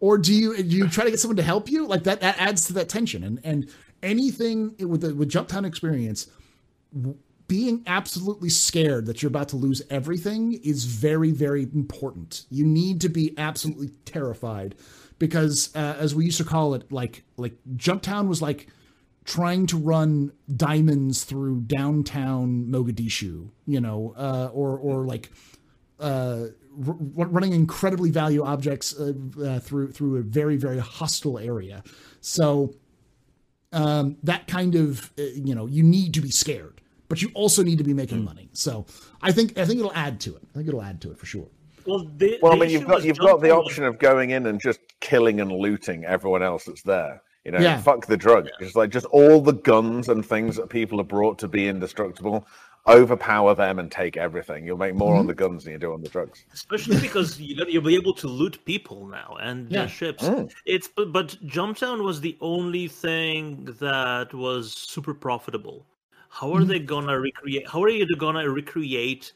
[0.00, 1.86] or do you do you try to get someone to help you?
[1.86, 3.22] Like that, that adds to that tension.
[3.22, 3.68] And and
[4.02, 6.28] anything with the with Jumptown experience,
[6.94, 12.44] w- being absolutely scared that you're about to lose everything is very very important.
[12.50, 14.74] You need to be absolutely terrified
[15.18, 18.68] because, uh, as we used to call it, like like Jumptown was like
[19.24, 25.30] trying to run diamonds through downtown Mogadishu, you know, uh, or or like
[25.98, 26.46] uh,
[26.86, 26.96] r-
[27.28, 29.12] running incredibly value objects uh,
[29.42, 31.82] uh, through through a very very hostile area.
[32.20, 32.74] So
[33.72, 36.75] um, that kind of uh, you know you need to be scared,
[37.08, 38.48] but you also need to be making money.
[38.52, 38.86] So
[39.22, 40.42] I think I think it'll add to it.
[40.52, 41.46] I think it'll add to it for sure.
[41.86, 44.60] Well, the, Well, I mean, you've got you've got the option of going in and
[44.60, 47.22] just killing and looting everyone else that's there.
[47.44, 47.80] You know, Yeah.
[47.80, 48.48] fuck the drug.
[48.58, 52.44] It's like just all the guns and things that people have brought to be indestructible.
[52.88, 54.64] Overpower them and take everything.
[54.64, 55.18] You'll make more Mm-hmm.
[55.20, 56.44] on the guns than you do on the drugs.
[56.52, 59.80] especially because you, you'll be able to loot people now and Yeah.
[59.80, 60.22] their ships.
[60.24, 60.52] Mm.
[60.64, 65.84] It's but, but Jumptown was the only thing that was super profitable.
[66.40, 66.62] How Mm-hmm.
[66.62, 67.66] are they gonna recreate?
[67.68, 69.32] How are you gonna recreate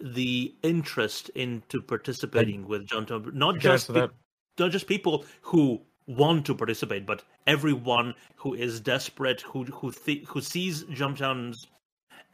[0.00, 3.32] the interest into participating with Jumptown?
[3.32, 4.10] Not just so pe- that-
[4.58, 10.24] not just people who want to participate, but everyone who is desperate, who who th-
[10.26, 11.68] who sees Jumptowns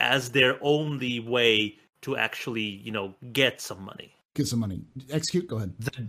[0.01, 4.15] as their only way to actually, you know, get some money.
[4.35, 4.81] Get some money.
[5.11, 5.47] Execute.
[5.49, 5.75] Go ahead.
[5.79, 6.07] the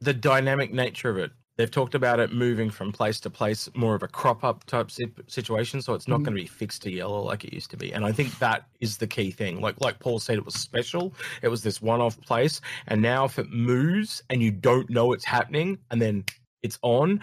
[0.00, 1.32] the dynamic nature of it.
[1.58, 4.92] They've talked about it moving from place to place, more of a crop up type
[5.26, 5.82] situation.
[5.82, 6.24] So it's not Mhm.
[6.24, 7.92] going to be fixed to Yela like it used to be.
[7.92, 9.60] And I think that is the key thing.
[9.60, 11.12] Like like Paul said, it was special.
[11.42, 15.12] It was this one off place, and now if it moves and you don't know
[15.12, 16.24] it's happening, and then
[16.62, 17.20] it's on,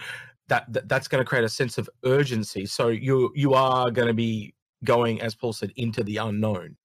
[0.50, 2.66] that, that that's going to create a sense of urgency.
[2.66, 4.54] So you you are going to be
[4.84, 6.76] going, as Paul said, into the unknown.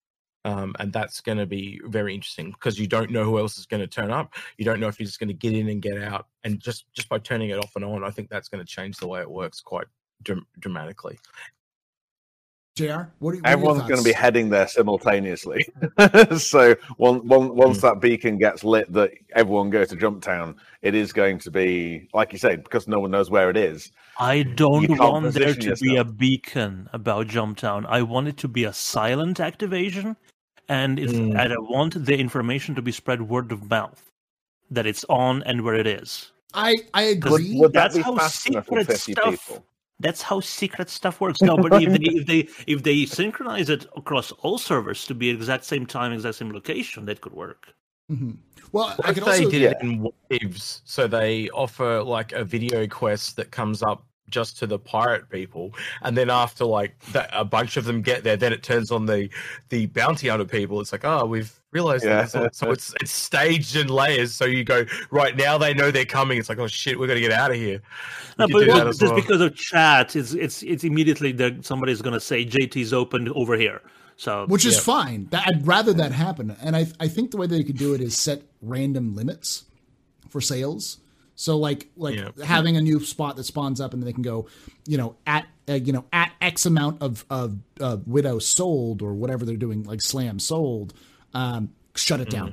[0.45, 3.67] Um, and that's going to be very interesting because you don't know who else is
[3.67, 4.35] going to turn up.
[4.57, 6.29] You don't know if you're just going to get in and get out.
[6.45, 8.97] And just just by turning it off and on, I think that's going to change
[8.97, 9.87] the way it works quite
[10.23, 11.19] dram- dramatically.
[12.89, 13.03] Jr.
[13.19, 15.67] What, are, what Everyone's going to be heading there simultaneously.
[16.39, 17.87] so one, one, once Hmm.
[17.87, 22.09] that beacon gets lit, that everyone goes to Jump Town, it is going to be
[22.13, 23.91] like you said because no one knows where it is.
[24.19, 27.87] I don't want there position to be a beacon about Jump Town.
[27.87, 30.17] I want it to be a silent activation,
[30.69, 31.39] and it's Mm.
[31.39, 34.03] and I want the information to be spread word of mouth
[34.71, 36.33] that it's on and where it is.
[36.53, 37.57] I I agree.
[37.59, 39.65] would that That's be how fast enough for secret fifty stuff- people?
[40.01, 41.43] That's how secret stuff works.
[41.43, 45.29] No, but if they if they if they synchronize it across all servers to be
[45.29, 47.75] exact same time, exact same location, that could work.
[48.11, 48.39] Mhm.
[48.73, 49.71] Well, What I if could they also did Yeah.
[49.73, 50.81] it in waves?
[50.85, 55.73] So they offer like a video quest that comes up just to the pirate people,
[56.03, 59.07] and then after like that, a bunch of them get there, then it turns on
[59.07, 59.29] the
[59.69, 60.81] the bounty hunter people.
[60.81, 62.23] It's like, oh, we've realized Yeah.
[62.23, 62.33] that.
[62.33, 64.35] that's So it's it's staged in layers.
[64.35, 66.39] So you go right now, they know they're coming.
[66.39, 67.81] It's like, oh shit, we're gonna get out of here.
[68.39, 69.15] No, You but well, just well.
[69.15, 73.57] because of chat, it's it's it's immediately that somebody's going to say JT's opened over
[73.57, 73.83] here.
[74.17, 74.81] So which is Yeah.
[74.81, 75.27] fine.
[75.31, 76.57] That, I'd rather that happen.
[76.63, 79.65] And I I think the way they could do it is set random limits
[80.29, 80.99] for sales.
[81.41, 82.45] So like like Yeah.
[82.45, 84.47] having a new spot that spawns up and then they can go,
[84.87, 89.15] you know, at uh, you know at X amount of of uh, widow sold or
[89.15, 90.93] whatever they're doing, like slam sold,
[91.33, 92.53] um, shut it down.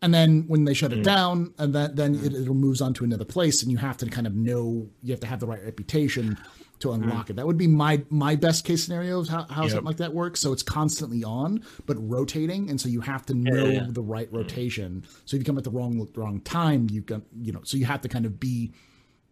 [0.00, 3.04] And then when they shut it down, and then then it, it moves on to
[3.04, 5.62] another place, and you have to kind of know you have to have the right
[5.64, 6.38] reputation
[6.82, 7.02] to hmm.
[7.02, 7.36] unlock it.
[7.36, 9.70] That would be my my best case scenario of how, how Yep.
[9.70, 10.40] something like that works.
[10.40, 13.86] So it's constantly on, but rotating, and so you have to know yeah.
[13.88, 14.36] the right hmm.
[14.36, 15.04] rotation.
[15.24, 17.86] So if you come at the wrong wrong time, you got you know, so you
[17.86, 18.72] have to kind of be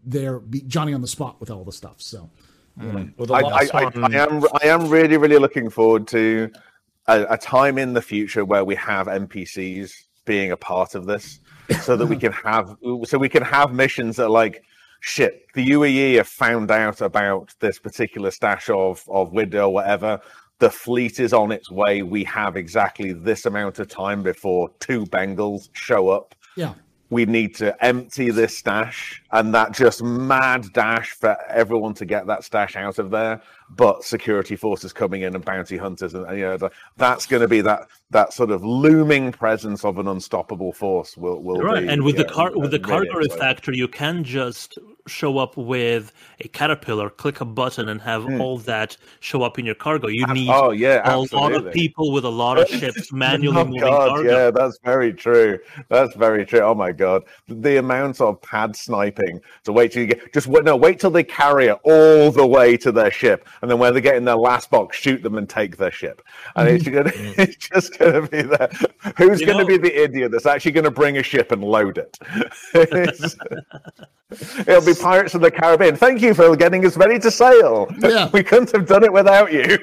[0.04, 2.00] there, be Johnny on the spot with all the stuff.
[2.00, 2.30] So
[2.78, 3.08] hmm.
[3.16, 6.50] Well, the I, I, I, I am I am really really looking forward to
[7.06, 9.92] a, a time in the future where we have NPCs
[10.24, 11.40] being a part of this,
[11.82, 14.62] so that we can have so we can have missions that are like
[15.00, 15.46] shit.
[15.54, 20.20] The UEE have found out about this particular stash of of widow or whatever.
[20.58, 22.02] The fleet is on its way.
[22.02, 26.74] We have exactly this amount of time before two Bengals show up yeah,
[27.10, 32.26] we need to empty this stash and that just mad dash for everyone to get
[32.28, 33.42] that stash out of there.
[33.70, 37.48] But security forces coming in and bounty hunters and you know the, that's going to
[37.48, 41.88] be that that sort of looming presence of an unstoppable force will will right, be,
[41.88, 44.78] and with the yeah, car with uh, the really cargo refactor, you can just
[45.10, 48.40] show up with a caterpillar, click a button, and have hmm.
[48.40, 50.08] all that show up in your cargo.
[50.08, 53.64] You need oh yeah a lot of people with a lot of ships manually oh
[53.64, 54.30] moving god, cargo.
[54.30, 55.58] yeah, that's very true.
[55.88, 56.60] That's very true.
[56.60, 60.64] Oh my god, the amount of pad sniping to wait till you get just wait,
[60.64, 63.94] no wait till they carry it all the way to their ship, and then when
[63.94, 66.22] they get in their last box, shoot them and take their ship.
[66.56, 66.94] And it's mm-hmm.
[66.94, 67.40] gonna, mm-hmm.
[67.40, 68.72] it's just gonna be that.
[69.16, 72.18] Who's gonna be the idiot that's actually gonna bring a ship and load it?
[74.66, 75.96] It'll be Pirates of the Caribbean.
[75.96, 77.88] Thank you for getting us ready to sail.
[78.00, 78.28] Yeah.
[78.32, 79.78] We couldn't have done it without you.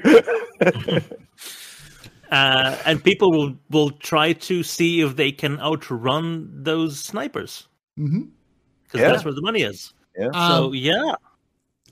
[2.32, 8.22] uh, and people will will try to see if they can outrun those snipers hmm
[8.84, 9.12] because Yeah.
[9.12, 9.94] that's where the money is.
[10.18, 10.28] Yeah.
[10.28, 11.14] Um, So yeah,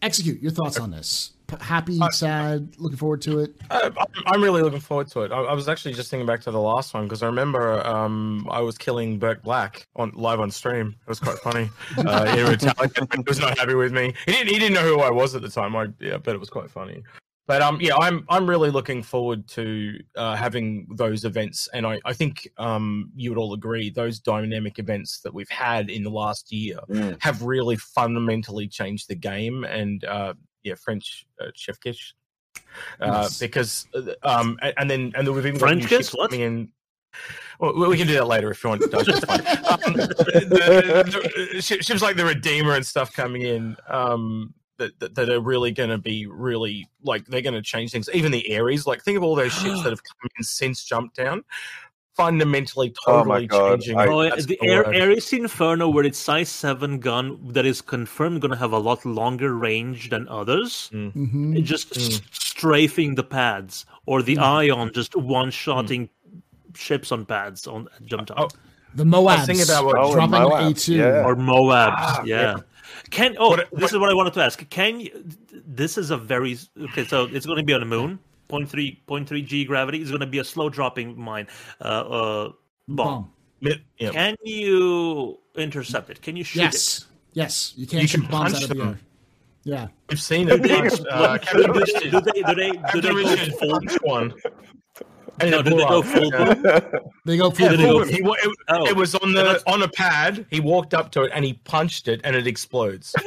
[0.02, 1.32] execute your thoughts on this.
[1.48, 3.56] P- happy, sad, looking forward to it.
[3.70, 5.32] Uh, I'm- I'm really looking forward to it.
[5.32, 8.48] I, I was actually just thinking back to the last one because I remember um,
[8.50, 10.96] I was killing Burke Black on live on stream.
[11.02, 11.70] It was quite funny.
[11.98, 14.14] Uh, he, he was not happy with me.
[14.26, 14.48] He didn't.
[14.50, 15.76] He didn't know who I was at the time.
[15.76, 17.04] I yeah, but it was quite funny.
[17.48, 22.00] But um, yeah, I'm I'm really looking forward to uh, having those events, and I
[22.04, 26.10] I think um you would all agree those dynamic events that we've had in the
[26.10, 27.22] last year Mm.
[27.22, 29.64] have really fundamentally changed the game.
[29.64, 30.34] And uh,
[30.66, 32.14] yeah, French uh, chef kiss.
[33.00, 33.30] Uh.
[33.40, 36.14] Because uh, um and, then and then we've even French kiss?
[36.14, 36.32] What?
[36.32, 36.72] coming in.
[37.60, 38.84] Well, we- can do that later if you want.
[38.84, 39.06] Fine.
[39.66, 43.78] Um, the, the, shi- ships like the Redeemer and stuff coming in.
[43.88, 47.92] Um, that, that, that are really going to be really like they're going to change
[47.92, 48.10] things.
[48.14, 51.14] Even the Ares, like think of all those ships that have come in since Jump
[51.14, 51.44] Town,
[52.16, 53.98] fundamentally Oh totally God, changing.
[53.98, 54.88] I- Oh, That's the the Air.
[54.88, 59.06] Ares Inferno, where it's size seven gun that is confirmed going to have a lot
[59.06, 60.90] longer range than others.
[60.92, 62.22] hmm just Mm.
[62.32, 66.10] strafing the pads, or the Ion just one shotting
[66.76, 68.54] ships on pads on jump Oh, top,
[68.96, 70.96] The I was Moabs thinking about what Oh, dropping Moab, A2.
[70.96, 71.26] yeah.
[71.28, 71.96] or Moabs.
[71.98, 72.42] Ah, yeah.
[72.42, 72.56] yeah.
[73.12, 74.58] Can oh, What- this is what I wanted to ask.
[74.70, 75.12] Can you?
[75.68, 77.04] This is a very okay.
[77.06, 78.20] So it's going to be on the moon.
[78.50, 81.48] 0.3, 0.3 G gravity is going to be a slow dropping mine
[81.82, 82.52] uh, uh,
[82.88, 82.96] bomb.
[83.08, 83.32] Bomb.
[83.62, 84.12] mi- yeah.
[84.12, 86.22] Can you intercept it?
[86.22, 86.64] Can you shoot it?
[86.74, 87.06] Yes.
[87.34, 87.74] Yes.
[87.76, 88.88] You can't You shoot can bombs punch out of the them.
[88.90, 89.00] air.
[89.64, 89.88] Yeah.
[90.10, 90.62] We've seen it.
[90.62, 93.80] Punch, uh, Captain do, Richard- they, do they do they do they go full?
[94.04, 94.34] one.
[95.42, 96.54] And No, it do blew they go full Yeah.
[96.54, 97.02] boom?
[97.26, 98.00] They go full Yeah, Yeah, boom.
[98.04, 98.10] boom.
[98.10, 98.86] He it, Oh.
[98.88, 100.46] it was on the on a pad.
[100.52, 103.14] He walked up to it and he punched it, and it explodes.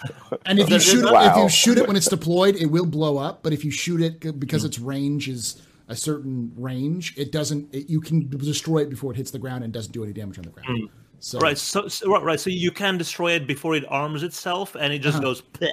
[0.46, 2.86] And if you There's- shoot it, if you shoot it when it's deployed, it will
[2.86, 3.42] blow up.
[3.42, 4.66] But if you shoot it because Hmm.
[4.68, 7.72] its range is a certain range, it doesn't.
[7.74, 10.38] It, you can destroy it before it hits the ground and doesn't do any damage
[10.38, 10.68] on the ground.
[10.80, 10.86] Hmm.
[11.20, 14.74] So Right, so, so right, right, so you can destroy it before it arms itself,
[14.78, 15.24] and it just Uh-huh.
[15.28, 15.42] goes.
[15.54, 15.68] Bleh.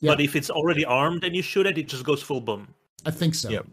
[0.00, 0.10] Yeah.
[0.12, 2.68] But if it's already armed and you shoot it, it just goes full boom.
[3.06, 3.48] I think so.
[3.50, 3.66] Yep.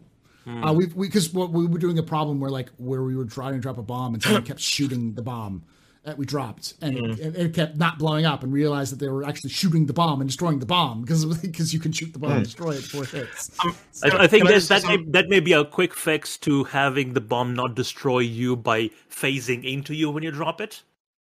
[0.46, 3.52] Uh, we because what we were doing a problem where like where we were trying
[3.54, 5.62] to drop a bomb and someone kept shooting the bomb
[6.04, 7.22] that we dropped and it, Mm-hmm.
[7.22, 10.20] and it kept not blowing up and realized that they were actually shooting the bomb
[10.20, 12.36] and destroying the bomb because because you can shoot the bomb Mm.
[12.36, 13.50] and destroy it before it hits.
[13.64, 15.64] Um, I, I think can I that just say that may, that may be a
[15.64, 20.30] quick fix to having the bomb not destroy you by phasing into you when you
[20.30, 20.82] drop it.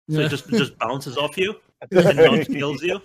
[0.10, 0.26] So Yeah.
[0.26, 3.02] it just just bounces off you and not kills you.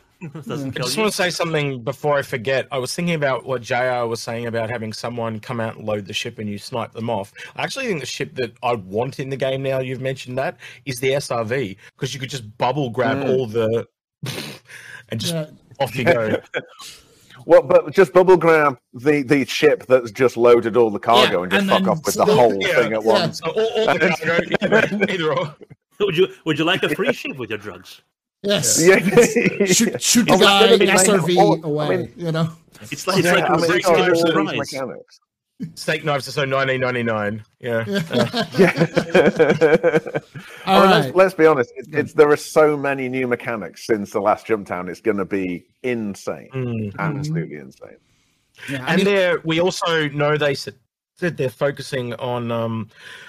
[0.47, 1.03] Doesn't I just you.
[1.03, 2.69] want to say something before I forget.
[2.71, 6.07] I was thinking about what JR was saying about having someone come out and load
[6.07, 7.33] the ship and you snipe them off.
[7.57, 10.59] I actually think the ship that I want in the game now, you've mentioned that,
[10.85, 13.29] is the SRV because you could just bubble grab Mm.
[13.31, 13.87] all the.
[15.09, 15.47] and just Yeah.
[15.79, 16.37] off you go.
[17.47, 21.43] Well, but just bubble grab the, the ship that's just loaded all the cargo Yeah,
[21.45, 23.13] and just and fuck off with the so- whole Yeah, thing at yeah.
[23.13, 23.39] once.
[23.39, 25.57] So all, all the cargo, either, either or.
[26.01, 28.03] Would you would you like a free ship with your drugs?
[28.43, 28.81] Yes.
[28.83, 28.99] Yeah.
[29.67, 31.97] Shoot, shoot the Oh, guy it's gonna be SRV oh, I away.
[31.97, 32.51] mean- you know.
[32.91, 35.21] It's like it's Yeah, like I a mean, great it's got killer all these mechanics.
[35.75, 37.45] Steak knives are so 1999.
[37.61, 37.85] Yeah.
[38.11, 40.09] Uh, Yeah.
[40.67, 41.05] All I mean, right.
[41.05, 41.71] let's, let's be honest.
[41.77, 44.89] It's, it's there are so many new mechanics since the last Jump Town.
[44.89, 46.97] It's going to be insane, mm.
[46.99, 47.97] absolutely insane.
[48.71, 50.75] Yeah, I and mean, they're we also know they said
[51.21, 52.89] said they're focusing on um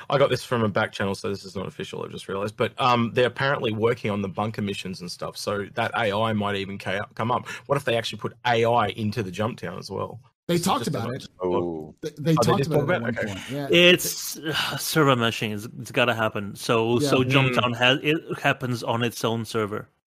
[0.10, 2.56] i got this from a back channel so this is not official i just realized
[2.58, 6.56] but um they're apparently working on the bunker missions and stuff so that ai might
[6.56, 10.20] even come up what if they actually put ai into the jump town as well
[10.48, 11.28] they Just- talked about it.
[11.42, 13.18] Oh, They, they they talked just about it at one?
[13.18, 13.28] Okay.
[13.28, 13.40] point.
[13.52, 13.68] Yeah.
[13.72, 15.54] It's uh, server meshing.
[15.54, 16.56] It's, it's got to happen.
[16.56, 17.30] So so Yeah.
[17.30, 17.76] jump Mm.
[17.78, 20.01] has it happens on its own server, Yeah.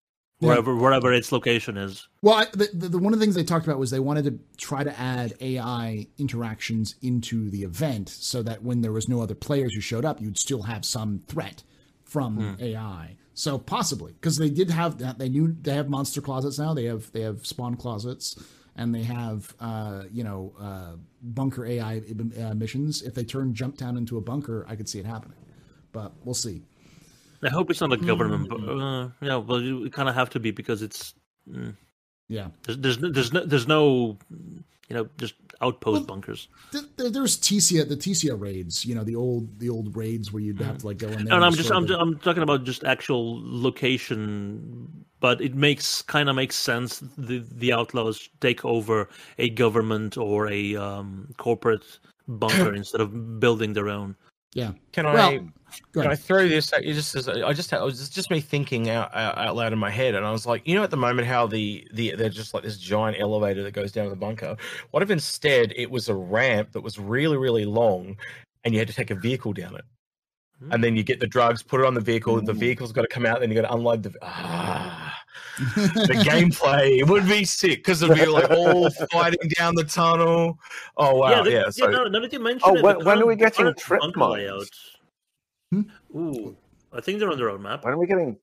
[0.48, 2.08] Wherever wherever its location is.
[2.22, 4.38] Well, I, the, the, one of the things they talked about was they wanted to
[4.56, 9.34] try to add AI interactions into the event so that when there was no other
[9.34, 11.62] players who showed up, you'd still have some threat
[12.04, 13.16] from AI.
[13.34, 15.18] So possibly because they did have that.
[15.18, 16.74] They knew they have monster closets now.
[16.74, 18.38] They have they have spawn closets
[18.76, 22.02] and they have uh, you know uh, bunker AI
[22.40, 23.02] uh, missions.
[23.02, 25.38] If they turn Jump Town into a bunker, I could see it happening.
[25.92, 26.62] But we'll see.
[27.42, 28.48] I hope it's not a government.
[28.50, 28.66] Hmm.
[28.66, 31.14] But, uh, yeah, well, you kind of have to be because it's
[32.28, 32.48] Yeah.
[32.64, 34.16] there's there's no, there's no there's no
[34.88, 36.48] you know just outpost Well, bunkers.
[36.72, 40.42] Th- there- There's TCA, the TCA raids, you know, the old the old raids where
[40.42, 41.34] you'd have to like go in there.
[41.34, 44.88] And I'm just I'm, I'm talking about just actual location,
[45.20, 47.00] but it makes kind of makes sense.
[47.18, 49.08] The the outlaws take over
[49.38, 51.98] a government or a um, corporate
[52.28, 54.16] bunker instead of building their own.
[54.54, 54.72] Yeah.
[54.92, 55.48] can i Well,
[55.92, 56.72] Go Can I throw this?
[56.72, 59.56] at you Just as I just, I was it's just me thinking out, out, out
[59.56, 61.86] loud in my head, and I was like, you know, at the moment, how the
[61.92, 64.56] the they're just like this giant elevator that goes down to the bunker.
[64.90, 68.16] What if instead it was a ramp that was really, really long,
[68.64, 69.84] and you had to take a vehicle down it,
[70.70, 72.40] and then you get the drugs, put it on the vehicle.
[72.40, 72.54] The Ooh.
[72.54, 74.12] vehicle's got to come out, then you got to unload the.
[74.22, 75.18] Ah,
[75.58, 80.58] the gameplay would be sick because it'd be like all fighting down the tunnel.
[80.96, 81.42] Oh wow, yeah.
[81.42, 83.36] the- yeah so no, now that you mention Oh, it, when- the when are we
[83.36, 84.70] getting trip bunker mines?
[85.70, 85.82] Hmm?
[86.16, 86.56] Ooh,
[86.92, 87.84] I think they're on the roadmap.
[87.84, 88.36] When are we getting?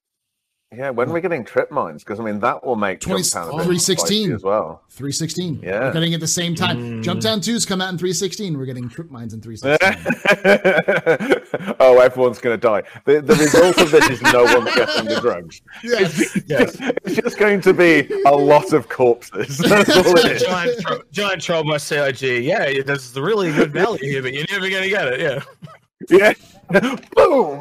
[0.72, 2.04] Yeah, when are we getting trip mines?
[2.04, 4.32] Because I mean, that will make 20 Jumptown a bit 316.
[4.34, 4.84] as well.
[4.92, 5.62] 316.
[5.64, 5.80] Yeah.
[5.80, 6.78] We're getting it at the same time.
[6.78, 7.04] Mm.
[7.04, 8.56] Jumptown 2's come out in 316.
[8.56, 11.76] We're getting trip mines in 316.
[11.80, 12.84] oh, everyone's going to die.
[13.06, 15.60] The, the result of this is no one's getting the drugs.
[15.84, 16.38] yes.
[16.46, 16.78] yes.
[17.04, 19.58] It's just going to be a lot of corpses.
[19.58, 20.44] That's all it is.
[20.44, 22.44] giant, tro- giant troll by CIG.
[22.44, 25.20] Yeah, there's a really good value here, but you're never gonna get it.
[25.20, 25.42] Yeah.
[26.10, 26.34] Yeah.
[27.16, 27.60] Boom.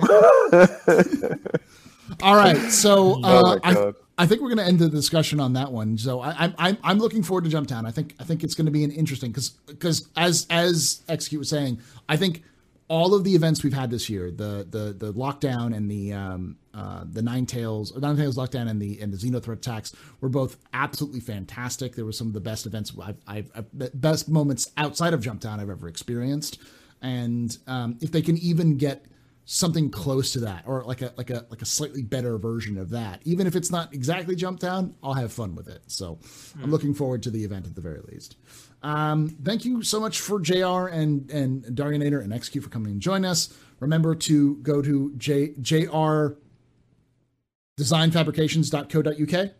[2.23, 2.57] All right.
[2.71, 3.93] So oh uh, my I.
[4.21, 5.97] I think we're going to end the discussion on that one.
[5.97, 7.87] So I, I'm I'm I'm looking forward to Jumptown.
[7.87, 11.39] I think I think it's going to be an interesting because because as as execute
[11.39, 12.43] was saying, I think
[12.89, 16.57] all of the events we've had this year, the the the lockdown and the um
[16.75, 20.57] uh the nine tails nine tails lockdown and the and the xenothreat attacks were both
[20.73, 21.95] absolutely fantastic.
[21.95, 25.61] There were some of the best events I've, I've, I've best moments outside of Jumptown
[25.61, 26.59] I've ever experienced.
[27.01, 29.05] And um, if they can even get
[29.51, 32.91] something close to that or like a like a like a slightly better version of
[32.91, 33.19] that.
[33.25, 35.81] Even if it's not exactly jump town i'll have fun with it.
[35.87, 36.19] So
[36.63, 38.37] i'm looking forward to the event at the very least.
[38.83, 43.01] Um, thank you so much for jr and and darionator and execute for coming and
[43.01, 43.55] join us.
[43.81, 46.35] Remember to go to j jr
[47.81, 49.51] designfabrications.co.uk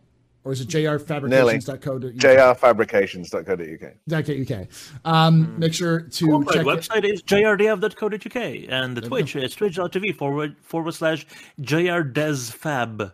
[0.49, 4.51] or is it jrfabrications.co.uk jrfabrications.co.uk.
[4.51, 4.67] .uk.
[5.05, 6.65] Um, make sure to Our check it.
[6.65, 8.35] website is jrdf.co.uk
[8.67, 11.27] and the Twitch is twitch.tv forward forward slash
[11.61, 13.13] jrdesfab.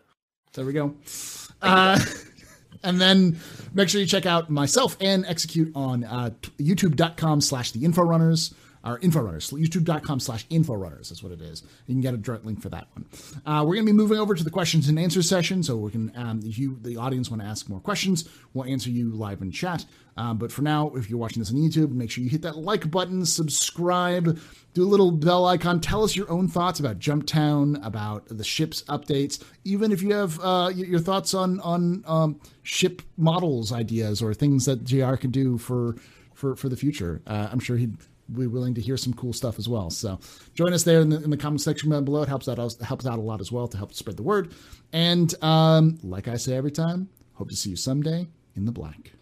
[0.53, 0.95] There we go.
[1.61, 1.99] Uh,
[2.83, 3.37] and then
[3.73, 8.53] make sure you check out myself and Execute on uh, t- youtube.com slash the Inforunners.
[8.85, 11.63] Or Inforunners, youtube.com slash Inforunners That's what it is.
[11.87, 13.05] You can get a direct link for that one.
[13.45, 15.91] Uh, we're going to be moving over to the questions and answers session, so we
[15.91, 19.41] can, um, if you, the audience, want to ask more questions, we'll answer you live
[19.41, 19.85] in chat.
[20.17, 22.57] Um, but for now, if you're watching this on YouTube, make sure you hit that
[22.57, 24.39] like button, subscribe,
[24.73, 25.81] do a little bell icon.
[25.81, 30.39] Tell us your own thoughts about Jumptown, about the ship's updates, even if you have
[30.41, 35.57] uh, your thoughts on on um, ship models, ideas, or things that JR can do
[35.57, 35.95] for
[36.33, 37.21] for for the future.
[37.27, 37.97] Uh, I'm sure he'd
[38.31, 39.89] be willing to hear some cool stuff as well.
[39.89, 40.19] So
[40.53, 42.23] join us there in the, in the comment section below.
[42.23, 44.53] It helps out helps out a lot as well to help spread the word.
[44.93, 49.14] And um, like I say every time, hope to see you someday in the black.